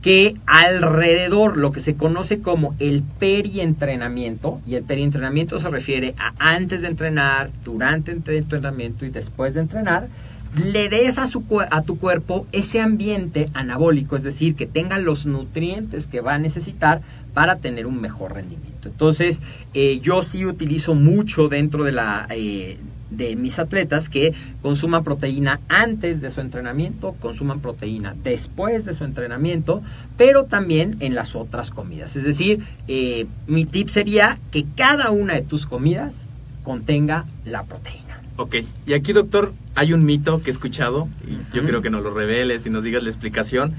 que 0.02 0.34
alrededor, 0.46 1.56
lo 1.56 1.70
que 1.70 1.78
se 1.78 1.94
conoce 1.94 2.40
como 2.40 2.74
el 2.80 3.04
perientrenamiento, 3.20 4.60
y 4.66 4.74
el 4.74 4.82
perientrenamiento 4.82 5.60
se 5.60 5.70
refiere 5.70 6.16
a 6.18 6.32
antes 6.38 6.82
de 6.82 6.88
entrenar, 6.88 7.50
durante 7.64 8.10
el 8.10 8.24
entrenamiento 8.26 9.06
y 9.06 9.10
después 9.10 9.54
de 9.54 9.60
entrenar, 9.60 10.08
le 10.54 10.88
des 10.88 11.16
a, 11.18 11.26
su, 11.26 11.44
tu 11.86 11.98
cuerpo 11.98 12.46
ese 12.52 12.80
ambiente 12.80 13.46
anabólico, 13.54 14.16
es 14.16 14.22
decir, 14.22 14.54
que 14.54 14.66
tenga 14.66 14.98
los 14.98 15.24
nutrientes 15.26 16.06
que 16.06 16.20
va 16.20 16.34
a 16.34 16.38
necesitar 16.38 17.00
para 17.32 17.56
tener 17.56 17.86
un 17.86 18.00
mejor 18.00 18.34
rendimiento. 18.34 18.88
Entonces, 18.88 19.40
eh, 19.72 20.00
yo 20.00 20.22
sí 20.22 20.44
utilizo 20.44 20.94
mucho 20.94 21.48
dentro 21.48 21.86
eh, 21.88 22.78
de 23.10 23.36
mis 23.36 23.58
atletas 23.58 24.10
que 24.10 24.34
consuman 24.60 25.04
proteína 25.04 25.60
antes 25.68 26.20
de 26.20 26.30
su 26.30 26.42
entrenamiento, 26.42 27.16
consuman 27.20 27.60
proteína 27.60 28.14
después 28.22 28.84
de 28.84 28.92
su 28.92 29.04
entrenamiento, 29.04 29.82
pero 30.18 30.44
también 30.44 30.96
en 31.00 31.14
las 31.14 31.34
otras 31.34 31.70
comidas. 31.70 32.14
Es 32.16 32.24
decir, 32.24 32.62
eh, 32.88 33.26
mi 33.46 33.64
tip 33.64 33.88
sería 33.88 34.38
que 34.50 34.66
cada 34.76 35.10
una 35.10 35.34
de 35.34 35.42
tus 35.42 35.64
comidas 35.64 36.28
contenga 36.62 37.24
la 37.46 37.64
proteína. 37.64 38.11
Ok, 38.36 38.56
y 38.86 38.94
aquí 38.94 39.12
doctor, 39.12 39.52
hay 39.74 39.92
un 39.92 40.04
mito 40.04 40.42
que 40.42 40.50
he 40.50 40.52
escuchado, 40.52 41.08
y 41.26 41.32
yo 41.54 41.60
Ujú. 41.60 41.68
creo 41.68 41.82
que 41.82 41.90
nos 41.90 42.02
lo 42.02 42.12
reveles 42.14 42.66
y 42.66 42.70
nos 42.70 42.82
digas 42.82 43.02
la 43.02 43.10
explicación. 43.10 43.72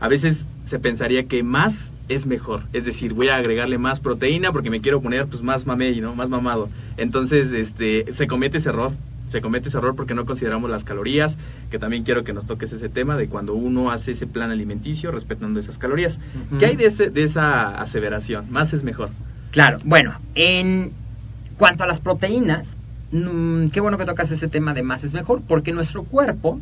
A 0.00 0.08
veces 0.08 0.46
se 0.64 0.78
pensaría 0.78 1.24
que 1.24 1.42
más 1.42 1.92
es 2.08 2.26
mejor, 2.26 2.62
es 2.72 2.84
decir, 2.84 3.12
voy 3.12 3.28
a 3.28 3.36
agregarle 3.36 3.78
más 3.78 4.00
proteína 4.00 4.50
porque 4.50 4.70
me 4.70 4.80
quiero 4.80 5.00
poner 5.00 5.26
pues 5.26 5.42
más 5.42 5.64
mamey, 5.66 6.00
¿no? 6.00 6.14
Más 6.14 6.28
mamado. 6.28 6.68
Entonces, 6.96 7.52
este, 7.52 8.06
se 8.12 8.26
comete 8.26 8.58
ese 8.58 8.70
error, 8.70 8.92
se 9.28 9.40
comete 9.40 9.68
ese 9.68 9.78
error 9.78 9.94
porque 9.94 10.14
no 10.14 10.26
consideramos 10.26 10.70
las 10.70 10.82
calorías, 10.82 11.38
que 11.70 11.78
también 11.78 12.02
quiero 12.02 12.24
que 12.24 12.32
nos 12.32 12.46
toques 12.46 12.72
ese 12.72 12.88
tema 12.88 13.16
de 13.16 13.28
cuando 13.28 13.54
uno 13.54 13.92
hace 13.92 14.12
ese 14.12 14.26
plan 14.26 14.50
alimenticio 14.50 15.12
respetando 15.12 15.60
esas 15.60 15.78
calorías. 15.78 16.18
Ujú. 16.48 16.58
¿Qué 16.58 16.66
hay 16.66 16.76
de, 16.76 16.86
ese, 16.86 17.10
de 17.10 17.22
esa 17.22 17.80
aseveración? 17.80 18.50
Más 18.50 18.72
es 18.72 18.82
mejor. 18.82 19.10
Claro, 19.52 19.78
bueno, 19.84 20.18
en 20.34 20.90
cuanto 21.58 21.84
a 21.84 21.86
las 21.86 22.00
proteínas, 22.00 22.76
mm, 23.12 23.68
qué 23.68 23.80
bueno 23.80 23.98
que 23.98 24.04
tocas 24.04 24.30
ese 24.30 24.48
tema 24.48 24.74
de 24.74 24.82
más 24.82 25.04
es 25.04 25.12
mejor, 25.12 25.42
porque 25.46 25.72
nuestro 25.72 26.04
cuerpo 26.04 26.60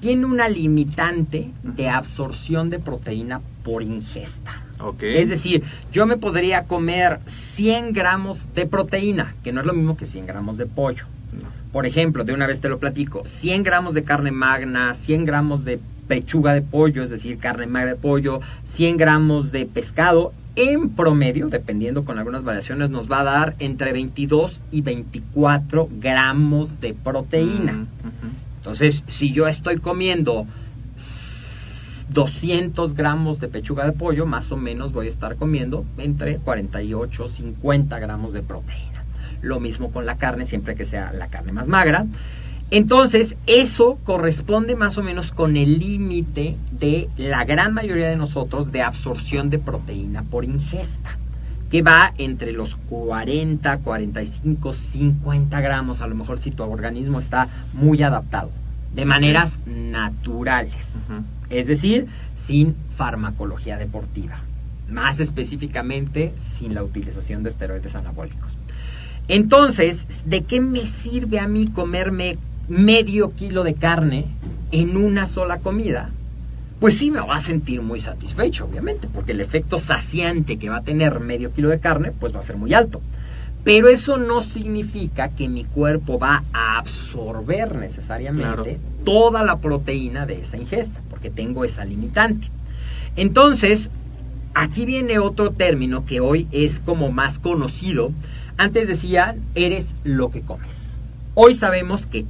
tiene 0.00 0.26
una 0.26 0.48
limitante 0.48 1.50
de 1.62 1.88
absorción 1.88 2.70
de 2.70 2.78
proteína 2.78 3.40
por 3.62 3.82
ingesta. 3.82 4.62
Es 5.02 5.28
decir, 5.28 5.62
yo 5.92 6.06
me 6.06 6.16
podría 6.16 6.64
comer 6.64 7.20
100 7.26 7.92
gramos 7.92 8.48
de 8.54 8.64
proteína, 8.64 9.34
que 9.44 9.52
no 9.52 9.60
es 9.60 9.66
lo 9.66 9.74
mismo 9.74 9.96
que 9.96 10.06
100 10.06 10.26
gramos 10.26 10.56
de 10.56 10.64
pollo. 10.66 11.04
No. 11.32 11.48
Por 11.70 11.84
ejemplo, 11.84 12.24
de 12.24 12.32
una 12.32 12.46
vez 12.46 12.60
te 12.60 12.70
lo 12.70 12.78
platico, 12.78 13.22
100 13.26 13.62
gramos 13.62 13.94
de 13.94 14.04
carne 14.04 14.30
magna, 14.30 14.94
100 14.94 15.26
gramos 15.26 15.64
de 15.64 15.80
pechuga 16.08 16.54
de 16.54 16.62
pollo, 16.62 17.04
es 17.04 17.10
decir, 17.10 17.38
carne 17.38 17.66
magra 17.66 17.90
de 17.90 17.96
pollo, 17.96 18.40
100 18.64 18.96
gramos 18.96 19.52
de 19.52 19.66
pescado, 19.66 20.32
en 20.56 20.90
promedio, 20.90 21.48
dependiendo 21.48 22.04
con 22.04 22.18
algunas 22.18 22.42
variaciones, 22.44 22.90
nos 22.90 23.10
va 23.10 23.20
a 23.20 23.24
dar 23.24 23.54
entre 23.58 23.92
22 23.92 24.60
y 24.70 24.80
24 24.82 25.88
gramos 26.00 26.80
de 26.80 26.92
proteína. 26.94 27.72
Mm. 27.72 27.86
Entonces, 28.58 29.04
si 29.06 29.32
yo 29.32 29.46
estoy 29.48 29.78
comiendo 29.78 30.46
s- 30.96 32.04
200 32.10 32.94
gramos 32.94 33.40
de 33.40 33.48
pechuga 33.48 33.84
de 33.86 33.92
pollo, 33.92 34.26
más 34.26 34.50
o 34.52 34.56
menos 34.56 34.92
voy 34.92 35.06
a 35.06 35.08
estar 35.10 35.36
comiendo 35.36 35.84
entre 35.98 36.36
48 36.38 37.24
y 37.24 37.28
50 37.28 37.98
gramos 37.98 38.32
de 38.32 38.42
proteína. 38.42 39.04
Lo 39.42 39.60
mismo 39.60 39.90
con 39.90 40.04
la 40.06 40.16
carne, 40.18 40.44
siempre 40.44 40.74
que 40.74 40.84
sea 40.84 41.12
la 41.12 41.28
carne 41.28 41.52
más 41.52 41.68
magra. 41.68 42.06
Entonces, 42.72 43.36
eso 43.46 43.98
corresponde 44.04 44.76
más 44.76 44.96
o 44.96 45.02
menos 45.02 45.32
con 45.32 45.56
el 45.56 45.80
límite 45.80 46.56
de 46.70 47.08
la 47.16 47.44
gran 47.44 47.74
mayoría 47.74 48.08
de 48.08 48.16
nosotros 48.16 48.70
de 48.70 48.82
absorción 48.82 49.50
de 49.50 49.58
proteína 49.58 50.22
por 50.22 50.44
ingesta, 50.44 51.18
que 51.68 51.82
va 51.82 52.14
entre 52.16 52.52
los 52.52 52.76
40, 52.76 53.78
45, 53.78 54.72
50 54.72 55.60
gramos, 55.60 56.00
a 56.00 56.06
lo 56.06 56.14
mejor 56.14 56.38
si 56.38 56.52
tu 56.52 56.62
organismo 56.62 57.18
está 57.18 57.48
muy 57.72 58.04
adaptado, 58.04 58.50
de 58.94 59.04
maneras 59.04 59.58
naturales, 59.66 61.08
es 61.48 61.66
decir, 61.66 62.06
sin 62.36 62.76
farmacología 62.96 63.78
deportiva, 63.78 64.42
más 64.88 65.18
específicamente 65.18 66.34
sin 66.38 66.74
la 66.74 66.84
utilización 66.84 67.42
de 67.42 67.50
esteroides 67.50 67.96
anabólicos. 67.96 68.56
Entonces, 69.26 70.24
¿de 70.26 70.42
qué 70.42 70.60
me 70.60 70.84
sirve 70.84 71.38
a 71.38 71.46
mí 71.46 71.68
comerme 71.68 72.38
medio 72.70 73.32
kilo 73.34 73.64
de 73.64 73.74
carne 73.74 74.26
en 74.70 74.96
una 74.96 75.26
sola 75.26 75.58
comida? 75.58 76.10
Pues 76.78 76.96
sí 76.96 77.10
me 77.10 77.20
va 77.20 77.34
a 77.36 77.40
sentir 77.40 77.82
muy 77.82 78.00
satisfecho, 78.00 78.64
obviamente, 78.64 79.08
porque 79.12 79.32
el 79.32 79.40
efecto 79.40 79.76
saciante 79.78 80.56
que 80.56 80.70
va 80.70 80.76
a 80.76 80.82
tener 80.84 81.18
medio 81.18 81.52
kilo 81.52 81.68
de 81.68 81.80
carne, 81.80 82.12
pues 82.12 82.32
va 82.34 82.38
a 82.38 82.42
ser 82.44 82.56
muy 82.56 82.72
alto. 82.72 83.02
Pero 83.64 83.88
eso 83.88 84.16
no 84.18 84.40
significa 84.40 85.30
que 85.30 85.48
mi 85.48 85.64
cuerpo 85.64 86.18
va 86.18 86.44
a 86.52 86.78
absorber 86.78 87.74
necesariamente 87.74 88.76
Claro. 88.76 88.80
toda 89.04 89.42
la 89.44 89.58
proteína 89.58 90.24
de 90.24 90.40
esa 90.40 90.56
ingesta, 90.56 91.00
porque 91.10 91.28
tengo 91.28 91.64
esa 91.64 91.84
limitante. 91.84 92.46
Entonces, 93.16 93.90
aquí 94.54 94.86
viene 94.86 95.18
otro 95.18 95.50
término 95.50 96.04
que 96.06 96.20
hoy 96.20 96.46
es 96.52 96.78
como 96.78 97.10
más 97.10 97.40
conocido. 97.40 98.12
Antes 98.56 98.86
decía, 98.86 99.36
eres 99.56 99.94
lo 100.04 100.30
que 100.30 100.40
comes. 100.40 100.90
Hoy 101.34 101.54
sabemos 101.56 102.06
que 102.06 102.24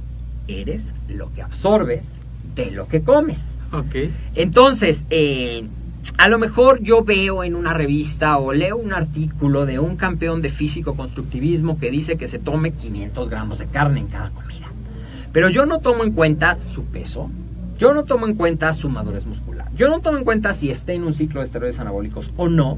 eres 0.47 0.93
lo 1.07 1.31
que 1.33 1.41
absorbes 1.41 2.19
de 2.55 2.71
lo 2.71 2.87
que 2.87 3.01
comes. 3.01 3.57
Ok. 3.71 4.09
Entonces, 4.35 5.05
eh, 5.09 5.65
a 6.17 6.27
lo 6.27 6.37
mejor 6.37 6.81
yo 6.81 7.03
veo 7.03 7.43
en 7.43 7.55
una 7.55 7.73
revista 7.73 8.37
o 8.37 8.53
leo 8.53 8.77
un 8.77 8.93
artículo 8.93 9.65
de 9.65 9.79
un 9.79 9.95
campeón 9.95 10.41
de 10.41 10.49
físico-constructivismo 10.49 11.79
que 11.79 11.91
dice 11.91 12.17
que 12.17 12.27
se 12.27 12.39
tome 12.39 12.71
500 12.71 13.29
gramos 13.29 13.59
de 13.59 13.67
carne 13.67 13.99
en 13.99 14.07
cada 14.07 14.29
comida. 14.31 14.67
Pero 15.31 15.49
yo 15.49 15.65
no 15.65 15.79
tomo 15.79 16.03
en 16.03 16.11
cuenta 16.11 16.59
su 16.59 16.83
peso, 16.85 17.29
yo 17.77 17.93
no 17.93 18.03
tomo 18.03 18.27
en 18.27 18.35
cuenta 18.35 18.73
su 18.73 18.89
madurez 18.89 19.25
muscular, 19.25 19.71
yo 19.75 19.87
no 19.87 20.01
tomo 20.01 20.17
en 20.17 20.25
cuenta 20.25 20.53
si 20.53 20.69
está 20.69 20.91
en 20.91 21.03
un 21.03 21.13
ciclo 21.13 21.39
de 21.39 21.45
esteroides 21.45 21.79
anabólicos 21.79 22.31
o 22.35 22.49
no, 22.49 22.77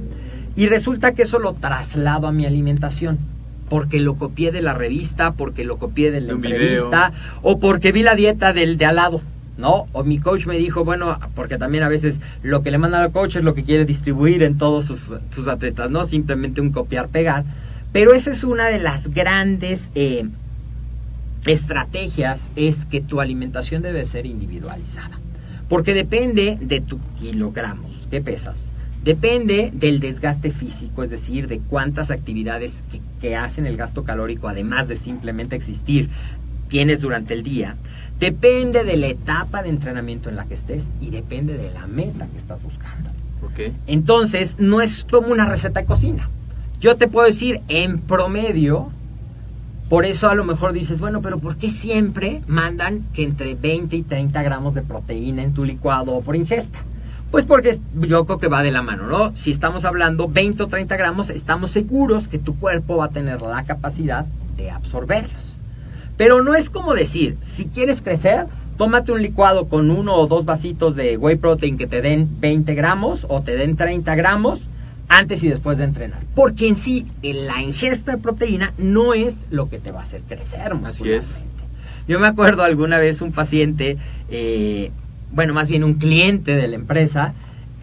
y 0.56 0.67
resulta 0.67 1.13
que 1.13 1.23
eso 1.23 1.39
lo 1.39 1.54
traslado 1.54 2.28
a 2.28 2.32
mi 2.32 2.45
alimentación. 2.45 3.17
Porque 3.73 3.99
lo 3.99 4.17
copié 4.17 4.51
de 4.51 4.62
la 4.62 4.75
revista, 4.75 5.33
porque 5.33 5.63
lo 5.63 5.79
copié 5.79 6.12
de 6.12 6.21
la 6.21 6.36
un 6.36 6.45
entrevista, 6.45 7.12
o 7.41 7.59
porque 7.59 7.91
vi 7.91 8.03
la 8.03 8.13
dieta 8.13 8.53
del 8.53 8.77
de 8.77 8.86
al 8.86 8.97
lado. 8.97 9.21
¿no? 9.57 9.88
O 9.93 10.03
mi 10.03 10.19
coach 10.19 10.45
me 10.45 10.57
dijo, 10.59 10.86
bueno, 10.86 11.17
porque 11.33 11.57
también 11.57 11.83
a 11.83 11.89
veces 11.89 12.21
lo 12.43 12.62
que 12.62 12.69
le 12.69 12.77
manda 12.77 13.03
al 13.03 13.12
coach 13.12 13.38
es 13.38 13.43
lo 13.43 13.55
que 13.55 13.63
quiere 13.63 13.83
distribuir 13.86 14.43
en 14.43 14.59
todos 14.59 14.86
sus, 14.86 15.12
sus 15.31 15.47
atletas, 15.47 15.89
no 15.89 16.05
simplemente 16.05 16.62
un 16.62 16.71
copiar-pegar. 16.71 17.45
Pero 17.91 18.13
esa 18.13 18.29
es 18.29 18.43
una 18.43 18.67
de 18.67 18.77
las 18.77 19.07
grandes 19.07 19.89
eh, 19.95 20.27
estrategias, 21.47 22.51
es 22.55 22.86
que 22.86 23.01
tu 23.01 23.21
alimentación 23.21 23.81
debe 23.81 24.05
ser 24.05 24.27
individualizada. 24.27 25.19
Porque 25.67 25.95
depende 25.95 26.59
de 26.62 26.79
tus 26.79 27.01
kilogramos 27.19 28.07
que 28.12 28.21
pesas, 28.21 28.71
depende 29.04 29.72
del 29.74 30.00
desgaste 30.00 30.52
físico, 30.52 31.04
es 31.04 31.10
decir, 31.10 31.48
de 31.48 31.60
cuántas 31.60 32.12
actividades 32.12 32.84
que, 32.92 33.02
que 33.22 33.36
hacen 33.36 33.66
el 33.66 33.78
gasto 33.78 34.04
calórico, 34.04 34.48
además 34.48 34.88
de 34.88 34.96
simplemente 34.96 35.56
existir, 35.56 36.10
tienes 36.70 37.02
durante 37.02 37.34
el 37.34 37.44
día, 37.44 37.76
depende 38.20 38.84
de 38.84 38.98
la 38.98 39.08
etapa 39.08 39.62
de 39.63 39.70
entrenamiento 39.70 40.30
en 40.30 40.36
la 40.36 40.46
que 40.46 40.54
estés 40.54 40.89
y 41.02 41.10
depende 41.10 41.58
de 41.58 41.72
la 41.72 41.88
meta 41.88 42.28
que 42.28 42.38
estás 42.38 42.63
buscando. 42.63 43.10
Ok. 43.44 43.74
Entonces, 43.88 44.56
no 44.60 44.82
es 44.82 45.04
como 45.04 45.28
una 45.28 45.46
receta 45.46 45.82
de 45.82 45.86
cocina. 45.86 46.30
Yo 46.80 46.96
te 46.96 47.08
puedo 47.08 47.28
decir, 47.28 47.62
en 47.68 48.00
promedio, 48.00 48.89
por 49.89 50.06
eso 50.06 50.30
a 50.30 50.36
lo 50.36 50.44
mejor 50.46 50.74
dices, 50.74 51.00
bueno, 51.00 51.22
pero 51.22 51.39
¿por 51.39 51.58
qué 51.58 51.70
siempre 51.70 52.42
mandan 52.48 53.06
que 53.13 53.24
entre 53.24 53.56
20 53.56 53.96
y 53.96 54.02
30 54.02 54.42
gramos 54.42 54.74
de 54.74 54.82
proteína 54.82 55.44
en 55.44 55.54
tu 55.54 55.66
licuado 55.66 56.13
o 56.13 56.22
por 56.22 56.36
ingesta? 56.36 56.80
Pues 57.34 57.46
porque 57.46 57.80
yo 58.00 58.26
creo 58.26 58.38
que 58.38 58.48
va 58.48 58.62
de 58.62 58.69
la 58.69 58.84
mano, 58.84 59.08
¿no? 59.08 59.36
Si 59.36 59.50
estamos 59.50 59.86
hablando 59.86 60.28
20 60.28 60.62
o 60.62 60.67
30 60.67 60.96
gramos, 60.98 61.32
estamos 61.32 61.72
seguros 61.72 62.28
que 62.28 62.38
tu 62.38 62.60
cuerpo 62.60 62.98
va 62.98 63.06
a 63.06 63.10
tener 63.10 63.41
la 63.41 63.63
capacidad 63.63 64.28
de 64.56 64.69
absorberlos. 64.69 65.58
Pero 66.15 66.43
no 66.43 66.54
es 66.54 66.69
como 66.69 66.93
decir, 66.93 67.36
si 67.41 67.65
quieres 67.65 68.04
crecer, 68.04 68.46
tómate 68.78 69.13
un 69.13 69.24
licuado 69.24 69.67
con 69.67 69.89
uno 69.89 70.13
o 70.13 70.28
dos 70.28 70.46
vasitos 70.46 70.93
de 70.93 71.17
whey 71.17 71.36
protein 71.36 71.80
que 71.80 71.88
te 71.88 72.04
den 72.04 72.30
20 72.39 72.76
gramos 72.76 73.26
o 73.28 73.41
te 73.41 73.56
den 73.56 73.78
30 73.78 74.13
gramos 74.13 74.69
antes 75.08 75.41
y 75.43 75.48
después 75.48 75.80
de 75.80 75.86
entrenar. 75.86 76.19
Porque 76.36 76.67
en 76.67 76.76
sí, 76.76 77.08
la 77.24 77.63
ingesta 77.63 78.12
de 78.12 78.17
proteína 78.19 78.76
no 78.78 79.15
es 79.15 79.48
lo 79.50 79.69
que 79.69 79.80
te 79.80 79.91
va 79.91 80.02
a 80.02 80.04
hacer 80.04 80.22
crecer 80.22 80.72
Así 80.72 80.76
muscularmente. 80.76 81.26
es. 81.26 81.54
Yo 82.08 82.19
me 82.19 82.28
acuerdo 82.28 82.63
alguna 82.63 83.00
vez 83.00 83.22
un 83.22 83.32
paciente, 83.32 83.98
eh, 84.30 84.91
bueno, 85.34 85.54
más 85.54 85.67
bien 85.67 85.84
un 85.84 85.96
cliente 85.96 86.56
de 86.56 86.67
la 86.67 86.76
empresa, 86.76 87.34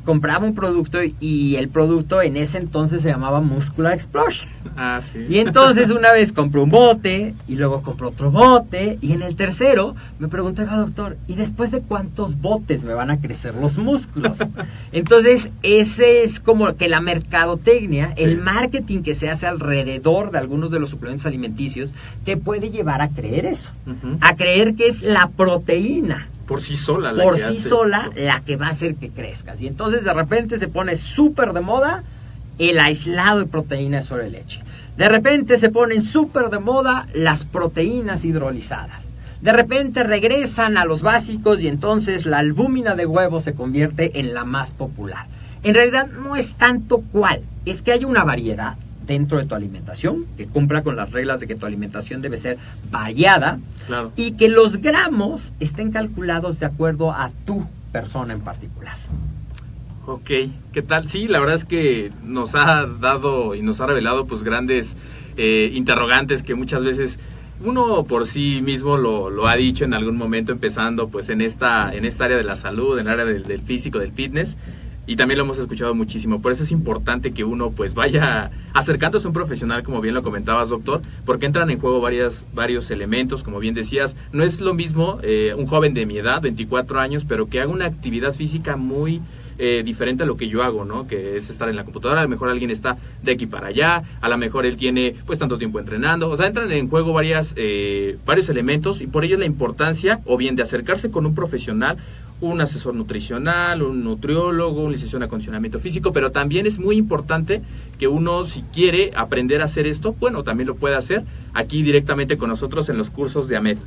compraba 0.05 0.47
un 0.47 0.55
producto 0.55 0.99
y 1.21 1.57
el 1.57 1.69
producto 1.69 2.23
en 2.23 2.37
ese 2.37 2.59
entonces 2.59 3.03
se 3.03 3.09
llamaba 3.09 3.41
Muscular 3.41 3.93
Explosion. 3.93 4.49
Ah, 4.77 5.01
sí. 5.01 5.27
Y 5.29 5.39
entonces 5.39 5.91
una 5.91 6.13
vez 6.13 6.33
compró 6.33 6.63
un 6.63 6.71
bote 6.71 7.35
y 7.47 7.57
luego 7.57 7.83
compró 7.83 8.09
otro 8.09 8.31
bote 8.31 8.99
y 9.01 9.13
en 9.13 9.23
el 9.23 9.37
tercero 9.37 9.95
me 10.19 10.29
preguntó 10.29 10.65
doctor, 10.65 11.17
¿y 11.27 11.35
después 11.35 11.71
de 11.71 11.81
cuántos 11.83 12.41
botes 12.41 12.83
me 12.83 12.95
van 12.95 13.11
a 13.11 13.21
crecer 13.21 13.55
los 13.55 13.79
músculos? 13.79 14.39
Entonces 14.93 15.51
ese 15.63 16.25
es 16.25 16.41
como 16.41 16.75
que 16.77 16.89
la 16.89 17.01
mercadotecnia, 17.01 18.13
el 18.17 18.39
marketing 18.39 19.03
que 19.03 19.15
se 19.15 19.29
hace 19.29 19.47
alrededor 19.47 20.31
de 20.31 20.39
algunos 20.39 20.71
de 20.71 20.81
los 20.81 20.91
suplementos 20.91 21.27
alimenticios 21.27 21.93
te 22.25 22.37
puede 22.37 22.71
llevar 22.71 23.01
a 23.03 23.11
creer 23.11 23.47
eso, 23.47 23.73
a 24.21 24.37
creer 24.37 24.75
que 24.75 24.87
es 24.87 25.03
la 25.03 25.29
proteína 25.29 26.29
Por 26.51 26.63
sí 26.63 26.75
sola. 26.75 27.13
la 27.13 27.23
por 27.23 27.37
que 27.37 27.43
sí 27.43 27.57
hace 27.59 27.69
sola 27.69 28.11
eso. 28.13 28.25
la 28.25 28.41
que 28.41 28.57
va 28.57 28.67
a 28.67 28.71
hacer 28.71 28.97
que 28.97 29.11
crezcas. 29.11 29.63
Y 29.63 29.69
entonces 29.69 30.03
de 30.03 30.13
repente 30.13 30.59
se 30.59 30.67
pone 30.67 30.97
súper 30.97 31.53
de 31.53 31.61
moda 31.61 32.03
el 32.59 32.81
aislado 32.81 33.39
de 33.39 33.47
proteínas 33.47 34.07
sobre 34.07 34.29
leche. 34.29 34.61
De 34.97 35.09
repente 35.09 35.59
se 35.59 35.71
ponen 35.71 36.03
súper 36.03 36.51
de 36.51 36.59
moda 36.59 37.07
las 37.15 37.45
proteínas 37.45 38.25
hidrolizadas. 38.25 39.13
De 39.41 39.53
repente 39.53 40.03
regresan 40.03 40.77
a 40.77 40.85
los 40.85 41.03
básicos 41.03 41.63
y 41.63 41.69
entonces 41.69 42.27
la 42.27 42.39
albúmina 42.39 42.97
de 42.97 43.07
huevo 43.07 43.41
se 43.41 43.55
convierte 43.55 44.19
en 44.19 44.35
la 44.35 44.45
más 44.45 44.73
popular. 44.73 45.29
En 45.63 45.75
realidad 45.77 46.09
no 46.09 46.35
es 46.35 46.55
tanto 46.55 47.05
cuál, 47.13 47.43
es 47.65 47.81
que 47.81 47.93
hay 47.93 48.05
una 48.05 48.25
variedad 48.25 48.77
dentro 49.11 49.39
de 49.39 49.45
tu 49.45 49.57
alimentación 49.57 50.25
que 50.37 50.47
cumpla 50.47 50.83
con 50.85 50.95
las 50.95 51.11
reglas 51.11 51.41
de 51.41 51.49
que 51.49 51.57
tu 51.57 51.67
alimentación 51.67 52.21
debe 52.21 52.37
ser 52.37 52.59
variada 52.93 53.59
Claro. 53.89 54.13
y 54.15 54.33
que 54.33 54.49
los 54.49 54.77
gramos 54.77 55.53
estén 55.59 55.91
calculados 55.91 56.61
de 56.61 56.67
acuerdo 56.67 57.11
a 57.11 57.31
tu 57.45 57.67
persona 57.91 58.33
en 58.35 58.41
particular. 58.41 58.95
Ok, 60.07 60.31
¿qué 60.73 60.83
tal? 60.83 61.09
Sí, 61.09 61.27
la 61.27 61.41
verdad 61.41 61.57
es 61.57 61.65
que 61.65 62.13
nos 62.25 62.55
ha 62.55 62.87
dado 62.87 63.57
y 63.57 63.63
nos 63.63 63.81
ha 63.81 63.87
revelado 63.87 64.27
pues 64.27 64.45
grandes 64.45 64.97
eh, 65.37 65.71
interrogantes 65.75 66.45
que 66.45 66.55
muchas 66.55 66.85
veces 66.85 67.19
uno 67.65 68.05
por 68.05 68.27
sí 68.27 68.63
mismo 68.63 68.97
lo, 68.97 69.29
lo 69.29 69.49
ha 69.49 69.57
dicho 69.57 69.85
en 69.85 69.93
algún 69.93 70.17
momento 70.17 70.53
empezando 70.53 71.09
pues 71.09 71.29
en 71.31 71.41
esta, 71.41 71.93
en 71.93 72.05
esta 72.05 72.27
área 72.27 72.37
de 72.37 72.45
la 72.45 72.55
salud, 72.55 72.97
en 73.01 73.07
el 73.09 73.13
área 73.13 73.25
del, 73.25 73.43
del 73.43 73.61
físico, 73.61 73.99
del 73.99 74.13
fitness 74.13 74.57
y 75.05 75.17
también 75.17 75.39
lo 75.39 75.45
hemos 75.45 75.59
escuchado 75.59 75.95
muchísimo. 75.97 76.41
Por 76.41 76.53
eso 76.53 76.63
es 76.63 76.71
importante 76.71 77.33
que 77.33 77.43
uno 77.43 77.71
pues 77.73 77.93
vaya 77.95 78.53
acercándose 78.73 79.27
a 79.27 79.31
un 79.31 79.35
profesional, 79.35 79.83
como 79.83 80.01
bien 80.01 80.15
lo 80.15 80.23
comentabas, 80.23 80.69
doctor, 80.69 81.01
porque 81.25 81.47
entran 81.47 81.71
en 81.71 81.79
juego 81.79 82.01
varios 82.01 82.91
elementos, 82.91 83.43
como 83.43 83.59
bien 83.59 83.75
decías. 83.75 84.17
No 84.33 84.45
es 84.45 84.61
lo 84.61 84.75
mismo 84.75 85.19
eh, 85.23 85.55
un 85.57 85.67
joven 85.67 85.95
de 85.95 86.07
mi 86.07 86.19
edad, 86.19 86.41
24 86.43 87.01
años, 87.01 87.25
pero 87.27 87.49
que 87.49 87.61
haga 87.61 87.71
una 87.71 87.87
actividad 87.87 88.33
física 88.33 88.77
muy 88.77 89.21
eh, 89.63 89.83
diferente 89.85 90.23
a 90.23 90.27
lo 90.27 90.39
que 90.39 90.49
yo 90.49 90.63
hago, 90.63 90.87
¿no? 90.87 91.07
Que 91.07 91.37
es 91.37 91.51
estar 91.51 91.69
en 91.69 91.77
la 91.77 91.85
computadora, 91.85 92.21
a 92.21 92.25
lo 92.25 92.31
mejor 92.31 92.49
alguien 92.49 92.71
está 92.71 92.97
de 93.23 93.33
aquí 93.33 93.45
para 93.45 93.67
allá, 93.67 94.05
a 94.23 94.29
lo 94.31 94.39
mejor 94.39 94.65
él 94.65 94.79
tiene 94.79 95.15
pues 95.27 95.39
tanto 95.39 95.59
tiempo 95.59 95.79
entrenando, 95.79 96.31
o 96.31 96.37
sea, 96.37 96.47
entran 96.47 96.73
en 96.73 96.89
juego 96.89 97.15
eh, 97.21 98.17
varios 98.25 98.49
elementos 98.49 99.03
y 99.03 99.07
por 99.07 99.23
ello 99.23 99.37
la 99.37 99.45
importancia 99.45 100.21
o 100.25 100.39
bien 100.39 100.57
de 100.57 100.63
acercarse 100.63 101.11
con 101.11 101.27
un 101.27 101.35
profesional, 101.35 101.99
un 102.41 102.61
asesor 102.61 102.95
nutricional, 102.95 103.83
un 103.83 104.03
nutriólogo, 104.03 104.83
un 104.83 104.93
licenciado 104.93 105.19
en 105.19 105.29
acondicionamiento 105.29 105.79
físico, 105.79 106.13
pero 106.13 106.31
también 106.31 106.67
es 106.67 106.79
muy 106.79 106.97
importante 106.97 107.63
que 107.99 108.09
uno 108.09 108.45
si 108.45 108.63
quiere 108.63 109.13
aprender 109.15 109.63
a 109.63 109.67
hacer 109.67 109.87
esto, 109.87 110.15
bueno, 110.19 110.43
también 110.43 110.67
lo 110.67 110.77
puede 110.77 110.97
hacer 110.97 111.25
aquí 111.53 111.83
directamente 111.83 112.37
con 112.37 112.49
nosotros 112.49 112.89
en 112.89 112.97
los 112.97 113.11
cursos 113.11 113.49
de 113.49 113.57
AMED. 113.57 113.79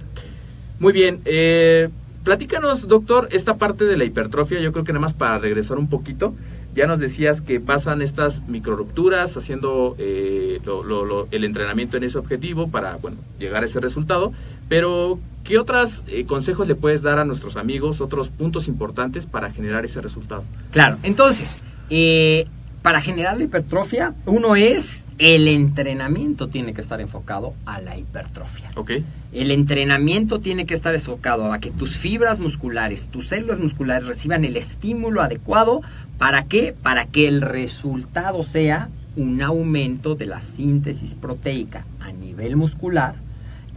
Muy 0.79 0.93
bien, 0.93 1.21
eh, 1.25 1.89
platícanos, 2.23 2.87
doctor, 2.87 3.27
esta 3.31 3.57
parte 3.57 3.85
de 3.85 3.97
la 3.97 4.05
hipertrofia, 4.05 4.59
yo 4.59 4.71
creo 4.71 4.83
que 4.83 4.93
nada 4.93 5.01
más 5.01 5.13
para 5.13 5.39
regresar 5.39 5.77
un 5.77 5.87
poquito, 5.87 6.35
ya 6.75 6.87
nos 6.87 6.99
decías 6.99 7.41
que 7.41 7.59
pasan 7.59 8.01
estas 8.01 8.41
microrupturas 8.47 9.35
haciendo 9.37 9.95
eh, 9.99 10.59
lo- 10.65 10.83
lo- 10.83 11.05
lo- 11.05 11.27
el 11.31 11.43
entrenamiento 11.43 11.97
en 11.97 12.03
ese 12.03 12.17
objetivo 12.17 12.69
para, 12.69 12.95
bueno, 12.97 13.17
llegar 13.39 13.63
a 13.63 13.65
ese 13.65 13.79
resultado, 13.79 14.31
pero 14.69 15.19
¿qué 15.43 15.57
otros 15.59 16.03
consejos 16.27 16.67
le 16.67 16.75
puedes 16.75 17.01
dar 17.01 17.19
a 17.19 17.25
nuestros 17.25 17.57
amigos, 17.57 18.01
otros 18.01 18.29
puntos 18.29 18.67
importantes 18.67 19.25
para 19.25 19.51
generar 19.51 19.85
ese 19.85 20.01
resultado? 20.01 20.43
Claro, 20.71 20.97
entonces, 21.03 21.59
eh, 21.89 22.47
para 22.81 22.99
generar 22.99 23.37
la 23.37 23.45
hipertrofia, 23.45 24.13
uno 24.25 24.55
es 24.57 25.05
el 25.17 25.47
entrenamiento 25.47 26.47
tiene 26.49 26.73
que 26.73 26.81
estar 26.81 26.99
enfocado 26.99 27.53
a 27.65 27.79
la 27.79 27.97
hipertrofia. 27.97 28.69
¿Ok? 28.75 28.91
El 29.31 29.51
entrenamiento 29.51 30.39
tiene 30.39 30.65
que 30.65 30.73
estar 30.73 30.93
enfocado 30.93 31.53
a 31.53 31.59
que 31.59 31.71
tus 31.71 31.97
fibras 31.97 32.39
musculares, 32.39 33.07
tus 33.07 33.29
células 33.29 33.59
musculares 33.59 34.05
reciban 34.05 34.43
el 34.43 34.57
estímulo 34.57 35.21
adecuado. 35.21 35.81
¿Para 36.17 36.45
qué? 36.45 36.75
Para 36.81 37.05
que 37.05 37.27
el 37.27 37.41
resultado 37.41 38.43
sea 38.43 38.89
un 39.15 39.41
aumento 39.41 40.15
de 40.15 40.25
la 40.25 40.41
síntesis 40.41 41.15
proteica 41.15 41.85
a 41.99 42.11
nivel 42.11 42.55
muscular 42.55 43.15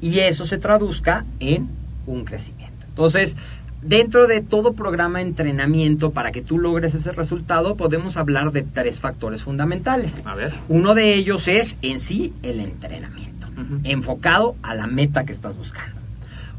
y 0.01 0.21
eso 0.21 0.45
se 0.45 0.59
traduzca 0.59 1.25
en 1.41 1.69
un 2.07 2.25
crecimiento. 2.25 2.87
Entonces, 2.89 3.37
dentro 3.83 4.27
de 4.27 4.41
todo 4.41 4.73
programa 4.73 5.19
de 5.19 5.27
entrenamiento 5.27 6.13
para 6.13 6.33
que 6.33 6.43
tú 6.43 6.59
logres 6.59 6.95
ese 6.95 7.13
resultado, 7.13 7.77
podemos 7.77 8.17
hablar 8.17 8.53
de 8.53 8.63
tres 8.63 9.01
factores 9.01 9.43
fundamentales. 9.43 10.21
A 10.25 10.35
ver. 10.35 10.53
Uno 10.69 10.95
de 10.95 11.15
ellos 11.15 11.49
es 11.49 11.77
en 11.83 12.01
sí 12.01 12.33
el 12.43 12.61
entrenamiento, 12.61 13.49
enfocado 13.85 14.57
a 14.63 14.75
la 14.75 14.87
meta 14.87 15.25
que 15.25 15.33
estás 15.33 15.57
buscando. 15.57 16.01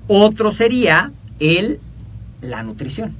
Otro 0.08 0.52
sería 0.52 1.12
el 1.40 1.80
la 2.42 2.63
nutrición, 2.63 3.16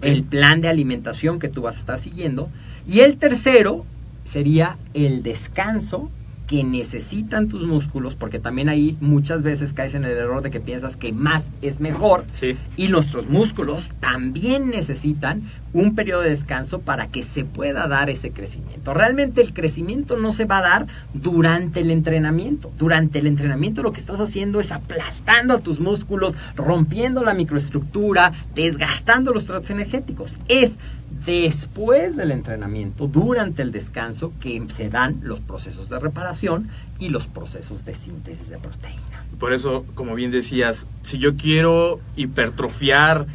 El 0.00 0.24
plan 0.24 0.60
de 0.60 0.68
alimentación 0.68 1.38
que 1.38 1.48
tú 1.48 1.62
vas 1.62 1.76
a 1.76 1.80
estar 1.80 1.98
siguiendo. 1.98 2.48
Y 2.88 3.00
el 3.00 3.18
tercero 3.18 3.84
sería 4.24 4.78
el 4.94 5.22
descanso 5.22 6.10
que 6.52 6.64
necesitan 6.64 7.48
tus 7.48 7.66
músculos, 7.66 8.14
porque 8.14 8.38
también 8.38 8.68
ahí 8.68 8.98
muchas 9.00 9.42
veces 9.42 9.72
caes 9.72 9.94
en 9.94 10.04
el 10.04 10.10
error 10.10 10.42
de 10.42 10.50
que 10.50 10.60
piensas 10.60 10.98
que 10.98 11.10
más 11.10 11.50
es 11.62 11.80
mejor. 11.80 12.26
Sí. 12.34 12.58
Y 12.76 12.88
nuestros 12.88 13.26
músculos 13.26 13.92
también 14.00 14.68
necesitan 14.68 15.44
un 15.72 15.94
periodo 15.94 16.20
de 16.20 16.28
descanso 16.28 16.80
para 16.80 17.06
que 17.06 17.22
se 17.22 17.46
pueda 17.46 17.88
dar 17.88 18.10
ese 18.10 18.32
crecimiento. 18.32 18.92
Realmente 18.92 19.40
el 19.40 19.54
crecimiento 19.54 20.18
no 20.18 20.30
se 20.30 20.44
va 20.44 20.58
a 20.58 20.60
dar 20.60 20.86
durante 21.14 21.80
el 21.80 21.90
entrenamiento. 21.90 22.70
Durante 22.76 23.20
el 23.20 23.28
entrenamiento 23.28 23.82
lo 23.82 23.92
que 23.92 24.00
estás 24.00 24.20
haciendo 24.20 24.60
es 24.60 24.72
aplastando 24.72 25.54
a 25.54 25.60
tus 25.60 25.80
músculos, 25.80 26.34
rompiendo 26.54 27.22
la 27.22 27.32
microestructura, 27.32 28.34
desgastando 28.54 29.32
los 29.32 29.46
tractos 29.46 29.70
energéticos. 29.70 30.38
Es 30.48 30.76
después 31.24 32.16
del 32.16 32.30
entrenamiento, 32.30 33.06
durante 33.06 33.62
el 33.62 33.72
descanso, 33.72 34.32
que 34.40 34.62
se 34.68 34.88
dan 34.88 35.20
los 35.22 35.40
procesos 35.40 35.88
de 35.88 35.98
reparación 35.98 36.68
y 36.98 37.08
los 37.08 37.26
procesos 37.26 37.84
de 37.84 37.94
síntesis 37.94 38.48
de 38.50 38.58
proteína. 38.58 39.24
Por 39.38 39.52
eso, 39.52 39.84
como 39.94 40.14
bien 40.14 40.30
decías, 40.30 40.86
si 41.02 41.18
yo 41.18 41.36
quiero 41.36 42.00
hipertrofiar, 42.16 43.26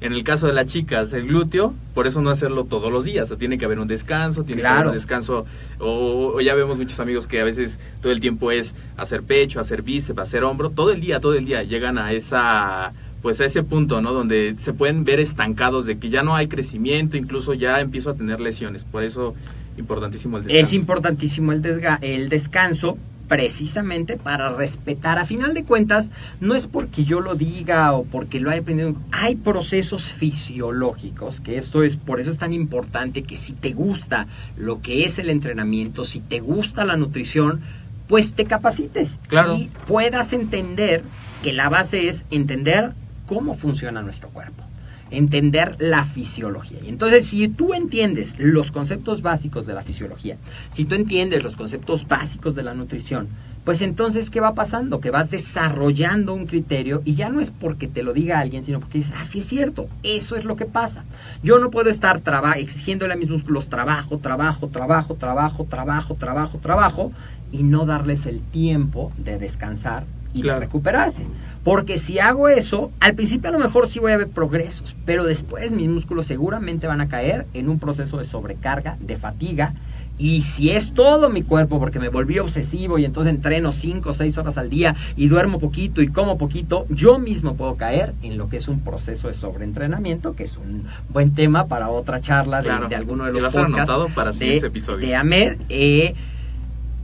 en 0.00 0.14
el 0.14 0.24
caso 0.24 0.46
de 0.46 0.54
las 0.54 0.66
chicas, 0.66 1.12
el 1.12 1.26
glúteo, 1.26 1.74
por 1.94 2.06
eso 2.06 2.22
no 2.22 2.30
hacerlo 2.30 2.64
todos 2.64 2.90
los 2.90 3.04
días. 3.04 3.24
O 3.24 3.28
sea, 3.28 3.36
tiene 3.36 3.58
que 3.58 3.66
haber 3.66 3.78
un 3.78 3.86
descanso, 3.86 4.44
tiene 4.44 4.62
que 4.62 4.66
haber 4.68 4.86
un 4.86 4.94
descanso. 4.94 5.44
O, 5.78 6.32
o 6.36 6.40
ya 6.40 6.54
vemos 6.54 6.78
muchos 6.78 6.98
amigos 7.00 7.26
que 7.26 7.38
a 7.40 7.44
veces 7.44 7.78
todo 8.00 8.10
el 8.10 8.18
tiempo 8.18 8.50
es 8.50 8.74
hacer 8.96 9.22
pecho, 9.22 9.60
hacer 9.60 9.82
bíceps, 9.82 10.18
hacer 10.18 10.42
hombro. 10.42 10.70
Todo 10.70 10.90
el 10.90 11.02
día, 11.02 11.20
todo 11.20 11.34
el 11.34 11.44
día 11.44 11.64
llegan 11.64 11.98
a 11.98 12.12
esa 12.12 12.94
pues 13.22 13.40
a 13.40 13.44
ese 13.44 13.62
punto, 13.62 14.00
¿no? 14.00 14.12
Donde 14.12 14.54
se 14.58 14.72
pueden 14.72 15.04
ver 15.04 15.20
estancados 15.20 15.86
de 15.86 15.98
que 15.98 16.08
ya 16.10 16.22
no 16.22 16.36
hay 16.36 16.48
crecimiento, 16.48 17.16
incluso 17.16 17.54
ya 17.54 17.80
empiezo 17.80 18.10
a 18.10 18.14
tener 18.14 18.40
lesiones. 18.40 18.84
Por 18.84 19.02
eso, 19.04 19.34
importantísimo 19.76 20.38
el 20.38 20.44
descanso. 20.44 20.66
Es 20.66 20.72
importantísimo 20.72 21.52
el, 21.52 21.62
desga- 21.62 21.98
el 22.02 22.28
descanso 22.28 22.96
precisamente 23.28 24.16
para 24.16 24.52
respetar. 24.52 25.18
A 25.18 25.24
final 25.24 25.54
de 25.54 25.62
cuentas, 25.62 26.10
no 26.40 26.56
es 26.56 26.66
porque 26.66 27.04
yo 27.04 27.20
lo 27.20 27.36
diga 27.36 27.92
o 27.92 28.02
porque 28.04 28.40
lo 28.40 28.50
haya 28.50 28.60
aprendido. 28.62 28.96
Hay 29.12 29.36
procesos 29.36 30.02
fisiológicos, 30.04 31.40
que 31.40 31.56
esto 31.56 31.82
es, 31.84 31.96
por 31.96 32.20
eso 32.20 32.30
es 32.30 32.38
tan 32.38 32.52
importante 32.52 33.22
que 33.22 33.36
si 33.36 33.52
te 33.52 33.72
gusta 33.72 34.26
lo 34.56 34.80
que 34.82 35.04
es 35.04 35.18
el 35.18 35.30
entrenamiento, 35.30 36.02
si 36.04 36.20
te 36.20 36.40
gusta 36.40 36.84
la 36.84 36.96
nutrición, 36.96 37.60
pues 38.08 38.34
te 38.34 38.46
capacites. 38.46 39.20
Claro. 39.28 39.56
Y 39.56 39.70
puedas 39.86 40.32
entender 40.32 41.04
que 41.44 41.52
la 41.52 41.68
base 41.68 42.08
es 42.08 42.24
entender 42.32 42.94
cómo 43.30 43.54
funciona 43.54 44.02
nuestro 44.02 44.28
cuerpo 44.30 44.64
entender 45.12 45.76
la 45.78 46.04
fisiología. 46.04 46.78
Y 46.84 46.88
entonces, 46.88 47.26
si 47.26 47.48
tú 47.48 47.74
entiendes 47.74 48.34
los 48.38 48.72
conceptos 48.72 49.22
básicos 49.22 49.66
de 49.66 49.74
la 49.74 49.82
fisiología, 49.82 50.36
si 50.72 50.84
tú 50.84 50.96
entiendes 50.96 51.44
los 51.44 51.56
conceptos 51.56 52.06
básicos 52.06 52.56
de 52.56 52.64
la 52.64 52.74
nutrición, 52.74 53.28
pues 53.64 53.82
entonces, 53.82 54.30
¿qué 54.30 54.40
va 54.40 54.54
pasando? 54.54 55.00
Que 55.00 55.10
vas 55.10 55.30
desarrollando 55.30 56.34
un 56.34 56.46
criterio 56.46 57.02
y 57.04 57.14
ya 57.14 57.28
no 57.28 57.40
es 57.40 57.52
porque 57.52 57.86
te 57.86 58.02
lo 58.02 58.12
diga 58.12 58.40
alguien, 58.40 58.64
sino 58.64 58.80
porque 58.80 58.98
dices, 58.98 59.14
ah, 59.16 59.24
sí 59.24 59.40
es 59.40 59.46
cierto, 59.46 59.88
eso 60.02 60.34
es 60.34 60.44
lo 60.44 60.56
que 60.56 60.66
pasa. 60.66 61.04
Yo 61.42 61.58
no 61.58 61.70
puedo 61.70 61.90
estar 61.90 62.20
exigiéndole 62.56 63.14
a 63.14 63.16
mis 63.16 63.30
músculos 63.30 63.68
trabajo, 63.68 64.18
trabajo, 64.18 64.68
trabajo, 64.68 65.14
trabajo, 65.14 65.64
trabajo, 65.64 66.14
trabajo, 66.14 66.58
trabajo, 66.58 67.12
y 67.52 67.62
no 67.64 67.84
darles 67.84 68.26
el 68.26 68.40
tiempo 68.40 69.12
de 69.18 69.38
descansar 69.38 70.04
y 70.32 70.42
Claro. 70.42 70.60
de 70.60 70.66
recuperarse. 70.66 71.26
Porque 71.64 71.98
si 71.98 72.18
hago 72.18 72.48
eso, 72.48 72.90
al 73.00 73.14
principio 73.14 73.50
a 73.50 73.52
lo 73.52 73.58
mejor 73.58 73.88
sí 73.88 73.98
voy 73.98 74.12
a 74.12 74.16
ver 74.16 74.28
progresos, 74.28 74.96
pero 75.04 75.24
después 75.24 75.72
mis 75.72 75.88
músculos 75.90 76.26
seguramente 76.26 76.86
van 76.86 77.00
a 77.02 77.08
caer 77.08 77.46
en 77.52 77.68
un 77.68 77.78
proceso 77.78 78.16
de 78.16 78.24
sobrecarga, 78.24 78.96
de 79.00 79.16
fatiga. 79.16 79.74
Y 80.16 80.42
si 80.42 80.70
es 80.70 80.92
todo 80.92 81.30
mi 81.30 81.42
cuerpo, 81.42 81.78
porque 81.78 81.98
me 81.98 82.10
volví 82.10 82.38
obsesivo 82.38 82.98
y 82.98 83.06
entonces 83.06 83.32
entreno 83.34 83.72
5 83.72 84.10
o 84.10 84.12
6 84.12 84.36
horas 84.36 84.58
al 84.58 84.68
día 84.68 84.94
y 85.16 85.28
duermo 85.28 85.58
poquito 85.58 86.02
y 86.02 86.08
como 86.08 86.36
poquito, 86.36 86.84
yo 86.90 87.18
mismo 87.18 87.54
puedo 87.56 87.76
caer 87.76 88.14
en 88.22 88.36
lo 88.36 88.48
que 88.50 88.58
es 88.58 88.68
un 88.68 88.80
proceso 88.80 89.28
de 89.28 89.34
sobreentrenamiento, 89.34 90.34
que 90.36 90.44
es 90.44 90.58
un 90.58 90.84
buen 91.08 91.32
tema 91.34 91.68
para 91.68 91.88
otra 91.88 92.20
charla 92.20 92.58
de, 92.58 92.64
Claro. 92.64 92.88
de 92.88 92.96
alguno 92.96 93.24
de 93.24 93.32
los 93.32 93.44
podcasts 93.44 93.74
anotado 93.74 94.08
para 94.08 94.32
de, 94.32 94.58
episodios. 94.58 95.08
de 95.08 95.14
Ahmed. 95.16 95.56
Eh, 95.70 96.14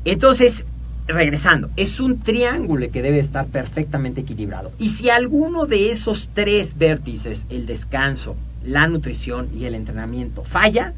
entonces, 0.04 0.66
regresando, 1.06 1.70
es 1.76 2.00
un 2.00 2.20
triángulo 2.20 2.90
que 2.90 3.02
debe 3.02 3.18
estar 3.18 3.46
perfectamente 3.46 4.22
equilibrado. 4.22 4.72
Y 4.78 4.88
si 4.90 5.08
alguno 5.10 5.66
de 5.66 5.90
esos 5.92 6.30
tres 6.34 6.76
vértices, 6.76 7.46
el 7.50 7.66
descanso, 7.66 8.36
la 8.64 8.88
nutrición 8.88 9.48
y 9.56 9.64
el 9.66 9.74
entrenamiento, 9.74 10.42
falla, 10.44 10.94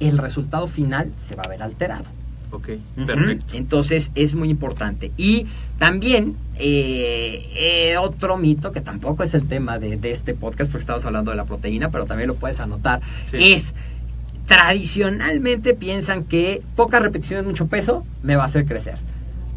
el 0.00 0.18
resultado 0.18 0.66
final 0.66 1.12
se 1.16 1.36
va 1.36 1.44
a 1.44 1.48
ver 1.48 1.62
alterado. 1.62 2.06
Ok, 2.50 2.68
perfecto. 3.06 3.56
Entonces 3.56 4.10
es 4.14 4.34
muy 4.34 4.50
importante. 4.50 5.10
Y 5.16 5.46
también 5.78 6.36
eh, 6.58 7.48
eh, 7.54 7.96
otro 7.96 8.36
mito, 8.36 8.72
que 8.72 8.80
tampoco 8.82 9.22
es 9.22 9.32
el 9.34 9.46
tema 9.48 9.78
de, 9.78 9.96
de 9.96 10.10
este 10.10 10.34
podcast, 10.34 10.70
porque 10.70 10.82
estamos 10.82 11.04
hablando 11.06 11.30
de 11.30 11.36
la 11.38 11.44
proteína, 11.44 11.90
pero 11.90 12.04
también 12.04 12.28
lo 12.28 12.34
puedes 12.34 12.60
anotar, 12.60 13.00
Sí. 13.30 13.52
es 13.52 13.72
tradicionalmente 14.46 15.72
piensan 15.72 16.24
que 16.24 16.62
pocas 16.76 17.00
repeticiones, 17.00 17.46
mucho 17.46 17.68
peso, 17.68 18.04
me 18.22 18.36
va 18.36 18.42
a 18.42 18.46
hacer 18.46 18.66
crecer. 18.66 18.96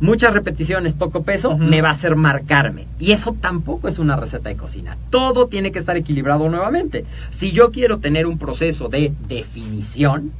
Muchas 0.02 0.34
repeticiones, 0.34 0.94
poco 0.94 1.24
peso, 1.24 1.58
me 1.58 1.82
va 1.82 1.88
a 1.88 1.92
hacer 1.92 2.18
marcarme. 2.18 2.86
Y 3.00 3.14
eso 3.14 3.36
tampoco 3.40 3.88
es 3.88 3.98
una 3.98 4.18
receta 4.18 4.50
de 4.50 4.58
cocina. 4.58 4.98
Todo 5.10 5.48
tiene 5.48 5.72
que 5.72 5.80
estar 5.80 5.96
equilibrado 5.96 6.50
nuevamente. 6.50 7.06
Si 7.30 7.54
yo 7.54 7.72
quiero 7.72 8.00
tener 8.00 8.28
un 8.28 8.38
proceso 8.38 8.90
de 8.90 9.14
definición, 9.30 10.34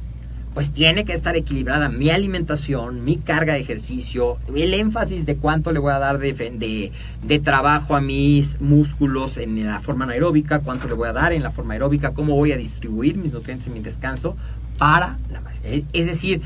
pues 0.52 0.72
tiene 0.72 1.04
que 1.04 1.12
estar 1.12 1.36
equilibrada 1.36 1.88
mi 1.88 2.10
alimentación, 2.10 3.04
mi 3.04 3.16
carga 3.16 3.54
de 3.54 3.60
ejercicio, 3.60 4.38
el 4.54 4.74
énfasis 4.74 5.26
de 5.26 5.36
cuánto 5.36 5.72
le 5.72 5.78
voy 5.78 5.92
a 5.92 5.98
dar 5.98 6.18
de, 6.18 6.32
de, 6.32 6.92
de 7.22 7.38
trabajo 7.38 7.94
a 7.94 8.00
mis 8.00 8.60
músculos 8.60 9.36
en 9.36 9.66
la 9.66 9.80
forma 9.80 10.04
anaeróbica, 10.04 10.60
cuánto 10.60 10.86
le 10.86 10.94
voy 10.94 11.08
a 11.08 11.12
dar 11.12 11.32
en 11.32 11.42
la 11.42 11.50
forma 11.50 11.74
aeróbica, 11.74 12.12
cómo 12.14 12.36
voy 12.36 12.52
a 12.52 12.56
distribuir 12.56 13.16
mis 13.16 13.34
nutrientes 13.34 13.66
en 13.66 13.74
mi 13.74 13.80
descanso 13.80 14.36
para 14.78 15.18
la 15.30 15.40
es 15.92 16.06
decir, 16.06 16.42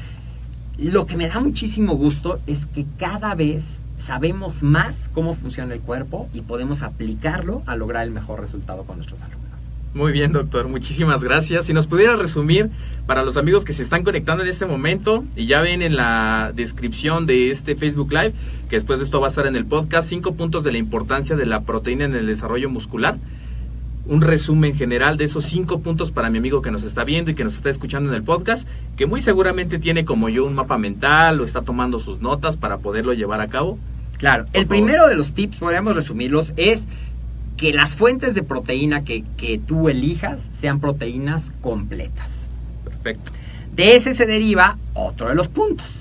lo 0.79 1.07
que 1.07 1.17
me 1.17 1.29
da 1.29 1.41
muchísimo 1.41 1.95
gusto 1.95 2.41
es 2.47 2.67
que 2.67 2.87
cada 2.99 3.35
vez 3.35 3.81
sabemos 3.99 4.63
más 4.63 5.11
cómo 5.13 5.35
funciona 5.35 5.75
el 5.75 5.81
cuerpo 5.81 6.29
y 6.33 6.41
podemos 6.41 6.83
aplicarlo 6.83 7.63
a 7.67 7.77
lograr 7.77 8.05
el 8.05 8.11
mejor 8.11 8.41
resultado 8.41 8.85
con 8.85 8.97
nuestros 8.97 9.23
alumnos. 9.23 9.51
Muy 9.93 10.13
bien, 10.13 10.31
doctor. 10.33 10.69
Muchísimas 10.69 11.25
gracias. 11.25 11.67
Si 11.67 11.73
nos 11.73 11.89
pudiera 11.89 12.15
resumir 12.15 12.71
para 13.07 13.25
los 13.25 13.37
amigos 13.37 13.65
que 13.65 13.73
se 13.73 13.83
están 13.83 14.05
conectando 14.05 14.45
en 14.45 14.49
este 14.49 14.65
momento 14.65 15.25
y 15.35 15.47
ya 15.47 15.61
ven 15.61 15.83
en 15.83 15.97
la 15.97 16.53
descripción 16.55 17.27
de 17.27 17.51
este 17.51 17.75
Facebook 17.75 18.13
Live, 18.13 18.33
que 18.69 18.77
después 18.77 19.01
de 19.01 19.05
esto 19.05 19.21
va 19.21 19.27
a 19.27 19.31
estar 19.31 19.49
en 19.49 19.57
el 19.57 19.67
podcast, 19.67 20.09
cinco 20.09 20.35
puntos 20.35 20.63
de 20.63 20.71
la 20.71 20.79
importancia 20.79 21.35
de 21.35 21.45
la 21.45 21.63
proteína 21.63 22.05
en 22.05 22.15
el 22.15 22.27
desarrollo 22.27 22.71
muscular. 22.71 23.19
Un 24.07 24.23
resumen 24.23 24.75
general 24.75 25.17
de 25.17 25.25
esos 25.25 25.45
cinco 25.45 25.81
puntos 25.81 26.11
para 26.11 26.31
mi 26.31 26.39
amigo 26.39 26.63
que 26.63 26.71
nos 26.71 26.83
está 26.83 27.05
viendo 27.05 27.31
y 27.31 27.35
que 27.35 27.45
nos 27.45 27.55
está 27.55 27.71
escuchando 27.71 28.09
en 28.09 28.17
el 28.17 28.23
podcast, 28.23 28.67
que 28.97 29.07
muy 29.07 29.21
seguramente 29.21 29.79
tiene 29.79 30.05
como 30.05 30.29
yo 30.29 30.45
un 30.45 30.55
mapa 30.55 30.79
mental 30.79 31.41
o 31.41 31.45
está 31.45 31.63
tomando 31.63 32.01
sus 32.01 32.21
notas 32.21 32.57
para 32.57 32.79
poderlo 32.79 33.13
llevar 33.13 33.41
a 33.41 33.49
cabo. 33.49 33.79
Claro, 34.19 34.45
el 34.53 34.65
favor. 34.65 34.69
primero 34.69 35.07
de 35.07 35.15
los 35.15 35.33
tips, 35.35 35.59
podríamos 35.59 35.97
resumirlos, 35.97 36.53
es 36.57 36.87
que 37.57 37.73
las 37.73 37.95
fuentes 37.95 38.35
de 38.35 38.43
proteína 38.43 39.05
que, 39.05 39.23
que 39.37 39.59
tú 39.59 39.89
elijas 39.89 40.49
sean 40.53 40.81
proteínas 40.81 41.53
completas. 41.61 42.49
Perfecto. 42.85 43.33
De 43.73 43.97
ese 43.97 44.15
se 44.15 44.27
deriva 44.27 44.79
otro 44.95 45.29
de 45.29 45.35
los 45.35 45.49
puntos. 45.49 46.00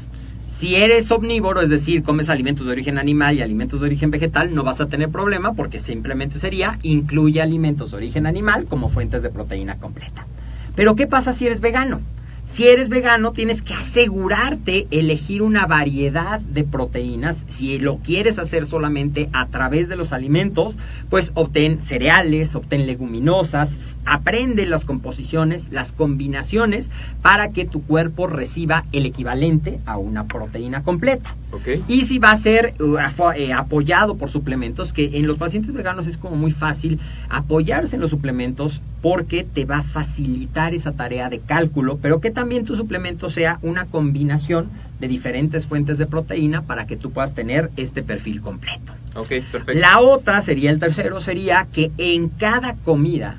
Si 0.59 0.75
eres 0.75 1.09
omnívoro, 1.09 1.61
es 1.61 1.69
decir, 1.69 2.03
comes 2.03 2.27
alimentos 2.27 2.65
de 2.65 2.73
origen 2.73 2.97
animal 2.97 3.37
y 3.37 3.41
alimentos 3.41 3.79
de 3.79 3.85
origen 3.85 4.11
vegetal, 4.11 4.53
no 4.53 4.65
vas 4.65 4.81
a 4.81 4.87
tener 4.87 5.07
problema 5.07 5.53
porque 5.53 5.79
simplemente 5.79 6.37
sería 6.37 6.77
incluye 6.81 7.41
alimentos 7.41 7.91
de 7.91 7.95
origen 7.95 8.25
animal 8.25 8.65
como 8.65 8.89
fuentes 8.89 9.23
de 9.23 9.29
proteína 9.29 9.77
completa. 9.77 10.27
Pero 10.75 10.97
¿qué 10.97 11.07
pasa 11.07 11.31
si 11.31 11.45
eres 11.45 11.61
vegano? 11.61 12.01
Si 12.51 12.67
eres 12.67 12.89
vegano, 12.89 13.31
tienes 13.31 13.61
que 13.61 13.75
asegurarte 13.75 14.87
elegir 14.89 15.43
una 15.43 15.67
variedad 15.67 16.39
de 16.39 16.63
proteínas. 16.63 17.45
Si 17.47 17.77
lo 17.77 17.97
quieres 17.97 18.39
hacer 18.39 18.65
solamente 18.65 19.29
a 19.33 19.45
través 19.45 19.87
de 19.87 19.95
los 19.95 20.11
alimentos, 20.11 20.75
pues 21.11 21.31
obtén 21.35 21.79
cereales, 21.79 22.55
obtén 22.55 22.87
leguminosas, 22.87 23.99
aprende 24.03 24.65
las 24.65 24.83
composiciones, 24.83 25.67
las 25.71 25.91
combinaciones 25.91 26.89
para 27.21 27.51
que 27.51 27.65
tu 27.65 27.83
cuerpo 27.83 28.25
reciba 28.25 28.83
el 28.93 29.05
equivalente 29.05 29.79
a 29.85 29.97
una 29.97 30.25
proteína 30.27 30.83
completa. 30.83 31.35
Ok. 31.51 31.83
Y 31.87 32.05
si 32.05 32.17
va 32.17 32.31
a 32.31 32.35
ser 32.35 32.73
uh, 32.79 32.97
eh, 33.35 33.53
apoyado 33.53 34.17
por 34.17 34.31
suplementos, 34.31 34.91
que 34.91 35.17
en 35.17 35.27
los 35.27 35.37
pacientes 35.37 35.71
veganos 35.71 36.07
es 36.07 36.17
como 36.17 36.35
muy 36.35 36.51
fácil 36.51 36.99
apoyarse 37.29 37.95
en 37.95 38.01
los 38.01 38.09
suplementos 38.09 38.81
porque 39.01 39.43
te 39.43 39.65
va 39.65 39.77
a 39.77 39.83
facilitar 39.83 40.73
esa 40.73 40.91
tarea 40.91 41.29
de 41.29 41.39
cálculo, 41.39 41.99
pero 42.01 42.19
que 42.19 42.31
también 42.39 42.63
tu 42.63 42.77
suplemento 42.77 43.29
sea 43.29 43.59
una 43.63 43.87
combinación 43.87 44.69
de 45.01 45.09
diferentes 45.09 45.67
fuentes 45.67 45.97
de 45.97 46.05
proteína 46.05 46.61
para 46.61 46.87
que 46.87 46.95
tú 46.95 47.11
puedas 47.11 47.35
tener 47.35 47.69
este 47.75 48.01
perfil 48.01 48.39
completo. 48.39 48.93
Ok, 49.13 49.27
perfecto. 49.51 49.73
La 49.73 49.99
otra 49.99 50.39
sería, 50.39 50.71
el 50.71 50.79
tercero 50.79 51.19
sería 51.19 51.67
que 51.73 51.91
en 51.97 52.29
cada 52.29 52.75
comida 52.75 53.35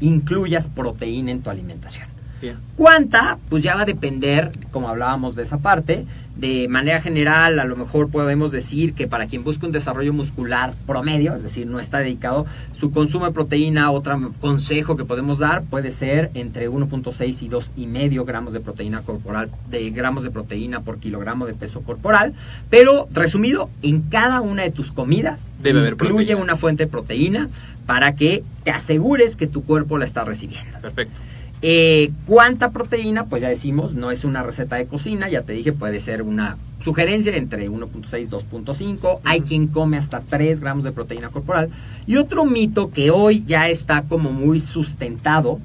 incluyas 0.00 0.68
proteína 0.68 1.30
en 1.30 1.40
tu 1.40 1.48
alimentación. 1.48 2.08
Bien. 2.40 2.56
¿Cuánta? 2.76 3.38
Pues 3.48 3.62
ya 3.62 3.74
va 3.74 3.82
a 3.82 3.86
depender, 3.86 4.52
como 4.70 4.88
hablábamos 4.88 5.36
de 5.36 5.42
esa 5.42 5.58
parte. 5.58 6.06
De 6.36 6.68
manera 6.68 7.02
general, 7.02 7.58
a 7.58 7.66
lo 7.66 7.76
mejor 7.76 8.08
podemos 8.08 8.50
decir 8.50 8.94
que 8.94 9.06
para 9.06 9.26
quien 9.26 9.44
busca 9.44 9.66
un 9.66 9.72
desarrollo 9.72 10.14
muscular 10.14 10.72
promedio, 10.86 11.34
es 11.34 11.42
decir, 11.42 11.66
no 11.66 11.78
está 11.78 11.98
dedicado, 11.98 12.46
su 12.72 12.92
consumo 12.92 13.26
de 13.26 13.32
proteína, 13.32 13.90
otro 13.90 14.32
consejo 14.40 14.96
que 14.96 15.04
podemos 15.04 15.38
dar 15.38 15.64
puede 15.64 15.92
ser 15.92 16.30
entre 16.32 16.70
1.6 16.70 17.42
y 17.42 17.48
2,5 17.50 18.24
gramos 18.24 18.54
de 18.54 18.60
proteína 18.60 19.02
corporal, 19.02 19.50
de 19.68 19.90
gramos 19.90 20.22
de 20.22 20.30
proteína 20.30 20.80
por 20.80 20.98
kilogramo 20.98 21.44
de 21.46 21.52
peso 21.52 21.82
corporal. 21.82 22.32
Pero, 22.70 23.06
resumido, 23.12 23.68
en 23.82 24.00
cada 24.02 24.40
una 24.40 24.62
de 24.62 24.70
tus 24.70 24.92
comidas 24.92 25.52
Debe 25.62 25.80
incluye 25.90 25.96
proteína. 26.14 26.36
una 26.42 26.56
fuente 26.56 26.84
de 26.84 26.90
proteína 26.90 27.50
para 27.84 28.14
que 28.14 28.44
te 28.64 28.70
asegures 28.70 29.36
que 29.36 29.46
tu 29.46 29.62
cuerpo 29.64 29.98
la 29.98 30.06
está 30.06 30.24
recibiendo. 30.24 30.78
Perfecto. 30.80 31.20
Eh, 31.62 32.10
¿Cuánta 32.26 32.70
proteína? 32.70 33.26
Pues 33.26 33.42
ya 33.42 33.48
decimos, 33.48 33.92
no 33.94 34.10
es 34.10 34.24
una 34.24 34.42
receta 34.42 34.76
de 34.76 34.86
cocina, 34.86 35.28
ya 35.28 35.42
te 35.42 35.52
dije, 35.52 35.72
puede 35.72 36.00
ser 36.00 36.22
una 36.22 36.56
sugerencia 36.82 37.36
entre 37.36 37.68
1.6 37.68 38.22
y 38.22 38.26
2.5. 38.26 39.20
Hay 39.24 39.42
quien 39.42 39.66
come 39.66 39.98
hasta 39.98 40.20
3 40.20 40.60
gramos 40.60 40.84
de 40.84 40.92
proteína 40.92 41.28
corporal. 41.28 41.70
Y 42.06 42.16
otro 42.16 42.44
mito 42.44 42.90
que 42.90 43.10
hoy 43.10 43.44
ya 43.46 43.68
está 43.68 44.02
como 44.02 44.32
muy 44.32 44.60
sustentado, 44.60 45.60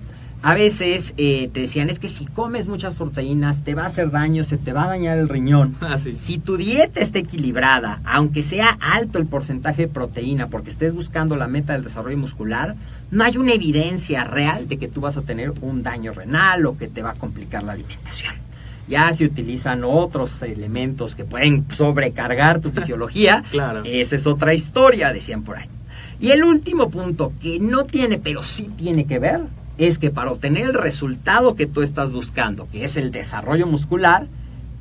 a 0.48 0.54
veces 0.54 1.16
eh, 1.18 1.50
te 1.52 1.62
decían 1.62 1.90
es 1.90 1.98
que 1.98 2.08
si 2.08 2.26
comes 2.28 2.68
muchas 2.68 2.94
proteínas 2.94 3.64
te 3.64 3.74
va 3.74 3.82
a 3.82 3.88
hacer 3.88 4.12
daño, 4.12 4.44
se 4.44 4.58
te 4.58 4.74
va 4.74 4.84
a 4.84 4.88
dañar 4.90 5.18
el 5.18 5.28
riñón. 5.28 5.76
Ah, 5.82 5.98
sí. 5.98 6.14
Si 6.14 6.38
tu 6.38 6.56
dieta 6.56 7.00
está 7.00 7.18
equilibrada, 7.18 8.00
aunque 8.06 8.44
sea 8.44 8.78
alto 8.80 9.18
el 9.18 9.26
porcentaje 9.26 9.84
de 9.84 9.88
proteína, 9.88 10.48
porque 10.50 10.70
estés 10.70 10.94
buscando 10.94 11.36
la 11.36 11.48
meta 11.48 11.74
del 11.74 11.84
desarrollo 11.84 12.18
muscular, 12.18 12.76
no 13.10 13.24
hay 13.24 13.38
una 13.38 13.54
evidencia 13.54 14.24
real 14.24 14.68
de 14.68 14.78
que 14.78 14.88
tú 14.88 15.02
vas 15.02 15.18
a 15.18 15.24
tener 15.24 15.52
un 15.62 15.82
daño 15.82 16.14
renal 16.14 16.66
o 16.68 16.78
que 16.78 16.88
te 16.90 17.02
va 17.02 17.12
a 17.12 17.16
complicar 17.16 17.64
la 17.64 17.74
alimentación. 17.74 18.36
Ya 18.88 19.12
se 19.14 19.26
utilizan 19.26 19.84
otros 19.84 20.44
elementos 20.44 21.16
que 21.16 21.24
pueden 21.26 21.66
sobrecargar 21.74 22.62
tu 22.62 22.70
fisiología, 22.78 23.44
Claro. 23.50 23.82
esa 23.84 24.16
es 24.16 24.28
otra 24.28 24.54
historia, 24.54 25.12
decían 25.12 25.42
por 25.42 25.58
ahí. 25.58 25.68
Y 26.20 26.30
el 26.30 26.44
último 26.44 26.92
punto 26.92 27.34
que 27.42 27.60
no 27.60 27.86
tiene, 27.86 28.20
pero 28.20 28.44
sí 28.44 28.70
tiene 28.78 29.06
que 29.06 29.18
ver, 29.18 29.42
es 29.78 30.00
que 30.00 30.10
para 30.10 30.32
obtener 30.32 30.66
el 30.66 30.74
resultado 30.74 31.56
que 31.56 31.66
tú 31.66 31.82
estás 31.82 32.12
buscando, 32.12 32.68
que 32.72 32.84
es 32.84 32.98
el 32.98 33.12
desarrollo 33.12 33.68
muscular, 33.68 34.28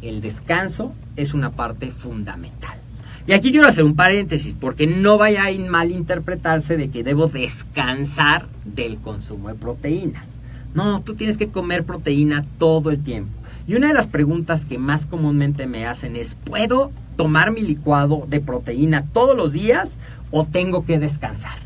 el 0.02 0.20
descanso 0.20 0.92
es 1.16 1.34
una 1.34 1.52
parte 1.52 1.90
fundamental. 1.90 2.78
Y 3.26 3.32
aquí 3.32 3.52
quiero 3.52 3.66
hacer 3.66 3.84
un 3.84 3.96
paréntesis, 3.96 4.54
porque 4.58 4.86
no 4.86 5.16
vaya 5.16 5.46
a 5.46 5.70
malinterpretarse 5.70 6.76
de 6.76 6.90
que 6.90 7.02
debo 7.02 7.26
descansar 7.26 8.48
del 8.64 8.98
consumo 8.98 9.48
de 9.48 9.54
proteínas. 9.54 10.34
No, 10.74 11.00
tú 11.02 11.14
tienes 11.14 11.38
que 11.38 11.48
comer 11.48 11.84
proteína 11.84 12.44
todo 12.58 12.90
el 12.90 13.02
tiempo. 13.02 13.32
Y 13.66 13.76
una 13.76 13.88
de 13.88 13.94
las 13.94 14.06
preguntas 14.06 14.66
que 14.66 14.76
más 14.76 15.06
comúnmente 15.06 15.66
me 15.66 15.86
hacen 15.86 16.16
es, 16.16 16.34
¿puedo 16.34 16.92
tomar 17.16 17.50
mi 17.50 17.62
licuado 17.62 18.26
de 18.28 18.40
proteína 18.40 19.06
todos 19.12 19.34
los 19.34 19.52
días 19.52 19.96
o 20.30 20.44
tengo 20.44 20.84
que 20.84 20.98
descansar? 20.98 21.63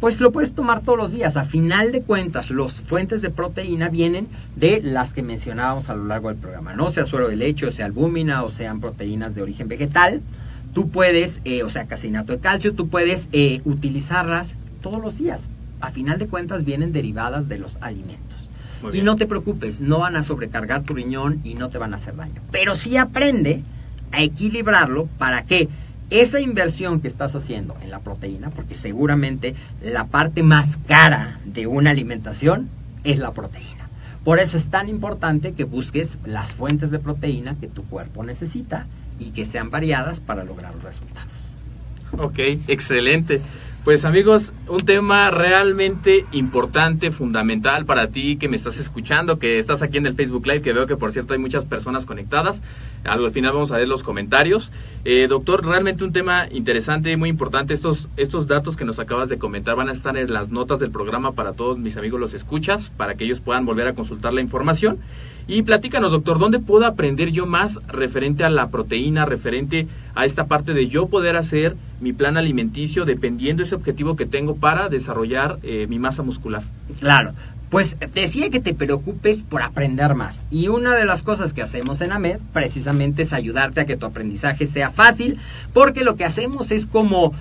Pues 0.00 0.20
lo 0.20 0.30
puedes 0.30 0.54
tomar 0.54 0.82
todos 0.82 0.96
los 0.96 1.12
días. 1.12 1.36
A 1.36 1.44
final 1.44 1.90
de 1.90 2.02
cuentas, 2.02 2.50
las 2.50 2.80
fuentes 2.80 3.20
de 3.20 3.30
proteína 3.30 3.88
vienen 3.88 4.28
de 4.54 4.80
las 4.80 5.12
que 5.12 5.22
mencionábamos 5.22 5.90
a 5.90 5.96
lo 5.96 6.04
largo 6.04 6.28
del 6.28 6.36
programa. 6.36 6.72
No 6.74 6.90
sea 6.92 7.04
suero 7.04 7.28
de 7.28 7.34
leche, 7.34 7.66
o 7.66 7.70
sea 7.72 7.86
albúmina, 7.86 8.44
o 8.44 8.48
sean 8.48 8.80
proteínas 8.80 9.34
de 9.34 9.42
origen 9.42 9.66
vegetal. 9.68 10.22
tú 10.72 10.90
puedes, 10.90 11.40
eh, 11.44 11.64
o 11.64 11.70
sea, 11.70 11.86
caseinato 11.86 12.32
de 12.32 12.38
calcio, 12.38 12.74
tú 12.74 12.88
puedes 12.88 13.28
eh, 13.32 13.60
utilizarlas 13.64 14.54
todos 14.80 15.00
los 15.02 15.18
días. 15.18 15.48
A 15.80 15.90
final 15.90 16.18
de 16.18 16.28
cuentas 16.28 16.64
vienen 16.64 16.92
derivadas 16.92 17.48
de 17.48 17.58
los 17.58 17.78
alimentos. 17.80 18.48
Y 18.92 19.02
no 19.02 19.16
te 19.16 19.26
preocupes, 19.26 19.80
no 19.80 20.00
van 20.00 20.14
a 20.14 20.22
sobrecargar 20.22 20.84
tu 20.84 20.94
riñón 20.94 21.40
y 21.42 21.54
no 21.54 21.68
te 21.68 21.78
van 21.78 21.92
a 21.92 21.96
hacer 21.96 22.14
daño. 22.14 22.40
Pero 22.52 22.76
sí 22.76 22.96
aprende 22.96 23.62
a 24.12 24.22
equilibrarlo 24.22 25.06
para 25.18 25.42
que 25.42 25.68
esa 26.10 26.40
inversión 26.40 27.00
que 27.00 27.08
estás 27.08 27.34
haciendo 27.34 27.76
en 27.82 27.90
la 27.90 28.00
proteína, 28.00 28.50
porque 28.50 28.74
seguramente 28.74 29.54
la 29.82 30.06
parte 30.06 30.42
más 30.42 30.78
cara 30.86 31.38
de 31.44 31.66
una 31.66 31.90
alimentación 31.90 32.68
es 33.04 33.18
la 33.18 33.32
proteína. 33.32 33.88
Por 34.24 34.40
eso 34.40 34.56
es 34.56 34.68
tan 34.68 34.88
importante 34.88 35.52
que 35.52 35.64
busques 35.64 36.18
las 36.24 36.52
fuentes 36.52 36.90
de 36.90 36.98
proteína 36.98 37.56
que 37.60 37.66
tu 37.68 37.84
cuerpo 37.84 38.24
necesita 38.24 38.86
y 39.18 39.30
que 39.30 39.44
sean 39.44 39.70
variadas 39.70 40.20
para 40.20 40.44
lograr 40.44 40.74
los 40.74 40.82
resultados. 40.82 41.30
Ok, 42.18 42.38
excelente. 42.68 43.40
Pues 43.88 44.04
amigos, 44.04 44.52
un 44.66 44.84
tema 44.84 45.30
realmente 45.30 46.26
importante, 46.32 47.10
fundamental 47.10 47.86
para 47.86 48.08
ti 48.08 48.36
que 48.36 48.46
me 48.46 48.54
estás 48.54 48.78
escuchando, 48.78 49.38
que 49.38 49.58
estás 49.58 49.80
aquí 49.80 49.96
en 49.96 50.04
el 50.04 50.12
Facebook 50.12 50.46
Live, 50.46 50.60
que 50.60 50.74
veo 50.74 50.86
que 50.86 50.98
por 50.98 51.10
cierto 51.10 51.32
hay 51.32 51.38
muchas 51.38 51.64
personas 51.64 52.04
conectadas. 52.04 52.60
Al 53.04 53.30
final 53.30 53.54
vamos 53.54 53.72
a 53.72 53.78
ver 53.78 53.88
los 53.88 54.02
comentarios. 54.02 54.72
Eh, 55.06 55.26
doctor, 55.26 55.64
realmente 55.64 56.04
un 56.04 56.12
tema 56.12 56.48
interesante, 56.50 57.16
muy 57.16 57.30
importante. 57.30 57.72
Estos, 57.72 58.10
estos 58.18 58.46
datos 58.46 58.76
que 58.76 58.84
nos 58.84 58.98
acabas 58.98 59.30
de 59.30 59.38
comentar 59.38 59.74
van 59.74 59.88
a 59.88 59.92
estar 59.92 60.18
en 60.18 60.34
las 60.34 60.50
notas 60.50 60.80
del 60.80 60.90
programa 60.90 61.32
para 61.32 61.54
todos 61.54 61.78
mis 61.78 61.96
amigos 61.96 62.20
los 62.20 62.34
escuchas, 62.34 62.90
para 62.94 63.14
que 63.14 63.24
ellos 63.24 63.40
puedan 63.40 63.64
volver 63.64 63.86
a 63.86 63.94
consultar 63.94 64.34
la 64.34 64.42
información. 64.42 64.98
Y 65.50 65.62
platícanos, 65.62 66.12
doctor, 66.12 66.38
¿dónde 66.38 66.58
puedo 66.58 66.84
aprender 66.84 67.30
yo 67.30 67.46
más 67.46 67.80
referente 67.88 68.44
a 68.44 68.50
la 68.50 68.68
proteína, 68.68 69.24
referente 69.24 69.88
a 70.14 70.26
esta 70.26 70.44
parte 70.44 70.74
de 70.74 70.88
yo 70.88 71.06
poder 71.06 71.36
hacer 71.36 71.74
mi 72.02 72.12
plan 72.12 72.36
alimenticio 72.36 73.06
dependiendo 73.06 73.62
ese 73.62 73.74
objetivo 73.74 74.14
que 74.14 74.26
tengo 74.26 74.56
para 74.56 74.90
desarrollar 74.90 75.58
eh, 75.62 75.86
mi 75.88 75.98
masa 75.98 76.22
muscular? 76.22 76.64
Claro. 77.00 77.32
Pues 77.70 77.96
decía 78.12 78.50
que 78.50 78.60
te 78.60 78.74
preocupes 78.74 79.42
por 79.42 79.62
aprender 79.62 80.14
más. 80.14 80.44
Y 80.50 80.68
una 80.68 80.94
de 80.94 81.06
las 81.06 81.22
cosas 81.22 81.54
que 81.54 81.62
hacemos 81.62 82.02
en 82.02 82.12
AMED 82.12 82.40
precisamente 82.52 83.22
es 83.22 83.32
ayudarte 83.32 83.80
a 83.80 83.86
que 83.86 83.96
tu 83.96 84.04
aprendizaje 84.04 84.66
sea 84.66 84.90
fácil, 84.90 85.38
porque 85.72 86.04
lo 86.04 86.16
que 86.16 86.24
hacemos 86.24 86.70
es 86.70 86.84
como 86.84 87.32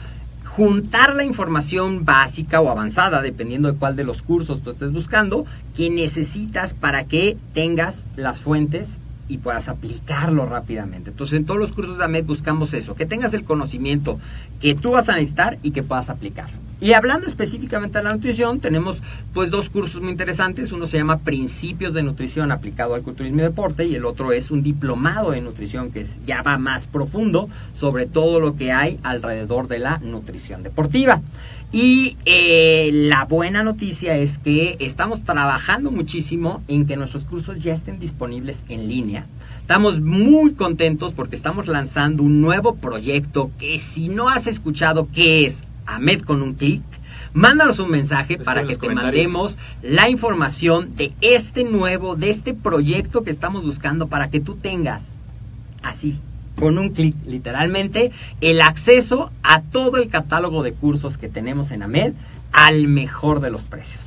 juntar 0.57 1.15
la 1.15 1.23
información 1.23 2.03
básica 2.03 2.59
o 2.61 2.71
avanzada, 2.71 3.21
dependiendo 3.21 3.71
de 3.71 3.77
cuál 3.77 3.95
de 3.95 4.03
los 4.03 4.23
cursos 4.23 4.63
tú 4.63 4.71
estés 4.71 4.91
buscando, 4.91 5.45
que 5.75 5.91
necesitas 5.91 6.73
para 6.73 7.03
que 7.03 7.37
tengas 7.53 8.07
las 8.15 8.41
fuentes 8.41 8.97
y 9.27 9.37
puedas 9.37 9.69
aplicarlo 9.69 10.47
rápidamente. 10.47 11.11
Entonces, 11.11 11.37
en 11.37 11.45
todos 11.45 11.59
los 11.59 11.73
cursos 11.73 11.99
de 11.99 12.05
AMED 12.05 12.25
buscamos 12.25 12.73
eso, 12.73 12.95
que 12.95 13.05
tengas 13.05 13.35
el 13.35 13.43
conocimiento 13.43 14.17
que 14.59 14.73
tú 14.73 14.93
vas 14.93 15.09
a 15.09 15.13
necesitar 15.13 15.59
y 15.61 15.69
que 15.69 15.83
puedas 15.83 16.09
aplicarlo. 16.09 16.66
Y 16.79 16.93
hablando 16.93 17.25
específicamente 17.25 17.97
de 17.97 18.03
la 18.03 18.13
nutrición, 18.13 18.59
tenemos 18.59 19.01
pues 19.33 19.49
dos 19.49 19.69
cursos 19.69 19.99
muy 19.99 20.11
interesantes. 20.11 20.71
Uno 20.71 20.85
se 20.85 20.97
llama 20.97 21.19
Principios 21.19 21.93
de 21.93 22.03
Nutrición 22.03 22.51
aplicado 22.51 22.93
al 22.93 23.01
culturismo 23.01 23.39
y 23.39 23.43
deporte 23.43 23.85
y 23.85 23.95
el 23.95 24.05
otro 24.05 24.31
es 24.31 24.51
un 24.51 24.61
diplomado 24.61 25.31
de 25.31 25.41
nutrición 25.41 25.91
que 25.91 26.05
ya 26.25 26.43
va 26.43 26.59
más 26.59 26.85
profundo 26.85 27.49
sobre 27.73 28.05
todo 28.05 28.39
lo 28.39 28.55
que 28.55 28.71
hay 28.71 28.99
alrededor 29.01 29.67
de 29.67 29.79
la 29.79 29.97
nutrición 29.97 30.61
deportiva. 30.61 31.21
Y 31.71 32.15
eh, 32.25 32.91
la 32.93 33.25
buena 33.25 33.63
noticia 33.63 34.15
es 34.15 34.37
que 34.37 34.77
estamos 34.79 35.23
trabajando 35.23 35.89
muchísimo 35.89 36.63
en 36.67 36.85
que 36.85 36.95
nuestros 36.95 37.25
cursos 37.25 37.63
ya 37.63 37.73
estén 37.73 37.99
disponibles 37.99 38.63
en 38.69 38.87
línea. 38.87 39.25
Estamos 39.61 39.99
muy 39.99 40.53
contentos 40.53 41.11
porque 41.11 41.35
estamos 41.35 41.67
lanzando 41.67 42.23
un 42.23 42.39
nuevo 42.39 42.75
proyecto 42.75 43.51
que 43.57 43.79
si 43.79 44.07
no 44.09 44.29
has 44.29 44.47
escuchado 44.47 45.09
qué 45.13 45.45
es 45.45 45.63
AMED 45.87 46.21
con 46.21 46.41
un 46.41 46.53
clic, 46.53 46.83
mándanos 47.33 47.79
un 47.79 47.89
mensaje 47.89 48.37
para 48.37 48.65
que 48.65 48.75
te 48.75 48.89
mandemos 48.89 49.57
la 49.81 50.09
información 50.09 50.95
de 50.95 51.13
este 51.21 51.63
nuevo, 51.63 52.15
de 52.15 52.29
este 52.29 52.53
proyecto 52.53 53.23
que 53.23 53.31
estamos 53.31 53.63
buscando 53.63 54.07
para 54.07 54.29
que 54.29 54.39
tú 54.39 54.55
tengas 54.55 55.11
así, 55.81 56.19
con 56.59 56.77
un 56.77 56.89
clic 56.89 57.15
literalmente, 57.25 58.11
el 58.41 58.61
acceso 58.61 59.31
a 59.43 59.61
todo 59.61 59.97
el 59.97 60.09
catálogo 60.09 60.63
de 60.63 60.73
cursos 60.73 61.17
que 61.17 61.29
tenemos 61.29 61.71
en 61.71 61.83
AMED 61.83 62.13
al 62.51 62.87
mejor 62.87 63.39
de 63.39 63.51
los 63.51 63.63
precios. 63.63 64.03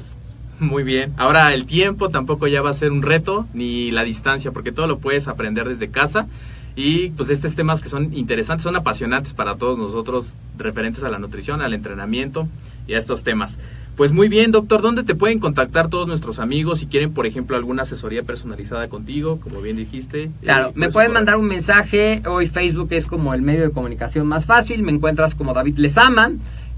Muy 0.61 0.83
bien. 0.83 1.15
Ahora 1.17 1.55
el 1.55 1.65
tiempo 1.65 2.11
tampoco 2.11 2.47
ya 2.47 2.61
va 2.61 2.69
a 2.69 2.75
ser 2.75 2.93
un 2.93 3.01
reto, 3.01 3.47
ni 3.55 3.91
la 3.91 4.03
distancia, 4.03 4.53
porque 4.53 4.73
todo 4.73 4.87
lo 4.87 4.99
puedes 4.99 5.27
aprender 5.27 5.67
desde 5.67 5.89
casa. 5.89 6.27
Y 6.83 7.11
pues 7.11 7.29
estos 7.29 7.55
temas 7.55 7.83
que 7.83 7.91
son 7.91 8.15
interesantes, 8.15 8.63
son 8.63 8.75
apasionantes 8.75 9.35
para 9.35 9.57
todos 9.57 9.77
nosotros, 9.79 10.37
referentes 10.57 11.05
a 11.05 11.11
la 11.11 11.19
nutrición, 11.19 11.61
al 11.61 11.75
entrenamiento 11.75 12.49
y 12.87 12.95
a 12.95 12.99
estos 12.99 13.23
temas. 13.23 13.59
Pues 13.97 14.13
muy 14.13 14.29
bien, 14.29 14.51
doctor, 14.51 14.81
¿dónde 14.81 15.03
te 15.03 15.15
pueden 15.15 15.41
contactar 15.41 15.91
todos 15.91 16.09
nuestros 16.09 16.39
amigos 16.39 16.79
si 16.79 16.87
quieren, 16.87 17.13
por 17.13 17.27
ejemplo, 17.27 17.55
alguna 17.55 17.83
asesoría 17.83 18.23
personalizada 18.23 18.89
contigo, 18.89 19.39
como 19.41 19.61
bien 19.61 19.77
dijiste? 19.77 20.31
Claro, 20.41 20.69
Eh, 20.69 20.73
me 20.75 20.87
pues, 20.87 20.95
pueden 20.95 21.13
mandar 21.13 21.37
un 21.37 21.49
mensaje. 21.49 22.23
Hoy 22.27 22.47
Facebook 22.47 22.89
es 22.93 23.05
como 23.05 23.35
el 23.35 23.43
medio 23.43 23.61
de 23.65 23.73
comunicación 23.73 24.27
más 24.27 24.47
fácil. 24.47 24.83
Me 24.83 24.91
encuentras 24.91 25.35
como 25.35 25.53
David 25.53 25.77
Lezama 25.77 26.31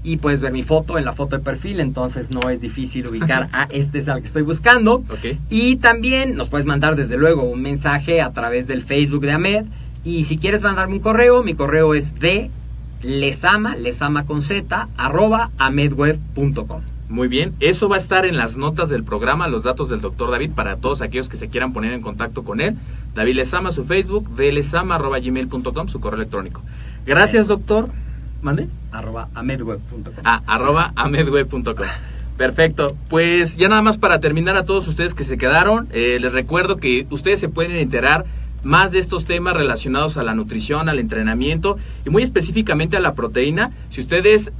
y 0.03 0.17
puedes 0.17 0.41
ver 0.41 0.51
mi 0.51 0.63
foto 0.63 0.97
en 0.97 1.05
la 1.05 1.13
foto 1.13 1.37
de 1.37 1.43
perfil. 1.43 1.79
Entonces 1.79 2.29
no 2.29 2.49
es 2.49 2.59
difícil 2.59 3.07
ubicar 3.07 3.47
a 3.53 3.63
este 3.69 3.99
es 3.99 4.09
al 4.09 4.19
que 4.19 4.27
estoy 4.27 4.41
buscando. 4.41 4.95
Ok. 4.95 5.37
Y 5.49 5.77
también 5.77 6.35
nos 6.35 6.49
puedes 6.49 6.65
mandar 6.65 6.97
desde 6.97 7.17
luego 7.17 7.43
un 7.43 7.61
mensaje 7.61 8.19
a 8.19 8.33
través 8.33 8.67
del 8.67 8.81
Facebook 8.81 9.21
de 9.21 9.31
Ahmed. 9.31 9.65
Y 10.03 10.25
si 10.25 10.37
quieres 10.37 10.63
mandarme 10.63 10.95
un 10.95 10.99
correo, 10.99 11.43
mi 11.43 11.53
correo 11.53 11.93
es 11.93 12.19
de 12.19 12.51
lesama, 13.01 13.75
lesama 13.75 14.25
con 14.25 14.41
z, 14.41 14.89
arroba 14.97 15.51
amedweb.com. 15.57 16.81
Muy 17.09 17.27
bien, 17.27 17.53
eso 17.59 17.89
va 17.89 17.97
a 17.97 17.99
estar 17.99 18.25
en 18.25 18.37
las 18.37 18.57
notas 18.57 18.89
del 18.89 19.03
programa, 19.03 19.47
los 19.47 19.63
datos 19.63 19.89
del 19.89 20.01
doctor 20.01 20.31
David, 20.31 20.51
para 20.51 20.77
todos 20.77 21.01
aquellos 21.01 21.29
que 21.29 21.37
se 21.37 21.47
quieran 21.47 21.71
poner 21.71 21.93
en 21.93 22.01
contacto 22.01 22.43
con 22.43 22.59
él. 22.59 22.75
David 23.13 23.35
Lezama, 23.35 23.71
su 23.71 23.83
Facebook, 23.85 24.35
delesama.gmail.com, 24.35 25.87
su 25.89 25.99
correo 25.99 26.17
electrónico. 26.17 26.61
Gracias, 27.05 27.47
doctor. 27.47 27.89
¿Mande? 28.41 28.67
Arroba 28.91 29.29
amedweb.com. 29.35 30.23
Ah, 30.23 30.41
arroba 30.47 30.91
amedweb.com. 30.95 31.87
Perfecto. 32.37 32.95
Pues 33.09 33.57
ya 33.57 33.69
nada 33.69 33.81
más 33.81 33.97
para 33.97 34.19
terminar 34.19 34.55
a 34.55 34.65
todos 34.65 34.87
ustedes 34.87 35.13
que 35.13 35.23
se 35.23 35.37
quedaron, 35.37 35.87
eh, 35.91 36.17
les 36.19 36.33
recuerdo 36.33 36.77
que 36.77 37.05
ustedes 37.11 37.39
se 37.39 37.47
pueden 37.47 37.75
enterar 37.75 38.25
más 38.63 38.91
de 38.91 38.99
estos 38.99 39.25
temas 39.25 39.55
relacionados 39.55 40.17
a 40.17 40.23
la 40.23 40.33
nutrición, 40.33 40.89
al 40.89 40.99
entrenamiento 40.99 41.77
y 42.05 42.09
muy 42.09 42.23
específicamente 42.23 42.97
a 42.97 43.01
la 43.01 43.13
proteína. 43.13 43.71
Si 43.89 44.01
ustedes 44.01 44.51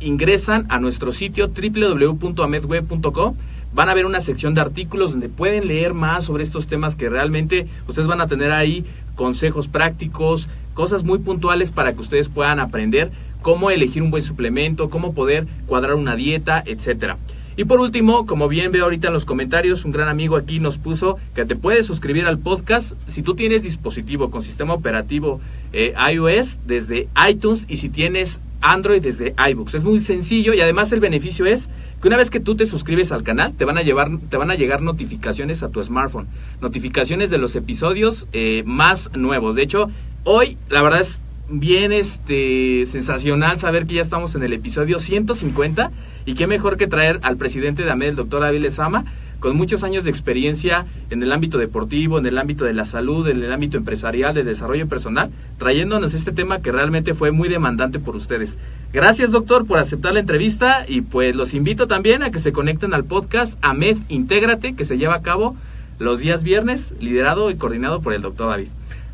ingresan 0.00 0.66
a 0.68 0.78
nuestro 0.78 1.12
sitio 1.12 1.48
www.amedweb.com 1.48 3.34
van 3.74 3.88
a 3.88 3.94
ver 3.94 4.04
una 4.04 4.20
sección 4.20 4.54
de 4.54 4.60
artículos 4.60 5.12
donde 5.12 5.28
pueden 5.28 5.66
leer 5.66 5.94
más 5.94 6.24
sobre 6.24 6.42
estos 6.42 6.66
temas 6.66 6.94
que 6.94 7.08
realmente 7.08 7.66
ustedes 7.88 8.06
van 8.06 8.20
a 8.20 8.26
tener 8.26 8.52
ahí 8.52 8.84
consejos 9.14 9.68
prácticos, 9.68 10.48
cosas 10.74 11.04
muy 11.04 11.18
puntuales 11.18 11.70
para 11.70 11.92
que 11.92 12.00
ustedes 12.00 12.28
puedan 12.28 12.60
aprender 12.60 13.10
cómo 13.40 13.70
elegir 13.70 14.02
un 14.02 14.10
buen 14.10 14.22
suplemento, 14.22 14.90
cómo 14.90 15.14
poder 15.14 15.46
cuadrar 15.66 15.94
una 15.94 16.16
dieta, 16.16 16.62
etcétera. 16.64 17.18
Y 17.56 17.64
por 17.64 17.80
último, 17.80 18.26
como 18.26 18.48
bien 18.48 18.72
veo 18.72 18.84
ahorita 18.84 19.08
en 19.08 19.14
los 19.14 19.24
comentarios, 19.24 19.84
un 19.84 19.92
gran 19.92 20.08
amigo 20.08 20.36
aquí 20.36 20.60
nos 20.60 20.78
puso 20.78 21.18
que 21.34 21.44
te 21.44 21.56
puedes 21.56 21.86
suscribir 21.86 22.26
al 22.26 22.38
podcast 22.38 22.94
si 23.08 23.22
tú 23.22 23.34
tienes 23.34 23.62
dispositivo 23.62 24.30
con 24.30 24.42
sistema 24.42 24.74
operativo 24.74 25.40
eh, 25.72 25.94
iOS 26.12 26.60
desde 26.66 27.08
iTunes 27.28 27.66
y 27.68 27.76
si 27.76 27.88
tienes 27.88 28.40
Android 28.62 29.02
desde 29.02 29.34
iBooks. 29.50 29.74
Es 29.74 29.84
muy 29.84 30.00
sencillo 30.00 30.54
y 30.54 30.60
además 30.60 30.92
el 30.92 31.00
beneficio 31.00 31.44
es 31.46 31.68
que 32.00 32.08
una 32.08 32.16
vez 32.16 32.30
que 32.30 32.40
tú 32.40 32.54
te 32.54 32.66
suscribes 32.66 33.12
al 33.12 33.22
canal, 33.22 33.54
te 33.54 33.64
van 33.64 33.76
a, 33.76 33.82
llevar, 33.82 34.08
te 34.30 34.36
van 34.36 34.50
a 34.50 34.54
llegar 34.54 34.80
notificaciones 34.80 35.62
a 35.62 35.68
tu 35.68 35.82
smartphone. 35.82 36.28
Notificaciones 36.60 37.30
de 37.30 37.38
los 37.38 37.54
episodios 37.56 38.26
eh, 38.32 38.62
más 38.64 39.10
nuevos. 39.14 39.54
De 39.56 39.62
hecho, 39.62 39.90
hoy 40.24 40.56
la 40.70 40.82
verdad 40.82 41.00
es 41.00 41.20
bien 41.60 41.92
este 41.92 42.86
sensacional 42.86 43.58
saber 43.58 43.86
que 43.86 43.94
ya 43.94 44.00
estamos 44.00 44.34
en 44.34 44.42
el 44.42 44.52
episodio 44.52 44.98
150 44.98 45.90
y 46.24 46.34
qué 46.34 46.46
mejor 46.46 46.76
que 46.76 46.86
traer 46.86 47.20
al 47.22 47.36
presidente 47.36 47.82
de 47.82 47.90
AMED, 47.90 48.10
el 48.10 48.16
doctor 48.16 48.42
Aviles 48.42 48.74
Sama, 48.74 49.04
con 49.38 49.56
muchos 49.56 49.82
años 49.82 50.04
de 50.04 50.10
experiencia 50.10 50.86
en 51.10 51.22
el 51.22 51.32
ámbito 51.32 51.58
deportivo, 51.58 52.18
en 52.18 52.26
el 52.26 52.38
ámbito 52.38 52.64
de 52.64 52.74
la 52.74 52.84
salud, 52.84 53.28
en 53.28 53.42
el 53.42 53.52
ámbito 53.52 53.76
empresarial, 53.76 54.34
de 54.34 54.44
desarrollo 54.44 54.88
personal, 54.88 55.30
trayéndonos 55.58 56.14
este 56.14 56.32
tema 56.32 56.62
que 56.62 56.72
realmente 56.72 57.12
fue 57.12 57.32
muy 57.32 57.48
demandante 57.48 57.98
por 57.98 58.16
ustedes. 58.16 58.56
Gracias, 58.92 59.30
doctor, 59.30 59.66
por 59.66 59.78
aceptar 59.78 60.14
la 60.14 60.20
entrevista 60.20 60.84
y 60.88 61.00
pues 61.02 61.34
los 61.34 61.54
invito 61.54 61.86
también 61.86 62.22
a 62.22 62.30
que 62.30 62.38
se 62.38 62.52
conecten 62.52 62.94
al 62.94 63.04
podcast 63.04 63.58
AMED 63.62 63.98
Intégrate, 64.08 64.74
que 64.74 64.84
se 64.84 64.96
lleva 64.96 65.16
a 65.16 65.22
cabo 65.22 65.56
los 65.98 66.20
días 66.20 66.44
viernes, 66.44 66.94
liderado 67.00 67.50
y 67.50 67.56
coordinado 67.56 68.00
por 68.00 68.14
el 68.14 68.22
doctor 68.22 68.48
David. 68.48 68.68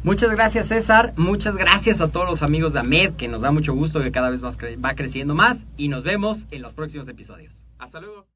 Muchas 0.04 0.30
gracias 0.30 0.68
César, 0.68 1.12
muchas 1.16 1.56
gracias 1.56 2.00
a 2.00 2.08
todos 2.08 2.28
los 2.28 2.42
amigos 2.42 2.72
de 2.72 2.80
AMED, 2.80 3.14
que 3.14 3.28
nos 3.28 3.40
da 3.40 3.50
mucho 3.50 3.74
gusto 3.74 4.00
que 4.00 4.12
cada 4.12 4.30
vez 4.30 4.40
va 4.42 4.94
creciendo 4.94 5.34
más 5.34 5.64
y 5.76 5.88
nos 5.88 6.04
vemos 6.04 6.46
en 6.50 6.62
los 6.62 6.72
próximos 6.72 7.08
episodios. 7.08 7.64
Hasta 7.78 8.00
luego. 8.00 8.27